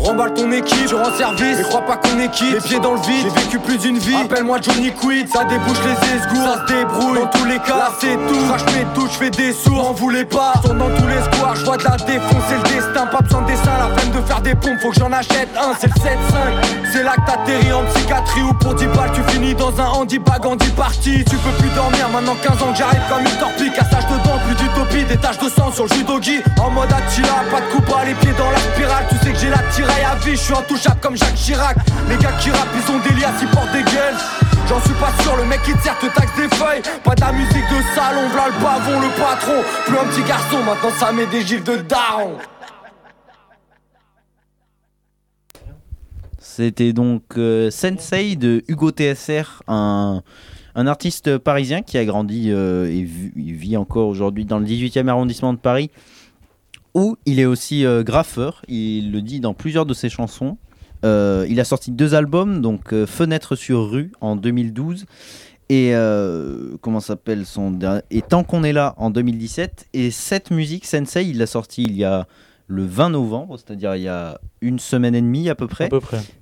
Remballe 0.10 0.34
ton 0.34 0.52
équipe, 0.52 0.90
je 0.90 0.96
rends 0.96 1.14
service, 1.16 1.58
mais 1.58 1.64
crois 1.66 1.86
pas 1.86 1.98
qu'on 1.98 2.20
est 2.20 2.32
quitte. 2.32 2.54
Les 2.54 2.62
pieds 2.62 2.80
dans 2.80 2.96
le 2.96 3.02
vide, 3.02 3.28
j'ai 3.36 3.42
vécu 3.42 3.60
plus 3.60 3.78
d'une 3.78 4.00
vie. 4.00 4.16
Appelle-moi 4.16 4.58
Johnny 4.60 4.92
Quid, 4.92 5.30
ça 5.32 5.44
débouche 5.44 5.78
les 5.86 6.16
esgours 6.18 6.52
Ça 6.52 6.66
se 6.66 6.74
débrouille, 6.74 7.20
dans 7.20 7.28
tous 7.28 7.46
les 7.46 7.60
cas, 7.60 7.78
là 7.78 7.92
c'est 8.02 8.16
tout. 8.16 8.48
Crache 8.48 8.66
mes 8.74 8.86
touches, 8.96 9.20
fais 9.20 9.30
des 9.30 9.54
sourds, 9.54 9.92
en 9.92 9.94
voulez 9.94 10.26
pas. 10.26 10.54
Tourne 10.64 10.80
dans 10.80 10.90
tous 10.90 11.06
les 11.06 11.22
squares, 11.22 11.56
je 11.58 11.64
vois 11.64 11.78
de 11.78 11.84
la 11.84 11.96
défonce, 11.98 12.44
c'est 12.50 12.56
le 12.56 12.76
destin. 12.76 13.06
Pas 13.06 13.22
besoin 13.22 13.44
de 13.44 13.48
dessin, 13.48 13.70
la 13.78 13.96
peine 13.96 14.12
de 14.12 14.26
faire 14.26 14.42
des 14.42 14.56
pompes 14.56 14.80
Faut 14.82 14.90
que 14.90 15.00
j'en 15.00 15.12
achète 15.12 15.50
un, 15.56 15.76
c'est 15.80 15.86
le 15.86 15.94
7-5 15.94 16.79
C'est 16.92 17.04
là 17.04 17.14
que 17.16 17.26
t'atterris 17.26 17.72
en 17.72 17.84
psychiatrie 17.86 18.42
Ou 18.42 18.54
pour 18.54 18.74
10 18.74 18.88
balles, 18.88 19.12
tu 19.14 19.22
finis 19.32 19.54
dans 19.54 19.80
un 19.80 19.88
handibag 19.88 20.46
en 20.46 20.56
10 20.56 20.70
parties 20.72 21.24
Tu 21.26 21.36
peux 21.38 21.52
plus 21.60 21.70
dormir, 21.76 22.10
maintenant 22.12 22.36
15 22.42 22.64
ans 22.64 22.72
que 22.72 22.78
j'arrive 22.78 23.02
comme 23.10 23.22
une 23.22 23.40
torpille. 23.40 23.72
Cassage 23.72 24.06
de 24.08 24.18
dents, 24.24 24.40
plus 24.46 24.56
d'utopie, 24.56 25.06
des 25.06 25.18
taches 25.18 25.38
de 25.38 25.50
sang 25.50 25.72
sur 25.72 25.86
le 25.86 25.94
judogi. 25.94 26.42
En 26.60 26.72
mode 26.72 26.92
Attila, 26.92 27.44
pas 27.52 27.62
de 27.62 27.66
coupe 27.72 27.94
les 28.06 28.14
pieds 28.16 28.34
dans 28.38 28.50
la 28.50 28.58
spirale. 28.58 29.06
Tu 29.10 29.18
sais 29.18 29.34
que 29.34 29.40
j'ai 29.40 29.50
la 29.50 29.62
tiraille 29.72 30.04
à 30.04 30.16
vie, 30.16 30.32
je 30.32 30.42
suis 30.42 30.54
intouchable 30.54 31.00
comme 31.02 31.16
Jacques 31.16 31.36
Chirac. 31.36 31.78
Les 32.10 32.18
gars 32.18 32.32
qui 32.40 32.50
rappent, 32.50 32.74
ils 32.74 32.92
ont 32.92 33.00
des 33.00 33.20
liasses, 33.20 33.42
ils 33.42 33.48
portent 33.50 33.72
des 33.72 33.84
gueules. 33.84 34.18
J'en 34.68 34.82
suis 34.82 34.94
pas 34.94 35.12
sûr, 35.22 35.36
le 35.36 35.46
mec 35.46 35.62
qui 35.64 35.72
sert 35.84 35.98
te 36.00 36.08
taxe 36.08 36.36
des 36.38 36.50
feuilles. 36.56 36.82
Pas 37.04 37.16
de 37.16 37.22
la 37.22 37.32
musique 37.32 37.70
de 37.70 37.82
salon, 37.96 38.28
v'là 38.34 38.48
le 38.48 38.64
pavon, 38.64 39.00
le 39.00 39.10
patron. 39.10 39.62
Plus 39.86 39.98
un 39.98 40.06
petit 40.06 40.24
garçon, 40.24 40.58
maintenant 40.66 40.92
ça 41.00 41.12
met 41.12 41.26
des 41.28 41.42
gifs 41.42 41.64
de 41.64 41.78
daron 41.78 42.38
C'était 46.60 46.92
donc 46.92 47.24
euh, 47.38 47.72
Sensei 47.72 48.36
de 48.36 48.64
Hugo 48.68 48.92
TSR, 48.92 49.64
un, 49.70 50.22
artiste 50.76 51.38
parisien 51.38 51.84
qui 51.84 51.98
a 51.98 52.04
grandi 52.04 52.52
euh, 52.52 52.86
et 52.92 53.04
vit 53.06 53.78
encore 53.78 54.10
aujourd'hui 54.10 54.44
dans 54.44 54.60
le 54.60 54.66
18e 54.66 55.08
arrondissement 55.08 55.54
de 55.54 55.58
Paris, 55.58 55.90
où 56.94 57.16
il 57.26 57.40
est 57.40 57.46
aussi 57.46 57.86
euh, 57.86 58.04
graffeur. 58.04 58.62
Il 58.68 59.14
le 59.14 59.22
dit 59.22 59.40
dans 59.40 59.54
plusieurs 59.54 59.86
de 59.86 59.94
ses 59.94 60.10
chansons. 60.10 60.58
Il 61.06 61.60
a 61.62 61.64
sorti 61.64 61.92
deux 61.92 62.14
albums, 62.14 62.60
donc 62.60 62.94
Fenêtre 63.06 63.56
sur 63.56 63.90
rue 63.90 64.12
en 64.20 64.36
2012 64.36 65.06
et 65.70 65.94
comment 66.82 67.00
s'appelle 67.00 67.46
son 67.46 67.80
et 68.12 68.22
Tant 68.22 68.44
qu'on 68.44 68.66
est 68.66 68.74
là 68.74 68.96
en 68.98 69.12
2017 69.12 69.88
et 69.94 70.12
cette 70.12 70.52
musique 70.52 70.86
Sensei 70.86 71.26
il 71.26 71.38
l'a 71.38 71.48
sorti 71.48 71.84
il 71.84 71.96
y 71.96 72.04
a 72.04 72.28
le 72.72 72.86
20 72.86 73.10
novembre, 73.10 73.58
c'est-à-dire 73.58 73.96
il 73.96 74.04
y 74.04 74.08
a 74.08 74.40
une 74.62 74.78
semaine 74.78 75.16
et 75.16 75.22
demie 75.22 75.50
à 75.50 75.56
peu 75.56 75.68
près. 75.68 75.90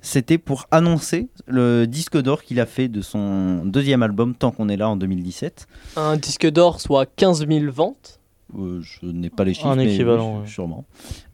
C'était 0.02 0.36
pour 0.38 0.66
annoncer 0.70 1.28
le 1.46 1.86
disque 1.86 2.18
d'or 2.20 2.42
qu'il 2.42 2.60
a 2.60 2.66
fait 2.66 2.88
de 2.88 3.00
son 3.00 3.64
deuxième 3.64 4.02
album 4.02 4.34
Tant 4.34 4.50
qu'on 4.50 4.68
est 4.68 4.76
là 4.76 4.90
en 4.90 4.96
2017. 4.96 5.66
un 5.96 6.16
disque 6.18 6.46
d'or, 6.50 6.80
soit 6.82 7.06
15 7.06 7.46
000 7.48 7.72
ventes. 7.72 8.20
Euh, 8.58 8.80
je 8.82 9.06
n'ai 9.06 9.30
pas 9.30 9.44
les 9.44 9.54
chiffres, 9.54 9.68
Un 9.68 9.76
mais 9.76 9.92
équivalent, 9.92 10.34
oui, 10.36 10.40
ouais. 10.42 10.46
sûrement. 10.46 10.84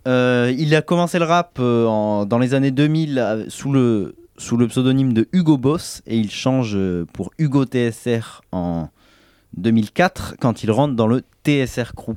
Euh, 0.07 0.53
il 0.57 0.74
a 0.76 0.82
commencé 0.82 1.18
le 1.18 1.24
rap 1.24 1.59
euh, 1.61 1.86
en- 1.86 2.24
dans 2.24 2.38
les 2.38 2.55
années 2.55 2.70
2000 2.72 3.18
euh, 3.18 3.45
sous 3.49 3.72
le, 3.72 4.14
sous 4.36 4.57
le 4.57 4.68
pseudonyme 4.68 5.12
de 5.12 5.28
Hugo 5.32 5.57
Boss 5.59 6.03
et 6.07 6.18
il 6.18 6.30
change 6.30 6.78
pour 7.12 7.30
Hugo 7.38 7.64
TSR 7.64 8.42
en 8.53 8.88
2004 9.57 10.36
quand 10.40 10.62
il 10.62 10.70
rentre 10.70 10.95
dans 10.95 11.07
le 11.07 11.22
TSR 11.45 11.95
Crew, 11.95 12.14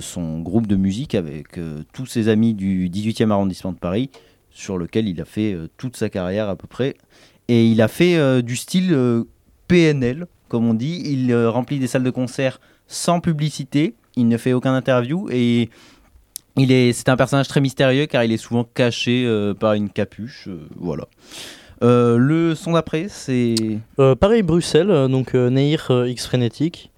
son 0.00 0.40
groupe 0.40 0.66
de 0.66 0.76
musique 0.76 1.14
avec 1.14 1.58
euh, 1.58 1.82
tous 1.92 2.06
ses 2.06 2.28
amis 2.28 2.54
du 2.54 2.88
18e 2.88 3.30
arrondissement 3.30 3.72
de 3.72 3.78
Paris 3.78 4.10
sur 4.50 4.78
lequel 4.78 5.06
il 5.08 5.20
a 5.20 5.24
fait 5.24 5.52
euh, 5.52 5.68
toute 5.76 5.96
sa 5.96 6.08
carrière 6.08 6.48
à 6.48 6.56
peu 6.56 6.66
près. 6.66 6.94
Et 7.48 7.66
il 7.66 7.80
a 7.82 7.88
fait 7.88 8.16
euh, 8.16 8.42
du 8.42 8.56
style 8.56 8.92
euh, 8.94 9.24
PNL, 9.68 10.26
comme 10.48 10.66
on 10.66 10.74
dit. 10.74 11.02
Il 11.04 11.30
euh, 11.30 11.50
remplit 11.50 11.78
des 11.78 11.86
salles 11.86 12.02
de 12.04 12.10
concert 12.10 12.60
sans 12.86 13.20
publicité. 13.20 13.94
Il 14.16 14.28
ne 14.28 14.36
fait 14.38 14.52
aucun 14.54 14.74
interview 14.74 15.28
et 15.30 15.68
il 16.56 16.72
est, 16.72 16.92
c'est 16.94 17.10
un 17.10 17.16
personnage 17.16 17.48
très 17.48 17.60
mystérieux 17.60 18.06
car 18.06 18.24
il 18.24 18.32
est 18.32 18.38
souvent 18.38 18.64
caché 18.64 19.24
euh, 19.26 19.52
par 19.52 19.74
une 19.74 19.90
capuche. 19.90 20.48
euh, 20.48 20.66
voilà. 20.76 21.06
Euh, 21.82 22.16
le 22.16 22.54
son 22.54 22.72
d'après, 22.72 23.08
c'est 23.10 23.54
Euh, 23.98 24.14
pareil, 24.14 24.42
Bruxelles, 24.42 24.90
euh, 24.90 25.08
donc 25.08 25.34
euh, 25.34 25.50
Neir 25.50 25.88
euh, 25.90 26.08
X 26.08 26.26
Frénétique. 26.26 26.90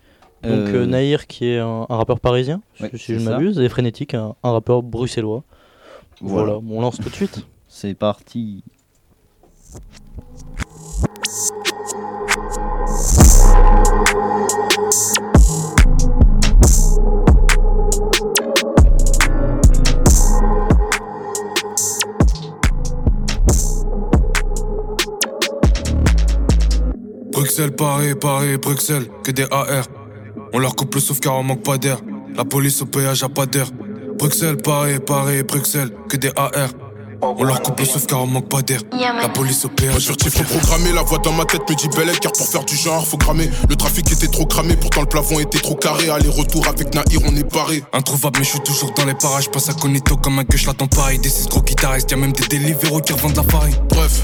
Donc 0.42 0.52
Euh, 0.52 0.82
euh, 0.82 0.86
Nahir 0.86 1.26
qui 1.26 1.46
est 1.46 1.58
un, 1.58 1.86
un 1.88 1.96
rappeur 1.96 2.20
parisien, 2.20 2.60
si- 2.76 2.82
Ouais, 2.84 2.90
si 2.92 2.98
c'est 2.98 3.14
je 3.18 3.24
ne 3.24 3.30
m'abuse, 3.30 3.58
et 3.58 3.68
Frénétique, 3.68 4.14
un, 4.14 4.34
un 4.42 4.52
rappeur 4.52 4.82
bruxellois. 4.82 5.42
Voilà. 6.20 6.52
Voilà, 6.54 6.66
on 6.68 6.80
lance 6.80 6.98
tout 6.98 7.08
de 7.08 7.14
suite. 7.14 7.46
C'est 7.68 7.94
parti. 7.94 8.62
Bruxelles, 27.32 27.74
Paris, 27.74 28.14
Paris, 28.14 28.56
Bruxelles, 28.58 29.06
que 29.22 29.30
des 29.30 29.44
AR. 29.50 29.86
On 30.52 30.58
leur 30.58 30.74
coupe 30.74 30.94
le 30.94 31.00
souffle 31.00 31.20
car 31.20 31.36
on 31.36 31.42
manque 31.42 31.62
pas 31.62 31.78
d'air. 31.78 31.98
La 32.36 32.44
police 32.44 32.80
au 32.82 32.86
péage 32.86 33.22
a 33.22 33.28
pas 33.28 33.46
d'air. 33.46 33.66
Bruxelles, 34.18 34.56
Paris, 34.56 34.98
Paris, 34.98 35.42
Bruxelles, 35.42 35.90
que 36.08 36.16
des 36.16 36.30
AR. 36.36 36.70
On 37.20 37.42
leur 37.42 37.62
coupe 37.62 37.80
le 37.80 37.84
souffle 37.84 38.06
car 38.06 38.22
on 38.22 38.26
manque 38.26 38.48
pas 38.48 38.62
d'air. 38.62 38.80
La 38.92 39.28
police 39.28 39.64
au 39.64 39.68
péage. 39.68 40.06
Furtif, 40.06 40.34
faut 40.34 40.58
programmer, 40.58 40.92
la 40.92 41.02
voix 41.02 41.18
dans 41.18 41.32
ma 41.32 41.44
tête 41.44 41.68
me 41.68 41.74
dit 41.74 41.88
belle 41.88 42.18
car 42.18 42.32
pour 42.32 42.46
faire 42.46 42.64
du 42.64 42.76
genre, 42.76 43.06
faut 43.06 43.16
cramer. 43.16 43.50
Le 43.68 43.76
trafic 43.76 44.10
était 44.10 44.28
trop 44.28 44.46
cramé, 44.46 44.76
pourtant 44.76 45.00
le 45.00 45.08
plafond 45.08 45.38
était 45.40 45.58
trop 45.58 45.74
carré. 45.74 46.08
Aller-retour 46.08 46.66
avec 46.68 46.94
Nahir, 46.94 47.20
on 47.26 47.34
est 47.36 47.50
paré. 47.50 47.82
Introuvable, 47.92 48.38
mais 48.38 48.44
je 48.44 48.50
suis 48.50 48.60
toujours 48.60 48.92
dans 48.92 49.04
les 49.04 49.14
parages. 49.14 49.50
Passe 49.50 49.68
à 49.68 49.74
Conito 49.74 50.16
comme 50.16 50.38
un 50.38 50.44
que 50.44 50.56
je 50.56 50.66
l'attends 50.66 50.86
pareil. 50.86 51.18
Des 51.18 51.28
6 51.28 51.48
gros 51.48 51.62
guitaristes, 51.62 52.10
y'a 52.10 52.16
même 52.16 52.32
des 52.32 52.46
délivéraux 52.46 53.00
qui 53.00 53.12
revendent 53.12 53.36
la 53.36 53.42
farine. 53.42 53.74
Bref. 53.88 54.22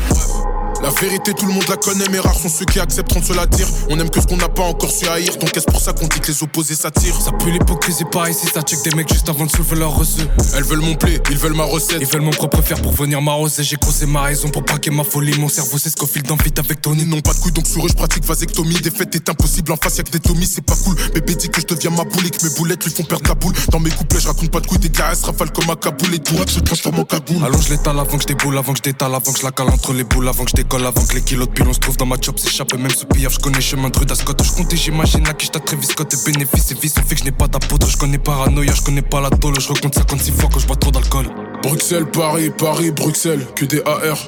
La 0.84 0.90
vérité, 0.90 1.32
tout 1.32 1.46
le 1.46 1.54
monde 1.54 1.64
la 1.70 1.78
connaît, 1.78 2.04
mais 2.10 2.18
rares 2.18 2.38
sont 2.38 2.50
ceux 2.50 2.66
qui 2.66 2.78
accepteront 2.78 3.20
de 3.20 3.24
se 3.24 3.32
la 3.32 3.46
dire. 3.46 3.66
On 3.88 3.98
aime 3.98 4.10
que 4.10 4.20
ce 4.20 4.26
qu'on 4.26 4.36
n'a 4.36 4.50
pas 4.50 4.64
encore 4.64 4.90
su 4.90 5.08
haïr, 5.08 5.34
donc 5.38 5.56
est-ce 5.56 5.64
pour 5.64 5.80
ça 5.80 5.94
qu'on 5.94 6.06
dit 6.06 6.20
que 6.20 6.30
les 6.30 6.42
opposés 6.42 6.74
s'attirent? 6.74 7.18
Ça 7.22 7.32
pue 7.32 7.50
l'hypocrisie 7.50 8.04
pas 8.04 8.28
ici, 8.28 8.46
ça 8.52 8.60
check 8.60 8.82
des 8.84 8.94
mecs 8.94 9.10
juste 9.10 9.26
avant 9.30 9.46
de 9.46 9.50
soulever 9.50 9.76
leur 9.76 9.96
reçu. 9.96 10.20
Elles 10.54 10.62
veulent 10.62 10.82
mon 10.82 10.92
blé, 10.92 11.22
ils 11.30 11.38
veulent 11.38 11.54
ma 11.54 11.64
recette. 11.64 12.02
Ils 12.02 12.06
veulent 12.06 12.20
mon 12.20 12.32
propre 12.32 12.60
fer 12.60 12.82
pour 12.82 12.92
venir 12.92 13.22
m'arroser. 13.22 13.62
J'ai 13.62 13.76
creusé 13.76 14.04
ma 14.04 14.24
raison 14.24 14.50
pour 14.50 14.60
braquer 14.60 14.90
ma 14.90 15.04
folie. 15.04 15.38
Mon 15.38 15.48
cerveau, 15.48 15.78
c'est 15.78 15.88
ce 15.88 15.96
qu'au 15.96 16.06
fil 16.06 16.22
d'un 16.22 16.34
avec 16.34 16.82
Tony. 16.82 17.06
N'ont 17.06 17.22
pas 17.22 17.32
de 17.32 17.38
couilles, 17.38 17.52
donc 17.52 17.66
sur 17.66 17.82
eux, 17.86 17.88
je 17.88 17.94
pratique 17.94 18.26
vasectomie. 18.26 18.74
Défaite 18.74 19.14
est 19.14 19.26
impossible, 19.30 19.72
en 19.72 19.76
face 19.76 19.96
y'a 19.96 20.04
que 20.04 20.10
des 20.10 20.20
tomies, 20.20 20.46
c'est 20.46 20.66
pas 20.66 20.76
cool. 20.84 20.96
Bébé 21.14 21.34
dit 21.34 21.48
que 21.48 21.62
je 21.62 21.66
deviens 21.66 21.92
ma 21.92 22.04
boule 22.04 22.26
et 22.26 22.30
que 22.30 22.46
mes 22.46 22.54
boulettes 22.56 22.84
lui 22.84 22.92
font 22.92 23.04
perdre 23.04 23.26
la 23.26 23.34
boule. 23.34 23.54
Dans 23.70 23.80
mes 23.80 23.88
couplets, 23.88 24.20
je 24.20 24.26
raconte 24.26 24.50
pas 24.50 24.60
de 24.60 24.66
couilles, 24.66 24.80
des 24.80 24.90
caresses 24.90 25.22
rafale 25.22 25.50
comme 25.50 25.70
à 25.70 25.76
Kaboul 25.76 26.14
et 26.14 26.18
tout 26.18 26.36
rap 26.36 26.50
se 26.50 26.60
transforme 26.60 26.98
en 26.98 27.04
cagoule. 27.04 27.42
Allonge 27.42 27.70
l'étal 27.70 27.98
avant 27.98 28.18
que 28.18 28.22
je 28.22 28.26
déboule, 28.26 28.58
avant 28.58 28.72
que 28.72 28.78
je 28.78 28.82
détale, 28.82 29.14
avant 29.14 29.32
que 29.32 29.38
je 29.38 29.44
la 29.44 29.50
cale 29.50 29.70
entre 29.70 29.94
les 29.94 30.04
boules, 30.04 30.28
avant 30.28 30.44
que 30.44 30.50
je 30.50 30.62
avant 30.82 31.04
que 31.06 31.14
les 31.14 31.22
kilos 31.22 31.46
de 31.48 31.52
pilon 31.52 31.72
se 31.72 31.78
trouvent 31.78 31.96
dans 31.96 32.06
ma 32.06 32.16
chop, 32.20 32.38
s'échappe. 32.38 32.74
Même 32.74 32.90
ce 32.90 33.04
pillage, 33.04 33.34
je 33.34 33.38
connais 33.38 33.60
chemin 33.60 33.90
de 33.90 33.98
rue 33.98 34.06
d'Ascot. 34.06 34.34
Je 34.42 34.50
comptais, 34.52 34.76
j'imagine, 34.76 35.26
à 35.28 35.32
qui 35.32 35.46
je 35.46 35.86
Scott. 35.86 36.14
Et 36.14 36.32
bénéfices 36.32 36.72
et 36.72 36.74
vices 36.74 36.94
ont 36.98 37.02
fait 37.02 37.14
que 37.14 37.20
je 37.20 37.24
n'ai 37.24 37.32
pas 37.32 37.46
d'apôtre. 37.46 37.88
Je 37.88 37.96
connais 37.96 38.18
paranoïa, 38.18 38.72
je 38.74 38.82
connais 38.82 39.02
pas 39.02 39.20
la 39.20 39.30
tôle. 39.30 39.58
Je 39.60 39.68
recompte 39.68 39.94
56 39.94 40.32
fois 40.32 40.50
quand 40.52 40.58
je 40.58 40.66
bois 40.66 40.76
trop 40.76 40.90
d'alcool. 40.90 41.26
Bruxelles, 41.62 42.06
Paris, 42.10 42.50
Paris, 42.50 42.90
Bruxelles, 42.90 43.46
que 43.54 43.64
des 43.64 43.82
AR. 43.86 44.18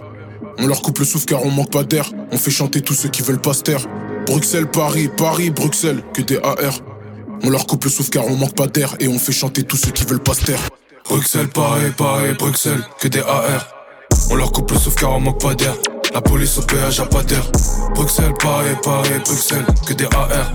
On 0.59 0.67
leur 0.67 0.81
coupe 0.83 1.01
le 1.01 1.05
souffle 1.05 1.27
car 1.27 1.45
on 1.45 1.51
manque 1.51 1.73
pas 1.73 1.83
d'air. 1.83 2.11
On 2.31 2.39
fait 2.39 2.51
chanter 2.51 2.81
tous 2.81 2.95
ceux 2.95 3.09
qui 3.09 3.23
veulent 3.23 3.41
pas 3.41 3.53
se 3.53 3.63
taire. 3.63 3.85
Bruxelles, 4.27 4.71
Paris, 4.71 5.09
Paris, 5.17 5.51
Bruxelles, 5.51 6.03
que 6.15 6.23
des 6.23 6.39
AR. 6.39 6.81
On 7.43 7.51
leur 7.51 7.67
coupe 7.67 7.85
le 7.85 7.91
souffle 7.91 8.11
car 8.11 8.27
on 8.27 8.37
manque 8.37 8.55
pas 8.55 8.69
d'air. 8.69 8.95
Et 9.01 9.09
on 9.09 9.19
fait 9.19 9.33
chanter 9.33 9.65
tous 9.65 9.77
ceux 9.77 9.91
qui 9.91 10.05
veulent 10.05 10.23
pas 10.23 10.35
se 10.35 10.45
taire. 10.45 10.61
Bruxelles, 11.09 11.49
Paris, 11.49 11.91
Paris, 11.97 12.35
Bruxelles, 12.39 12.87
que 13.01 13.09
des 13.09 13.21
AR. 13.21 13.69
On 14.31 14.37
leur 14.37 14.53
coupe 14.53 14.71
le 14.71 14.79
souffle 14.79 14.99
car 15.01 15.13
on 15.13 15.21
manque 15.21 15.41
pas 15.41 15.55
d'air. 15.55 15.75
La 16.17 16.23
police 16.23 16.57
au 16.57 16.63
péage 16.63 16.99
a 16.99 17.05
pas 17.05 17.23
d'air. 17.23 17.43
Bruxelles, 17.95 18.33
Paris, 18.41 18.75
Paris, 18.83 19.21
Bruxelles, 19.23 19.67
que 19.87 19.93
des 19.93 20.07
AR. 20.07 20.51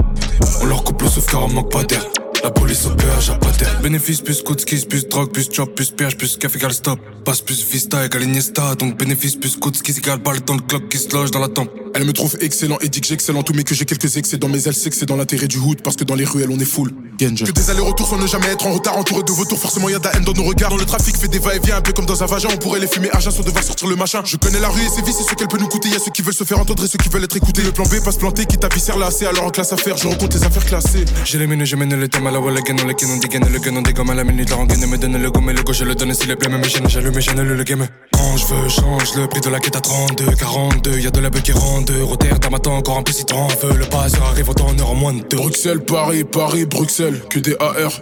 On 0.59 0.65
leur 0.65 0.83
coupe 0.83 1.03
le 1.03 1.07
souffle 1.07 1.29
car 1.29 1.43
on 1.43 1.49
manque 1.49 1.71
pas 1.71 1.83
d'air. 1.83 2.20
La 2.43 2.49
police 2.49 2.85
au 2.85 2.89
pas 2.89 3.51
d'air. 3.51 3.79
Bénéfice 3.81 4.21
plus 4.21 4.41
coup 4.41 4.55
de 4.55 4.61
skis, 4.61 4.85
plus 4.85 5.07
drogue, 5.07 5.31
plus 5.31 5.47
chop, 5.51 5.75
plus 5.75 5.91
péage, 5.91 6.17
plus 6.17 6.37
café 6.37 6.57
égale 6.57 6.73
stop. 6.73 6.99
Passe 7.23 7.41
plus 7.41 7.63
vista 7.71 8.03
égale 8.05 8.23
Iniesta. 8.23 8.75
Donc 8.75 8.97
bénéfice 8.97 9.35
plus 9.35 9.57
coup 9.57 9.69
de 9.69 9.77
skis 9.77 9.97
égale 9.97 10.19
balle 10.19 10.39
dans 10.41 10.55
le 10.55 10.61
clock 10.61 10.89
qui 10.89 10.97
se 10.97 11.13
loge 11.13 11.31
dans 11.31 11.39
la 11.39 11.49
tempe. 11.49 11.69
Elle 11.93 12.05
me 12.05 12.13
trouve 12.13 12.37
excellent 12.39 12.77
et 12.81 12.89
dit 12.89 13.01
que 13.01 13.07
j'excellent 13.07 13.43
tout 13.43 13.53
mais 13.53 13.63
que 13.63 13.75
j'ai 13.75 13.85
quelques 13.85 14.17
excédents 14.17 14.47
mais 14.47 14.63
elle 14.63 14.73
sait 14.73 14.89
que 14.89 14.95
c'est 14.95 15.05
dans 15.05 15.17
l'intérêt 15.17 15.47
du 15.47 15.57
hood 15.57 15.81
parce 15.81 15.97
que 15.97 16.05
dans 16.05 16.15
les 16.15 16.23
ruelles 16.23 16.49
on 16.49 16.57
est 16.57 16.65
full 16.65 16.91
Genja. 17.19 17.45
Que 17.45 17.51
des 17.51 17.69
allers-retours 17.69 18.07
sans 18.07 18.17
ne 18.17 18.27
jamais 18.27 18.47
être 18.47 18.65
en 18.65 18.71
retard 18.71 18.97
entouré 18.97 19.23
de 19.23 19.31
vautours 19.31 19.59
forcément 19.59 19.89
y 19.89 19.93
a 19.93 19.99
de 19.99 20.05
la 20.05 20.15
haine 20.15 20.23
dans 20.23 20.31
nos 20.31 20.43
regards 20.43 20.69
dans 20.69 20.77
le 20.77 20.85
trafic 20.85 21.17
fait 21.17 21.27
des 21.27 21.39
va-et-vient 21.39 21.77
un 21.77 21.81
peu 21.81 21.91
comme 21.91 22.05
dans 22.05 22.23
un 22.23 22.25
vagin 22.25 22.47
on 22.53 22.57
pourrait 22.57 22.79
les 22.79 22.87
fumer 22.87 23.09
à 23.11 23.19
sans 23.19 23.43
devoir 23.43 23.63
sortir 23.63 23.89
le 23.89 23.97
machin 23.97 24.21
je 24.23 24.37
connais 24.37 24.59
la 24.59 24.69
rue 24.69 24.81
et 24.81 24.89
ses 24.89 25.01
vices 25.01 25.19
et 25.19 25.23
ce 25.23 25.35
qu'elle 25.35 25.49
peut 25.49 25.57
nous 25.57 25.67
coûter 25.67 25.89
y 25.89 25.95
a 25.95 25.99
ceux 25.99 26.11
qui 26.11 26.21
veulent 26.21 26.33
se 26.33 26.45
faire 26.45 26.59
entendre 26.59 26.83
et 26.83 26.87
ceux 26.87 26.97
qui 26.97 27.09
veulent 27.09 27.25
être 27.25 27.35
écoutés 27.35 27.61
le 27.61 27.71
plan 27.71 27.83
B 27.83 28.01
pas 28.03 28.13
se 28.13 28.19
planter 28.19 28.45
qui 28.45 28.57
viscère 28.73 28.97
là 28.97 29.11
c'est 29.11 29.25
alors 29.25 29.43
en 29.43 29.49
classe 29.49 29.73
à 29.73 29.77
faire 29.77 29.97
je 29.97 30.07
rencontre 30.07 30.37
les 30.37 30.43
affaires 30.45 30.65
classées 30.65 31.05
J'ai 31.25 31.39
les 31.39 31.47
mines, 31.47 31.65
je 31.65 31.75
mène 31.75 31.93
le 31.93 32.07
thème 32.07 32.25
à 32.27 32.30
la 32.31 32.39
wall 32.39 32.57
again, 32.57 32.75
on 32.81 32.87
les 32.87 32.93
canons 32.93 33.17
dégaine 33.17 33.47
le 33.51 33.59
gun, 33.59 33.75
on 33.75 33.81
dégomme 33.81 34.09
à 34.09 34.13
la 34.13 34.23
minute, 34.23 34.49
la 34.49 34.55
rengaine 34.55 34.85
me 34.87 34.97
donne 34.97 35.21
le 35.21 35.31
gomme 35.31 35.49
et 35.49 35.53
le 35.53 35.63
go, 35.63 35.73
je 35.73 35.83
le 35.83 35.95
donne 35.95 36.13
s'il 36.13 36.31
est 36.31 36.35
plein, 36.35 36.49
mais 36.57 36.67
j'aime, 36.67 36.87
j'allume 36.87 37.17
et 37.17 37.21
j'annule 37.21 37.47
le 37.47 37.63
game. 37.63 37.87
Quand 38.13 38.37
je 38.37 38.45
veux, 38.45 38.69
change 38.69 39.15
le 39.15 39.27
prix 39.27 39.41
de 39.41 39.49
la 39.49 39.59
quête 39.59 39.75
à 39.75 39.81
32, 39.81 40.25
42, 40.35 40.99
y'a 40.99 41.11
de 41.11 41.19
la 41.19 41.29
beuh 41.29 41.41
qui 41.41 41.51
rend 41.51 41.81
deux, 41.81 42.03
Rotterdam 42.03 42.53
attend 42.53 42.75
encore 42.77 42.97
un 42.97 43.03
peu 43.03 43.11
si 43.11 43.25
t'en 43.25 43.47
veux, 43.47 43.77
le 43.77 43.85
passeur 43.85 44.23
arrive 44.23 44.49
en 44.49 44.53
temps 44.53 44.67
en 44.67 44.79
heure 44.79 44.91
en 44.91 44.95
moins 44.95 45.13
de 45.13 45.21
deux. 45.21 45.37
Bruxelles, 45.37 45.81
Paris, 45.81 46.23
Paris, 46.23 46.65
Bruxelles, 46.65 47.21
que 47.29 47.39
des 47.39 47.55
AR. 47.59 48.01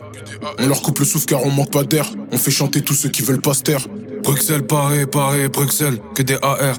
On 0.60 0.68
leur 0.68 0.82
coupe 0.82 1.00
le 1.00 1.06
souffle 1.06 1.26
car 1.26 1.46
on 1.46 1.52
manque 1.52 1.72
pas 1.72 1.84
d'air. 1.84 2.06
On 2.32 2.38
fait 2.38 2.52
chanter 2.52 2.82
tous 2.82 2.94
ceux 2.94 3.10
qui 3.10 3.24
veulent 3.24 3.42
pas 3.42 3.54
se 3.54 3.64
taire. 3.64 3.88
Bruxelles, 4.24 4.66
Paris, 4.66 5.06
Paris, 5.06 5.48
Bruxelles, 5.48 6.00
que 6.14 6.24
des 6.24 6.38
AR. 6.42 6.78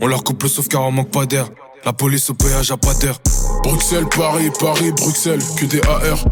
On 0.00 0.06
leur 0.06 0.22
coupe 0.24 0.42
le 0.42 0.48
souffle 0.48 0.68
car 0.68 0.82
on 0.82 0.92
manque 0.92 1.10
pas 1.10 1.26
d'air. 1.26 1.48
La 1.84 1.92
police 1.92 2.30
au 2.30 2.34
péage 2.34 2.70
a 2.70 2.76
pas 2.76 2.94
d'air. 2.94 3.18
Bruxelles, 3.62 4.06
Paris, 4.16 4.50
Paris, 4.58 4.92
Bruxelles, 4.92 5.42
que 5.56 5.66
des 5.66 5.80
AR. 5.82 6.24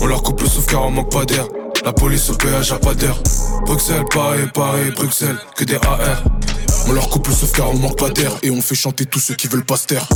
On 0.00 0.06
leur 0.06 0.22
coupe 0.22 0.40
le 0.40 0.48
souffle 0.48 0.70
car 0.70 0.82
on 0.86 0.90
manque 0.90 1.12
pas 1.12 1.24
d'air. 1.24 1.46
La 1.84 1.92
police 1.92 2.30
au 2.30 2.34
péage 2.34 2.72
a 2.72 2.78
pas 2.78 2.94
d'air. 2.94 3.14
Bruxelles, 3.66 4.04
Paris, 4.12 4.46
Paris, 4.52 4.90
Bruxelles, 4.96 5.36
que 5.56 5.64
des 5.64 5.76
AR. 5.76 6.22
On 6.88 6.92
leur 6.92 7.08
coupe 7.08 7.28
le 7.28 7.34
souffle 7.34 7.54
car 7.54 7.70
on 7.70 7.78
manque 7.78 7.98
pas 7.98 8.08
d'air. 8.10 8.32
Et 8.42 8.50
on 8.50 8.62
fait 8.62 8.74
chanter 8.74 9.04
tous 9.04 9.20
ceux 9.20 9.34
qui 9.34 9.46
veulent 9.46 9.64
pas 9.64 9.76
se 9.76 9.86
taire. 9.86 10.08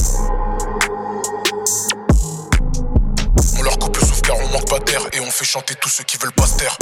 On 3.59 3.63
leur 3.63 3.79
coupe 3.79 3.97
le 3.97 4.07
souffle 4.07 4.23
car 4.23 4.37
on 4.37 4.53
manque 4.53 4.69
pas 4.69 4.79
d'air. 4.81 5.03
Et 5.13 5.21
on 5.21 5.31
fait 5.31 5.45
chanter 5.45 5.75
tous 5.81 5.91
ceux 5.91 6.05
qui 6.05 6.17
veulent 6.17 6.33
pas 6.33 6.47
se 6.47 6.57
taire. 6.57 6.77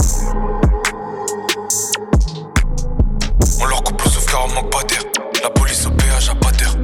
On 3.61 3.64
leur 3.66 3.82
coupe 3.82 4.03
le 4.03 4.11
souffle 4.11 4.30
car 4.30 4.44
on 4.44 4.55
manque 4.55 4.70
pas 4.70 4.84
d'air. 4.84 5.03
La 5.42 5.50
police 5.50 5.86
au 5.86 5.90
péage 5.90 6.28
a 6.28 6.34
pas 6.36 6.53
d'air. 6.53 6.76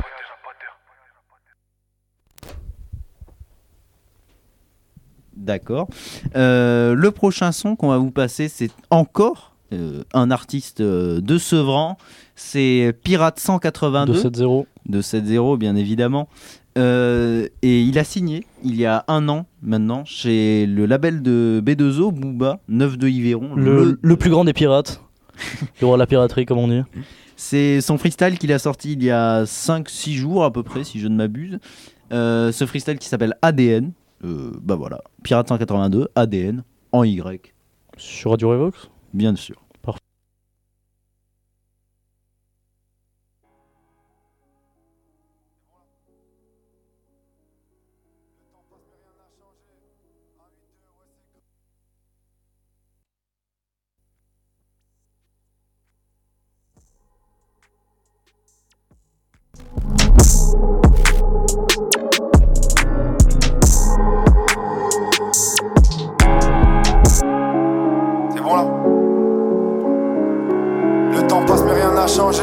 D'accord. 5.48 5.88
Euh, 6.36 6.92
le 6.94 7.10
prochain 7.10 7.52
son 7.52 7.74
qu'on 7.74 7.88
va 7.88 7.96
vous 7.96 8.10
passer, 8.10 8.48
c'est 8.48 8.70
encore 8.90 9.56
euh, 9.72 10.02
un 10.12 10.30
artiste 10.30 10.82
euh, 10.82 11.22
de 11.22 11.38
Sevran. 11.38 11.96
C'est 12.36 12.94
Pirate 13.02 13.40
182. 13.40 14.12
De 14.12 14.18
7-0. 14.18 14.66
De 14.86 15.00
7-0, 15.00 15.56
bien 15.56 15.74
évidemment. 15.74 16.28
Euh, 16.76 17.48
et 17.62 17.80
il 17.80 17.98
a 17.98 18.04
signé 18.04 18.46
il 18.62 18.76
y 18.76 18.84
a 18.84 19.04
un 19.08 19.26
an 19.30 19.46
maintenant 19.62 20.04
chez 20.04 20.66
le 20.66 20.84
label 20.84 21.22
de 21.22 21.62
B2O, 21.64 22.12
Booba, 22.12 22.60
9 22.68 22.98
de 22.98 23.08
Yveron. 23.08 23.54
Le, 23.54 23.98
le 24.00 24.16
plus 24.16 24.28
grand 24.28 24.44
des 24.44 24.52
pirates. 24.52 25.02
le 25.80 25.86
roi 25.86 25.96
de 25.96 26.00
la 26.00 26.06
piraterie, 26.06 26.44
comme 26.44 26.58
on 26.58 26.68
dit. 26.68 26.82
C'est 27.36 27.80
son 27.80 27.96
freestyle 27.96 28.38
qu'il 28.38 28.52
a 28.52 28.58
sorti 28.58 28.92
il 28.92 29.02
y 29.02 29.10
a 29.10 29.44
5-6 29.44 30.12
jours 30.12 30.44
à 30.44 30.52
peu 30.52 30.62
près, 30.62 30.84
si 30.84 31.00
je 31.00 31.08
ne 31.08 31.16
m'abuse. 31.16 31.58
Ce 32.10 32.64
freestyle 32.66 32.98
qui 32.98 33.08
s'appelle 33.08 33.34
ADN. 33.40 33.92
Euh, 34.24 34.52
bah 34.60 34.74
voilà, 34.74 35.00
Pirate 35.22 35.48
182, 35.48 36.08
ADN, 36.14 36.64
en 36.92 37.04
Y. 37.04 37.54
Sur 37.96 38.32
Radio 38.32 38.50
Revox? 38.50 38.90
Bien 39.14 39.34
sûr. 39.36 39.56
Rien 71.68 71.92
n'a 71.92 72.06
changé. 72.06 72.42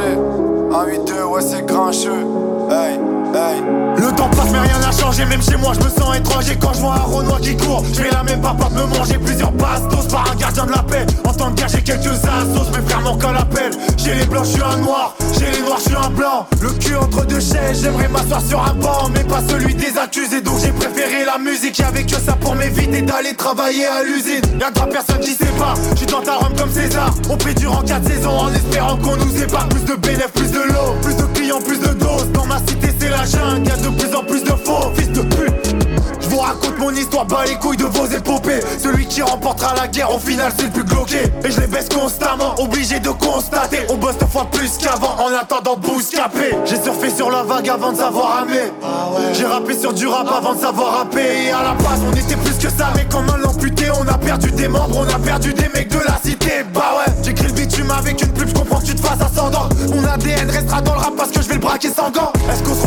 1, 0.71 0.85
8, 0.85 1.05
2, 1.05 1.23
ouais 1.23 1.41
c'est 1.41 1.65
grincheux. 1.65 2.25
Hey, 2.69 2.99
Le 3.35 4.15
temps 4.15 4.29
passe 4.29 4.49
mais 4.51 4.59
rien 4.59 4.79
n'a 4.79 4.91
changé, 4.91 5.25
même 5.25 5.41
chez 5.41 5.57
moi 5.57 5.73
je 5.73 5.83
me 5.83 5.89
sens 5.89 6.15
étranger 6.15 6.57
quand 6.59 6.73
je 6.73 6.79
vois 6.79 6.93
un 6.95 7.03
Renoir 7.03 7.41
qui 7.41 7.57
court. 7.57 7.83
Je 7.93 8.03
la 8.03 8.23
même 8.23 8.39
pas 8.41 8.53
me 8.53 8.97
manger 8.97 9.17
plusieurs 9.17 9.51
bastos 9.51 10.07
par 10.09 10.31
un 10.31 10.35
gardien 10.35 10.65
de 10.65 10.71
la 10.71 10.83
paix. 10.83 11.05
En 11.25 11.33
temps 11.33 11.51
de 11.51 11.55
guerre, 11.55 11.67
j'ai 11.67 11.81
quelques 11.81 12.05
assos, 12.05 12.71
mes 12.73 12.87
frères 12.87 13.01
m'ont 13.01 13.17
qu'à 13.17 13.33
l'appel. 13.33 13.71
J'ai 13.97 14.15
les 14.15 14.25
blancs, 14.25 14.45
je 14.45 14.51
suis 14.51 14.61
un 14.61 14.77
noir. 14.77 15.15
J'ai 15.37 15.51
les 15.51 15.61
noirs, 15.61 15.79
je 15.79 15.89
suis 15.89 15.95
un 15.95 16.09
blanc. 16.09 16.47
Le 16.61 16.69
cul 16.69 16.95
entre 16.95 17.25
deux 17.25 17.39
chaises, 17.39 17.81
j'aimerais 17.81 18.07
m'asseoir 18.07 18.41
sur 18.41 18.63
un 18.63 18.73
banc, 18.73 19.09
mais 19.13 19.23
pas 19.23 19.41
celui 19.49 19.75
des 19.75 19.97
accusés. 19.97 20.41
Donc 20.41 20.59
j'ai 20.61 20.71
préféré 20.71 21.25
la 21.25 21.37
musique. 21.37 21.77
Y'avait 21.79 22.05
que 22.05 22.15
ça 22.15 22.33
pour 22.39 22.55
m'éviter 22.55 23.01
d'aller 23.01 23.33
travailler 23.35 23.85
à 23.85 24.03
l'usine. 24.03 24.43
Y'a 24.59 24.71
trois 24.71 24.87
personnes 24.87 25.19
qui 25.19 25.31
sait 25.31 25.45
pas. 25.59 25.73
J'suis 25.95 26.05
dans 26.05 26.21
ta 26.21 26.35
Rome 26.35 26.53
comme 26.57 26.71
César. 26.71 27.13
On 27.29 27.35
prie 27.35 27.55
durant 27.55 27.81
4 27.81 28.07
saisons 28.07 28.37
en 28.37 28.53
espérant 28.53 28.95
qu'on 28.97 29.17
nous 29.17 29.41
épargne. 29.41 29.69
Plus 29.69 29.83
de 29.83 29.95
bénéfices, 29.95 30.31
plus 30.31 30.51
de 30.51 30.63
l'eau, 30.71 30.95
plus 31.01 31.15
de 31.15 31.23
clients, 31.37 31.61
plus 31.61 31.79
de 31.79 31.93
doses. 31.93 32.31
Dans 32.33 32.45
ma 32.45 32.59
cité, 32.59 32.89
c'est 32.97 33.09
la 33.09 33.24
jungle. 33.25 33.67
Y'a 33.67 33.75
de 33.77 33.89
plus 33.89 34.15
en 34.15 34.23
plus 34.23 34.43
de 34.43 34.51
faux, 34.51 34.91
fils 34.95 35.11
de 35.11 35.21
pute. 35.21 35.75
Je 36.19 36.29
vous 36.29 36.39
raconte 36.39 36.77
mon 36.79 36.91
histoire, 36.91 37.25
bas 37.25 37.45
les 37.45 37.55
couilles 37.55 37.77
de 37.77 37.85
vos 37.85 38.05
épopées. 38.05 38.59
Celui 38.81 39.05
qui 39.05 39.21
remportera 39.21 39.75
la 39.75 39.87
guerre, 39.87 40.13
au 40.13 40.19
final, 40.19 40.51
c'est 40.57 40.65
le 40.65 40.71
plus 40.71 40.83
glauqué. 40.83 41.23
Et 41.43 41.51
je 41.51 41.61
les 41.61 41.67
baisse 41.67 41.89
constamment, 41.89 42.55
obligé 42.59 42.99
de 42.99 43.09
constater. 43.09 43.79
On 43.89 43.95
bosse 43.95 44.17
deux 44.17 44.25
fois 44.25 44.47
plus 44.51 44.77
qu'avant 44.77 45.15
en 45.19 45.33
attendant 45.33 45.77
bouscaper. 45.77 46.55
J'ai 46.65 46.81
surfé 46.81 47.09
sur 47.09 47.29
la 47.29 47.43
vague 47.43 47.69
avant 47.69 47.91
de 47.91 47.97
savoir 47.97 48.39
ramer. 48.39 48.71
J'ai 49.33 49.45
rappé 49.45 49.77
sur 49.77 49.93
du 49.93 50.07
rap 50.07 50.27
avant 50.31 50.53
de 50.55 50.59
savoir 50.59 50.97
rapper. 50.97 51.45
Et 51.45 51.51
à 51.51 51.63
la 51.63 51.73
base, 51.73 52.01
on 52.07 52.13
était 52.15 52.35
plus 52.35 52.55
que 52.55 52.69
ça, 52.69 52.91
mais 52.95 53.05
comme 53.05 53.29
un 53.29 53.37
l'amputé, 53.37 53.85
on 53.91 54.07
a 54.07 54.17
perdu 54.17 54.51
des 54.51 54.67
membres, 54.67 54.97
on 54.97 55.07
a 55.07 55.19
perdu 55.19 55.53
des 55.53 55.69
mecs 55.73 55.89
de 55.89 55.99
la 55.99 56.17
cité. 56.23 56.63
Bah 56.73 56.93
ouais, 56.97 57.13
j'écris 57.23 57.47
le 57.47 57.53
bitume 57.53 57.91
avec 57.91 58.21
une 58.21 58.31
pub, 58.33 58.47
je 58.49 58.53
comprends 58.53 58.79
que 58.79 58.85
tu 58.85 58.95
te 58.95 59.05
fasses 59.05 59.21
ascendant. 59.21 59.69
Mon 59.93 60.03
ADN 60.03 60.49
restera 60.49 60.81
dans 60.81 60.93
le 60.95 60.99
rap 60.99 61.15
parce 61.15 61.31
que 61.31 61.41
je 61.41 61.47
vais 61.47 61.55
le 61.55 61.59
braquer 61.59 61.89
sans 61.89 62.09
gants. 62.09 62.31
Est-ce 62.51 62.63
qu'on 62.63 62.75
se 62.75 62.81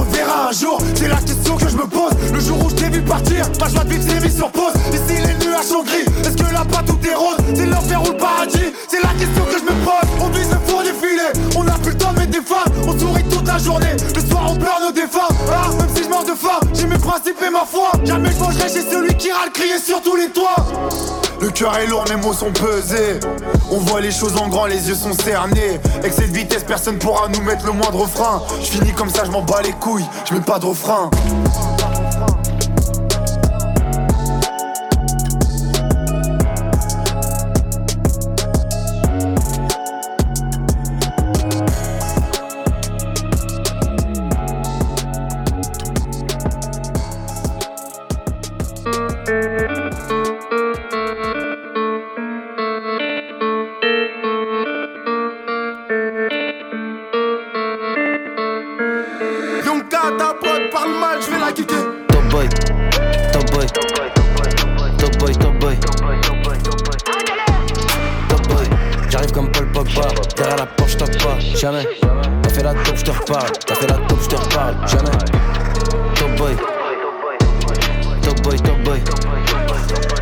C'est 0.51 1.09
la 1.09 1.16
question 1.16 1.57
que 1.57 1.68
je 1.68 1.76
me 1.76 1.86
pose. 1.86 2.12
Le 2.32 2.40
jour 2.40 2.64
où 2.64 2.70
je 2.70 2.74
t'ai 2.74 2.88
vu 2.88 3.03
partir, 3.03 3.53
pas 3.59 3.68
joie 3.68 3.84
de 3.84 3.90
vivre, 3.90 4.05
c'est 4.09 4.24
mis 4.24 4.34
sur 4.34 4.51
pause. 4.51 4.72
Ici, 4.94 5.20
les 5.20 5.44
nuages 5.44 5.64
sont 5.64 5.82
gris. 5.82 6.07
Est-ce 6.24 6.38
que 6.38 6.55
là-bas 6.55 6.84
tout 6.86 6.99
est 7.07 7.14
rose 7.14 7.36
C'est 7.55 7.66
l'enfer 7.66 8.03
ou 8.03 8.12
le 8.12 8.16
paradis? 8.16 8.72
C'est 8.88 9.03
la 9.03 9.11
question 9.11 9.44
que 9.44 9.59
je 9.59 9.64
me 9.64 9.84
pose. 9.84 10.09
On 10.22 10.28
vise 10.30 10.49
le 10.51 10.59
four 10.66 10.82
défilé. 10.82 11.28
On 11.55 11.68
a 11.68 11.76
Le 13.59 13.64
soir, 13.64 14.46
on 14.50 14.54
pleure 14.54 14.80
nos 14.80 14.92
défunts. 14.92 15.34
Ah, 15.50 15.68
même 15.76 15.88
si 15.92 16.04
je 16.04 16.09
meurs 16.09 16.22
de 16.22 16.30
faim, 16.30 16.61
j'ai 16.74 16.86
mes 16.86 16.96
principes 16.96 17.42
et 17.44 17.50
ma 17.50 17.64
foi. 17.64 17.90
Jamais 18.04 18.30
je 18.30 18.38
mangerai 18.38 18.68
chez 18.68 18.88
celui 18.88 19.12
qui 19.16 19.32
râle 19.32 19.50
crier 19.52 19.80
sur 19.80 20.00
tous 20.00 20.14
les 20.14 20.28
toits. 20.28 20.54
Le 21.40 21.50
cœur 21.50 21.76
est 21.76 21.88
lourd, 21.88 22.04
mes 22.09 22.14
mots 22.14 22.32
sont 22.32 22.52
pesés. 22.52 23.18
On 23.72 23.78
voit 23.78 24.00
les 24.00 24.12
choses 24.12 24.36
en 24.36 24.46
grand, 24.46 24.66
les 24.66 24.88
yeux 24.88 24.94
sont 24.94 25.12
cernés. 25.12 25.80
Avec 25.96 26.12
cette 26.12 26.30
vitesse, 26.30 26.62
personne 26.62 26.98
pourra 26.98 27.28
nous 27.28 27.42
mettre 27.42 27.66
le 27.66 27.72
moindre 27.72 28.06
frein. 28.06 28.42
Je 28.61 28.66
finis 28.66 28.92
comme 28.92 29.11
ça, 29.11 29.24
je 29.24 29.30
m'en 29.32 29.42
bats 29.42 29.61
les 29.62 29.72
couilles, 29.72 30.06
je 30.24 30.34
mets 30.34 30.40
pas 30.40 30.61
de 30.61 30.66
refrain. 30.66 31.11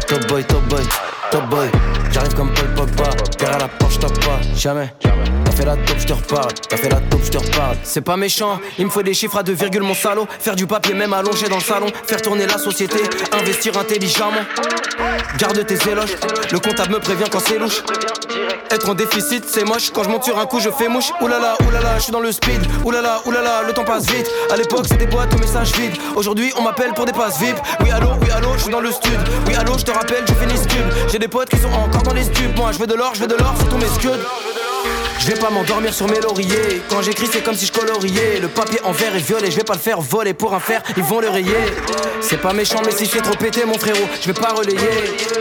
Тобой, 0.09 0.43
тобой, 0.45 0.83
тобой 1.33 1.71
Жарим 2.13 2.33
към 2.33 2.55
пъл 2.55 2.67
пък 2.77 2.97
ба 2.97 3.11
Гара 3.41 3.69
поща 3.79 4.09
па 4.09 4.59
Шаме 4.59 4.93
Шаме 5.03 5.46
fait 5.57 5.65
la 5.65 5.77
taupe, 5.77 5.99
j'te 5.99 6.13
reparle, 6.13 6.53
t'as 6.69 6.77
fait 6.77 6.89
la 6.89 7.01
taupe, 7.01 7.23
j'te 7.25 7.39
reparle. 7.39 7.77
C'est 7.83 8.03
pas 8.03 8.17
méchant, 8.17 8.61
il 8.79 8.85
me 8.85 8.91
faut 8.91 9.03
des 9.03 9.15
chiffres 9.15 9.39
à 9.39 9.43
deux 9.43 9.55
virgules 9.55 9.83
mon 9.83 9.95
salaud. 9.95 10.27
Faire 10.39 10.55
du 10.55 10.67
papier 10.67 10.95
même 10.95 11.13
allongé 11.13 11.49
dans 11.49 11.57
le 11.57 11.63
salon, 11.63 11.87
faire 12.07 12.21
tourner 12.21 12.47
la 12.47 12.59
société, 12.59 12.99
investir 13.33 13.77
intelligemment. 13.79 14.45
Garde 15.39 15.65
tes 15.67 15.91
éloges, 15.91 16.15
le 16.53 16.59
comptable 16.59 16.93
me 16.93 17.01
prévient 17.01 17.29
quand 17.31 17.41
c'est 17.41 17.59
louche. 17.59 17.83
Être 18.71 18.89
en 18.91 18.95
déficit, 18.95 19.45
c'est 19.49 19.65
moche. 19.65 19.91
Quand 19.91 20.03
je 20.03 20.09
monte 20.09 20.25
sur 20.25 20.39
un 20.39 20.47
coup, 20.47 20.61
je 20.61 20.71
fais 20.71 20.89
mouche. 20.89 21.11
Oulala, 21.21 21.57
oulala, 21.67 21.99
je 21.99 22.05
suis 22.05 22.13
dans 22.13 22.21
le 22.21 22.33
speed. 22.33 22.61
Oulala, 22.85 23.21
oulala, 23.25 23.63
le 23.63 23.73
temps 23.73 23.85
passe 23.85 24.07
vite. 24.07 24.29
À 24.51 24.57
l'époque, 24.57 24.87
c'était 24.89 25.07
boîte 25.07 25.33
aux 25.35 25.39
messages 25.39 25.73
vides. 25.73 25.97
Aujourd'hui, 26.17 26.53
on 26.59 26.63
m'appelle 26.63 26.93
pour 26.93 27.05
des 27.05 27.13
passes 27.13 27.39
VIP. 27.39 27.57
Oui, 27.81 27.91
allô, 27.91 28.09
oui, 28.21 28.29
allô, 28.31 28.49
je 28.57 28.63
suis 28.63 28.73
dans 28.73 28.81
le 28.81 28.91
stud. 28.91 29.19
Oui, 29.47 29.55
allô, 29.55 29.79
je 29.79 29.85
te 29.85 29.93
rappelle, 29.93 30.25
je 30.27 30.35
fais. 30.35 30.47
J'ai 31.11 31.19
des 31.19 31.29
potes 31.29 31.49
qui 31.49 31.59
sont 31.59 31.73
encore 31.73 32.03
dans 32.03 32.15
les 32.15 32.25
stupes. 32.25 32.57
Moi, 32.57 32.73
je 32.73 32.79
veux 32.79 32.87
de 32.87 32.95
l'or, 32.95 33.13
je 33.15 33.21
veux 33.21 33.27
de 33.27 33.37
l'or 33.37 33.55
sur 33.57 33.69
tous 33.69 33.79
mes 33.79 33.89
scuds. 33.89 34.09
Je 35.19 35.27
vais 35.27 35.39
pas 35.39 35.51
m'endormir 35.51 35.93
sur 35.93 36.07
mes 36.09 36.21
lauriers. 36.21 36.83
Quand 36.89 37.03
j'écris, 37.03 37.27
c'est 37.31 37.43
comme 37.43 37.55
si 37.55 37.67
je 37.67 37.73
coloriais. 37.73 38.39
Le 38.41 38.49
papier 38.49 38.79
en 38.85 38.93
vert 38.93 39.15
et 39.15 39.19
violet, 39.19 39.51
je 39.51 39.57
vais 39.57 39.65
pas 39.65 39.75
le 39.75 39.81
faire 39.81 40.01
voler 40.01 40.35
pour 40.35 40.55
un 40.55 40.61
fer, 40.61 40.83
ils 40.97 41.03
vont 41.03 41.21
le 41.21 41.29
rayer. 41.29 41.57
C'est 42.21 42.41
pas 42.41 42.53
méchant, 42.53 42.81
mais 42.85 42.93
si 42.93 43.07
je 43.07 43.11
fais 43.11 43.21
trop 43.21 43.35
péter, 43.35 43.65
mon 43.65 43.79
frérot, 43.79 44.09
je 44.21 44.27
vais 44.27 44.39
pas 44.39 44.53
relayer. 44.53 44.79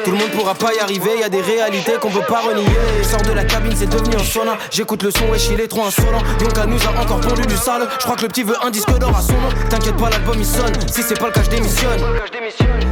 Tout 0.04 0.12
le 0.12 0.18
monde 0.18 0.30
pourra 0.32 0.56
pas 0.56 0.74
y 0.74 0.80
arriver, 0.80 1.20
y 1.20 1.24
a 1.24 1.30
des 1.30 1.42
réalités 1.42 1.94
qu'on 2.02 2.10
peut 2.10 2.26
pas 2.28 2.42
renier. 2.42 2.66
Sors 3.04 3.22
de 3.22 3.32
la 3.32 3.44
cabine, 3.44 3.74
c'est 3.76 3.90
devenu 3.90 4.16
un 4.16 4.24
sauna. 4.24 4.58
J'écoute 4.72 5.04
le 5.04 5.12
son, 5.12 5.28
wesh, 5.30 5.50
il 5.52 5.60
est 5.60 5.68
trop 5.68 5.86
insolent. 5.86 6.22
Yonka 6.42 6.66
nous 6.66 6.80
a 6.86 7.02
encore 7.02 7.22
pondu 7.22 7.46
du 7.46 7.58
sale. 7.58 7.88
Je 8.00 8.06
crois 8.06 8.16
que 8.16 8.24
le 8.24 8.28
petit 8.30 8.44
veut 8.44 8.58
un 8.64 8.72
disque 8.72 8.92
d'or 8.98 9.16
à 9.16 9.22
son 9.22 9.34
nom. 9.34 9.50
T'inquiète 9.70 9.98
pas, 9.98 10.10
l'album 10.10 10.36
il 10.38 10.46
sonne. 10.46 10.74
Si 10.92 11.04
c'est 11.04 11.20
pas 11.20 11.28
le 11.28 11.34
cas, 11.34 11.44
je 11.44 11.50
démissionne. 11.50 12.00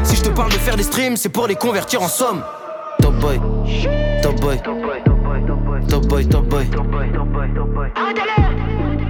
Si 0.03 0.15
je 0.15 0.21
te 0.21 0.29
parle 0.29 0.51
de 0.51 0.57
faire 0.57 0.75
des 0.75 0.84
streams, 0.84 1.17
c'est 1.17 1.29
pour 1.29 1.47
les 1.47 1.55
convertir 1.55 2.01
en 2.01 2.07
somme. 2.07 2.43
Top 3.01 3.15
boy, 3.15 3.39
top 4.21 4.36
boy, 4.39 4.59
top 5.45 6.07
boy, 6.07 6.25
top 6.27 6.45
boy, 6.45 6.65
top 6.69 6.87
boy. 6.87 7.05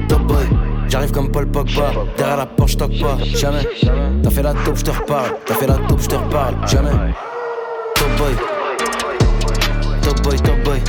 Top 0.07 0.21
boy, 0.27 0.45
j'arrive 0.87 1.11
comme 1.11 1.31
Paul 1.31 1.47
Pogba. 1.47 1.91
Derrière 2.17 2.37
la 2.37 2.45
porte, 2.45 2.69
j'toque 2.69 2.99
pas, 2.99 3.17
jamais. 3.23 3.63
T'as 4.23 4.29
fait 4.29 4.43
la 4.43 4.53
taupe, 4.53 4.77
j'te 4.77 4.89
reparle. 4.89 5.35
T'as 5.45 5.55
fait 5.55 5.67
la 5.67 5.75
taupe, 5.75 5.99
j'te 6.01 6.13
reparle, 6.13 6.55
jamais. 6.67 6.91
Top 7.95 8.09
boy, 8.17 8.35
top 10.01 10.21
boy, 10.21 10.37
top 10.37 10.63
boy. 10.63 10.79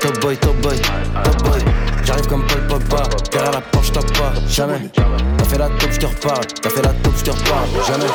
Top 0.00 0.20
boy, 0.20 0.36
top 0.36 0.56
boy, 0.56 0.76
top 1.24 1.42
boy. 1.44 1.58
J'arrive 2.04 2.26
comme 2.26 2.46
Paul 2.46 2.66
Pogba. 2.68 3.02
Derrière 3.30 3.52
la 3.52 3.60
porte, 3.60 3.84
j'toque 3.86 4.12
pas, 4.12 4.32
jamais. 4.48 4.90
T'as 5.38 5.44
fait 5.44 5.58
la 5.58 5.68
taupe, 5.68 5.92
j'te 5.92 6.04
reparle. 6.04 6.46
T'as 6.62 6.70
fait 6.70 6.82
la 6.82 6.92
taupe, 6.92 7.14
j'te 7.16 7.30
reparle, 7.30 7.68
jamais. 7.86 8.10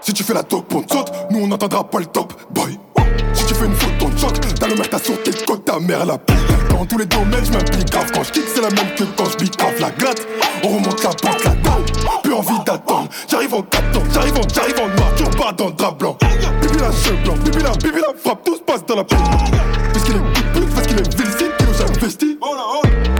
Si 0.00 0.12
tu 0.12 0.24
fais 0.24 0.34
la 0.34 0.42
taupe, 0.42 0.72
on 0.74 0.82
te 0.82 0.92
saute, 0.92 1.12
nous 1.30 1.44
on 1.44 1.46
n'entendra 1.48 1.84
pas 1.84 2.00
le 2.00 2.06
top, 2.06 2.32
boy. 2.50 2.78
Tu 3.46 3.54
fais 3.54 3.66
une 3.66 3.74
faute, 3.74 3.90
on 4.02 4.08
te 4.10 4.20
choque, 4.20 4.54
ta 4.54 4.66
mère 4.68 4.88
t'a 4.88 4.98
sauté 4.98 5.30
le 5.30 5.46
code, 5.46 5.64
ta 5.64 5.78
mère 5.78 6.06
la 6.06 6.18
pute. 6.18 6.36
Dans 6.70 6.86
tous 6.86 6.98
les 6.98 7.06
domaines, 7.06 7.44
je 7.44 7.52
m'implique 7.52 7.90
grave. 7.90 8.10
Quand 8.12 8.22
je 8.22 8.32
kick, 8.32 8.44
c'est 8.54 8.60
la 8.60 8.70
même 8.70 8.94
que 8.96 9.04
quand 9.16 9.24
je 9.26 9.46
grave 9.56 9.80
la 9.80 9.90
glatte. 9.90 10.26
On 10.64 10.68
remonte 10.68 11.02
la 11.02 11.10
pente, 11.10 11.44
la 11.44 11.50
dalle. 11.50 11.84
Plus 12.22 12.32
envie 12.32 12.58
d'attendre. 12.64 13.08
J'arrive 13.28 13.54
en 13.54 13.62
4 13.62 13.98
ans, 13.98 14.02
j'arrive 14.12 14.36
en, 14.36 14.48
j'arrive 14.54 14.78
en 14.78 14.88
noir, 14.96 15.12
tu 15.16 15.24
repars 15.24 15.54
dans 15.54 15.66
le 15.66 15.72
drap 15.72 15.92
blanc. 15.92 16.16
Bibi 16.60 16.78
la 16.78 16.92
cheveux 16.92 17.16
blanc, 17.24 17.34
bibi 17.44 17.62
la, 17.62 17.70
bibi 17.70 18.00
la 18.00 18.14
frappe, 18.16 18.44
tout 18.44 18.56
se 18.56 18.60
passe 18.62 18.86
dans 18.86 18.96
la 18.96 19.04
pute. 19.04 19.18
Parce 19.18 20.04
qu'il 20.04 20.14
est 20.14 20.18
de 20.18 20.60
pute, 20.60 20.74
parce 20.74 20.86
qu'il 20.86 20.98
est 20.98 21.16
vilcine, 21.16 21.48
qu'il 21.58 21.66
nous 21.66 21.82
a 21.82 21.84
investi. 21.84 22.38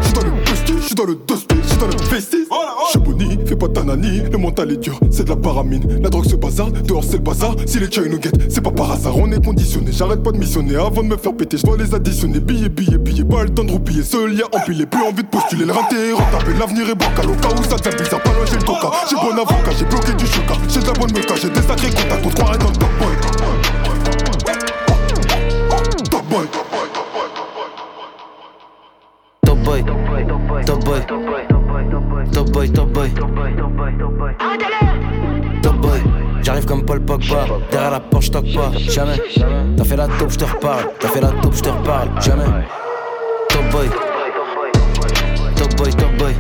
J'suis 0.03 0.12
dans 0.12 0.23
le 0.23 0.31
busti, 0.31 0.75
j'suis 0.83 0.95
dans 0.95 1.05
le 1.05 1.14
dospi, 1.14 1.57
j'suis 1.66 1.79
dans 1.79 1.87
le 1.87 1.97
vestis. 2.11 2.49
Fais 3.53 3.59
pas 3.59 3.68
ta 3.68 3.82
nani, 3.82 4.22
le 4.32 4.38
mental 4.38 4.72
est 4.72 4.78
dur, 4.78 4.98
c'est 5.11 5.24
de 5.24 5.28
la 5.28 5.36
paramine. 5.36 6.00
La 6.03 6.09
drogue 6.09 6.24
se 6.24 6.36
bazar, 6.36 6.72
dehors 6.72 7.05
c'est 7.05 7.18
le 7.18 7.22
bazar. 7.22 7.55
Si 7.66 7.78
les 7.78 7.84
ils 7.84 8.11
nous 8.11 8.18
guettent, 8.18 8.50
c'est 8.50 8.62
pas 8.62 8.70
par 8.70 8.90
hasard, 8.90 9.14
on 9.18 9.30
est 9.30 9.44
conditionné. 9.44 9.92
J'arrête 9.92 10.22
pas 10.22 10.32
de 10.32 10.38
missionner 10.38 10.76
avant 10.76 11.03
de 11.03 11.09
me 11.09 11.18
faire 11.18 11.36
péter, 11.36 11.59
j'dois 11.59 11.76
les 11.76 11.94
additionner. 11.94 12.40
Billets, 12.40 12.70
billets, 12.70 12.96
billets, 12.96 13.24
pas 13.24 13.44
le 13.44 13.50
temps 13.50 13.64
de 13.64 13.72
roupiller. 13.72 14.05
Seul 14.05 14.34
lien 14.34 14.46
empilé, 14.55 14.86
plus 14.86 15.03
envie 15.03 15.22
de 15.22 15.28
postuler. 15.28 15.66
Le 15.66 15.72
raté 15.72 16.12
rentable, 16.12 16.55
l'avenir 16.59 16.88
est 16.88 16.94
bancal. 16.94 17.26
Au 17.28 17.34
cas 17.34 17.48
où 17.53 17.62
ça 17.64 17.76
devient 17.76 18.03
bizarre, 18.03 18.22
pas 18.22 18.30
loin 18.32 18.46
j'ai 18.46 18.57
le 18.57 18.62
toca. 18.62 18.90
J'ai 19.11 19.16
bon 19.16 19.32
avocat, 19.32 19.72
j'ai 19.78 19.84
bloqué 19.84 20.14
du 20.14 20.26
choca. 20.26 20.55
J'ai 20.70 20.80
de 20.80 20.86
la 20.86 20.92
bonne 20.94 21.11
j'ai 21.12 21.50
des 21.50 21.61
sacrés 21.61 21.90
contacts. 21.90 22.24
On 22.24 22.30
croirait 22.30 22.57
dans 22.57 22.68
le 22.68 22.76
top 22.76 22.88
boy. 22.98 23.14
Top 26.11 26.24
boy. 26.30 26.46
Top 29.44 29.62
boy, 29.73 29.85
top 29.85 29.97
boy, 30.07 30.25
top 30.66 30.85
boy, 30.85 31.01
top 32.33 32.53
boy, 32.53 32.68
top 35.62 35.77
boy. 35.81 36.01
J'arrive 36.43 36.66
comme 36.66 36.85
Paul 36.85 37.01
Pogba, 37.01 37.47
derrière 37.70 37.93
la 37.93 38.01
porte 38.01 38.25
j'toque 38.25 38.53
pas, 38.55 38.73
jamais. 38.79 39.20
T'as 39.77 39.85
fait 39.85 39.97
la 39.97 40.09
taupe, 40.09 40.31
j'te 40.31 40.43
reparle, 40.43 40.91
t'as 40.99 41.09
fait 41.09 41.20
la 41.20 41.31
taupe, 41.31 41.55
j'te 41.55 41.68
reparle, 41.68 42.09
jamais. 42.20 42.45
Top 43.49 43.64
boy, 43.70 43.89
top 45.57 45.75
boy, 45.77 45.91
top 45.91 46.12
boy, 46.18 46.35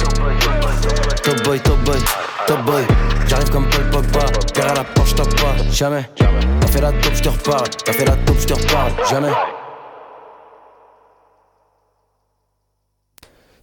top 1.22 1.44
boy, 1.44 1.60
top 1.60 1.78
boy, 1.84 1.98
top 2.46 2.64
boy. 2.64 2.82
J'arrive 3.28 3.50
comme 3.50 3.66
Paul 3.70 3.84
Pogba, 3.90 4.26
derrière 4.54 4.74
la 4.74 4.84
porte, 4.84 5.08
j'tape 5.08 5.34
pas, 5.36 5.54
jamais. 5.70 6.04
T'as 6.16 6.66
fait 6.66 6.80
la 6.80 6.92
top, 6.92 7.14
j'te 7.14 7.28
reparle, 7.28 7.68
t'as 7.84 7.92
fait 7.92 8.04
la 8.04 8.16
top, 8.16 8.36
j'te 8.40 8.52
reparle, 8.52 8.92
jamais. 9.08 9.32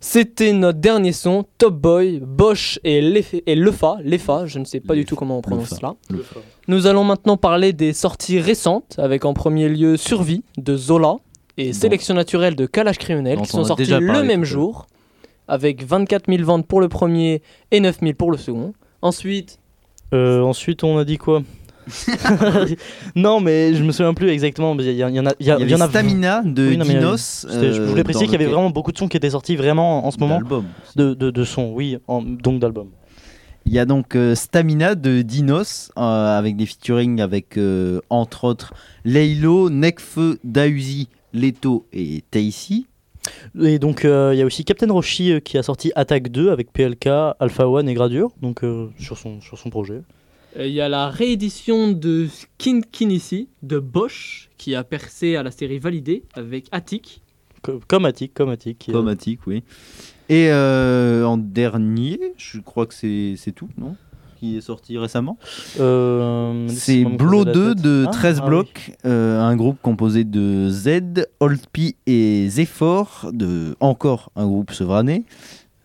C'était 0.02 0.54
notre 0.54 0.80
dernier 0.80 1.12
son, 1.12 1.46
Top 1.58 1.76
Boy, 1.76 2.22
Bosch 2.26 2.80
et, 2.86 3.02
Lef- 3.02 3.42
et 3.46 3.56
Lefa, 3.56 3.98
Lefa, 4.04 4.46
je 4.46 4.60
ne 4.60 4.66
sais 4.66 4.80
pas 4.80 4.96
du 4.96 5.04
tout 5.06 5.16
comment 5.16 5.38
on 5.38 5.42
prononce 5.42 5.72
Lefa. 5.72 5.76
cela. 5.76 5.96
Lefa. 6.10 6.40
Nous 6.70 6.88
allons 6.88 7.04
maintenant 7.04 7.36
parler 7.36 7.74
des 7.74 7.92
sorties 7.94 8.40
récentes, 8.40 8.96
avec 8.98 9.26
en 9.26 9.34
premier 9.34 9.68
lieu 9.68 9.98
Survie 9.98 10.44
de 10.58 10.78
Zola 10.78 11.16
et 11.58 11.74
Sélection 11.74 12.14
naturelle 12.16 12.56
de 12.56 12.66
Kalash 12.66 12.98
Criminel, 12.98 13.38
qui 13.38 13.42
on 13.42 13.46
sont 13.46 13.64
sortis 13.66 13.84
déjà 13.84 14.00
le 14.00 14.24
même 14.24 14.46
jour, 14.46 14.88
avec 15.50 15.84
24 15.84 16.32
000 16.32 16.44
ventes 16.44 16.66
pour 16.66 16.80
le 16.80 16.88
premier 16.88 17.42
et 17.72 17.80
9 17.82 18.00
000 18.00 18.14
pour 18.14 18.32
le 18.32 18.38
second. 18.38 18.74
Ensuite, 19.02 19.60
Euh, 20.14 20.42
ensuite, 20.42 20.84
on 20.84 20.98
a 20.98 21.04
dit 21.06 21.18
quoi? 21.18 21.44
Non, 23.16 23.40
mais 23.40 23.74
je 23.74 23.84
me 23.84 23.92
souviens 23.92 24.14
plus 24.14 24.30
exactement. 24.30 24.76
Il 24.80 24.92
y, 24.92 25.04
en 25.04 25.26
a. 25.26 25.34
Il 25.40 25.46
y, 25.48 25.52
en 25.76 25.82
a 25.82 25.88
Stamina 25.90 26.42
de 26.44 26.74
non, 26.76 26.82
euh, 26.82 26.84
Dinos, 26.88 27.46
je 27.50 27.56
euh, 27.58 27.86
voulais 27.86 28.04
préciser 28.04 28.26
dans 28.26 28.32
qu'il 28.32 28.34
y 28.34 28.36
avait 28.36 28.46
lequel- 28.46 28.54
vraiment 28.56 28.70
beaucoup 28.70 28.92
de 28.92 28.98
sons 28.98 29.08
qui 29.08 29.18
étaient 29.18 29.30
sortis 29.30 29.56
vraiment 29.56 30.06
en 30.06 30.12
ce 30.12 30.18
moment. 30.20 30.40
De, 30.96 31.14
de, 31.14 31.32
de 31.32 31.44
sons, 31.44 31.72
oui, 31.74 31.98
en- 32.08 32.22
donc 32.22 32.60
d'albums. 32.60 32.90
Il 33.66 33.74
y 33.74 33.80
a 33.80 33.86
donc 33.86 34.16
euh, 34.16 34.36
Stamina 34.36 34.96
de 34.96 35.22
Dinos 35.22 35.92
euh, 35.98 36.02
avec 36.38 36.56
des 36.56 36.66
featuring 36.66 37.22
avec 37.22 37.58
euh, 37.58 38.00
entre 38.10 38.46
autres 38.46 38.74
Leilo, 39.06 39.70
Nekfeu, 39.70 40.40
Dausi, 40.44 41.08
Leto 41.34 41.86
et 41.94 42.24
Taisi. 42.32 42.88
Et 43.62 43.78
donc, 43.78 44.06
euh, 44.06 44.32
il 44.34 44.40
y 44.40 44.42
a 44.42 44.46
aussi 44.46 44.64
Captain 44.64 44.92
Roshi 44.92 45.34
euh, 45.34 45.40
qui 45.40 45.58
a 45.58 45.64
sorti 45.64 45.92
Attack 45.96 46.30
2 46.30 46.52
avec 46.52 46.72
PLK, 46.72 47.08
Alpha 47.40 47.68
One 47.68 47.88
et 47.90 47.94
Gradure, 47.94 48.32
donc 48.42 48.64
euh, 48.64 48.88
sur, 48.98 49.18
son, 49.18 49.40
sur 49.42 49.60
son 49.60 49.70
projet. 49.70 50.02
Euh, 50.58 50.68
il 50.68 50.74
y 50.74 50.82
a 50.82 50.90
la 50.90 51.10
réédition 51.10 51.92
de 51.92 52.28
Skin 52.28 52.82
Kinisi 52.92 53.48
de 53.64 53.80
Bosch, 53.80 54.50
qui 54.58 54.76
a 54.76 54.84
percé 54.84 55.36
à 55.36 55.44
la 55.44 55.52
série 55.52 55.80
validée 55.80 56.24
avec 56.34 56.68
Attic. 56.72 57.22
Co- 57.62 57.80
Comme 57.88 58.06
Attic, 58.06 58.34
comme 58.34 58.50
Attic. 58.50 58.90
Comme 58.92 59.08
Attic, 59.08 59.40
oui. 59.48 59.64
Et 60.30 60.50
euh, 60.52 61.24
en 61.26 61.38
dernier, 61.38 62.20
je 62.38 62.60
crois 62.60 62.86
que 62.86 62.94
c'est 62.94 63.34
c'est 63.38 63.52
tout, 63.52 63.70
non? 63.78 63.96
Qui 64.40 64.56
est 64.56 64.62
sorti 64.62 64.98
récemment? 64.98 65.38
Euh, 65.82 66.66
C'est 66.70 67.04
laissez-moi 67.04 67.12
me 67.12 67.18
Blo 67.18 67.44
creuser 67.44 67.46
la 67.46 67.54
2 67.54 67.76
tête. 67.76 67.84
de 67.84 68.04
Ah, 68.08 68.12
13 68.12 68.38
ah 68.38 68.44
oui. 68.44 68.50
blocs, 68.50 68.92
euh, 69.06 69.42
un 69.42 69.56
groupe 69.58 69.78
composé 69.82 70.24
de 70.24 70.70
Z, 70.70 71.26
Oldpi 71.42 71.96
et 72.08 72.48
Zephyr, 72.50 73.32
de 73.34 73.76
encore 73.82 74.32
un 74.38 74.46
groupe 74.48 74.72
sevrané. 74.72 75.26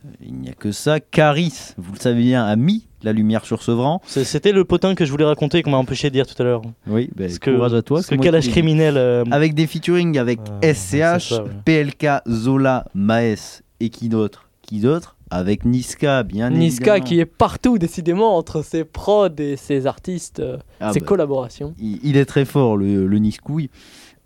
Euh, 0.05 0.09
Il 0.20 0.34
n'y 0.34 0.48
a 0.48 0.52
que 0.52 0.72
ça. 0.72 1.00
Caris, 1.00 1.74
vous 1.78 1.92
le 1.94 1.98
savez 1.98 2.22
bien, 2.22 2.44
a 2.44 2.57
mis 2.57 2.86
la 3.02 3.12
lumière 3.12 3.44
sur 3.44 3.62
Sevran. 3.62 4.00
C'est- 4.07 4.24
C'était 4.24 4.52
le 4.52 4.64
potin 4.64 4.94
que 4.94 5.05
je 5.05 5.11
voulais 5.11 5.24
raconter 5.24 5.59
et 5.59 5.62
qu'on 5.62 5.70
m'a 5.70 5.76
empêché 5.76 6.09
de 6.09 6.14
dire 6.14 6.26
tout 6.26 6.40
à 6.40 6.44
l'heure. 6.44 6.62
Oui, 6.86 7.11
ben, 7.14 7.26
Parce 7.26 7.38
que, 7.38 7.50
courage 7.55 7.74
à 7.74 7.82
toi. 7.82 7.98
parce 7.98 8.07
c'est 8.07 8.12
que 8.12 8.16
moi 8.16 8.24
Calage 8.24 8.48
criminel. 8.50 8.96
euh, 8.96 9.24
Avec 9.30 9.55
des 9.55 9.66
featuring 9.66 10.18
avec 10.18 10.40
SCH, 10.62 11.28
ça, 11.30 11.42
ouais. 11.44 11.50
PLK, 11.64 12.07
Zola, 12.28 12.86
Maes 12.94 13.62
et 13.80 13.88
qui 13.90 14.09
d'autre? 14.09 14.48
Qui 14.62 14.80
d'autre? 14.80 15.16
Avec 15.30 15.64
Niska, 15.64 16.22
bien 16.22 16.48
Niska 16.50 16.92
évidemment. 16.96 17.05
qui 17.05 17.18
est 17.20 17.24
partout 17.26 17.76
décidément 17.78 18.36
entre 18.36 18.62
ses 18.62 18.84
prods 18.84 19.28
et 19.38 19.57
ses 19.57 19.86
artistes, 19.86 20.38
euh, 20.40 20.59
Ah 20.80 20.92
ses 20.92 21.00
bah. 21.00 21.07
collaborations. 21.07 21.74
Il, 21.78 21.98
il 22.05 22.16
est 22.16 22.24
très 22.24 22.44
fort, 22.44 22.76
le, 22.76 23.07
le 23.07 23.18
Niskouille. 23.18 23.68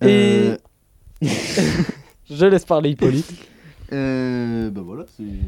Et- 0.02 0.06
Euh, 0.06 0.56
Je 2.30 2.44
laisse 2.46 2.64
parler 2.66 2.90
Hippolyte. 2.90 3.32
euh, 3.92 4.70
bah 4.70 4.82
voilà, 4.84 5.04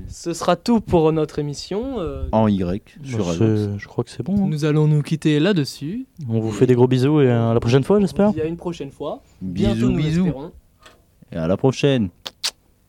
Ce 0.09 0.33
sera 0.33 0.57
tout 0.57 0.81
pour 0.81 1.13
notre 1.13 1.39
émission. 1.39 2.01
euh, 2.01 2.25
en 2.33 2.49
Y 2.49 2.83
sur 3.05 3.19
Bah, 3.19 3.25
c'est- 3.37 3.79
je 3.79 3.87
crois 3.89 4.05
que 4.05 4.11
c'est 4.11 4.23
bon. 4.23 4.45
hein. 4.45 4.49
Nous 4.49 4.65
allons 4.65 4.87
nous 4.87 5.03
quitter 5.03 5.39
là-dessus. 5.41 6.07
On 6.29 6.41
vous 6.41 6.51
fait 6.53 6.67
des 6.67 6.75
gros 6.75 6.89
bisous 6.89 7.21
et 7.21 7.31
à 7.31 7.53
la 7.55 7.61
prochaine 7.61 7.85
fois, 7.85 8.01
j'espère. 8.01 8.31
Il 8.33 8.39
y 8.39 8.43
a 8.43 8.47
une 8.47 8.57
prochaine 8.57 8.91
fois. 8.91 9.23
Bisous, 9.43 9.91
nous 9.91 9.97
bisous. 9.97 10.25
l'espérons. 10.25 10.53
Et 11.33 11.37
à 11.37 11.47
la 11.47 11.57
prochaine. 11.57 12.09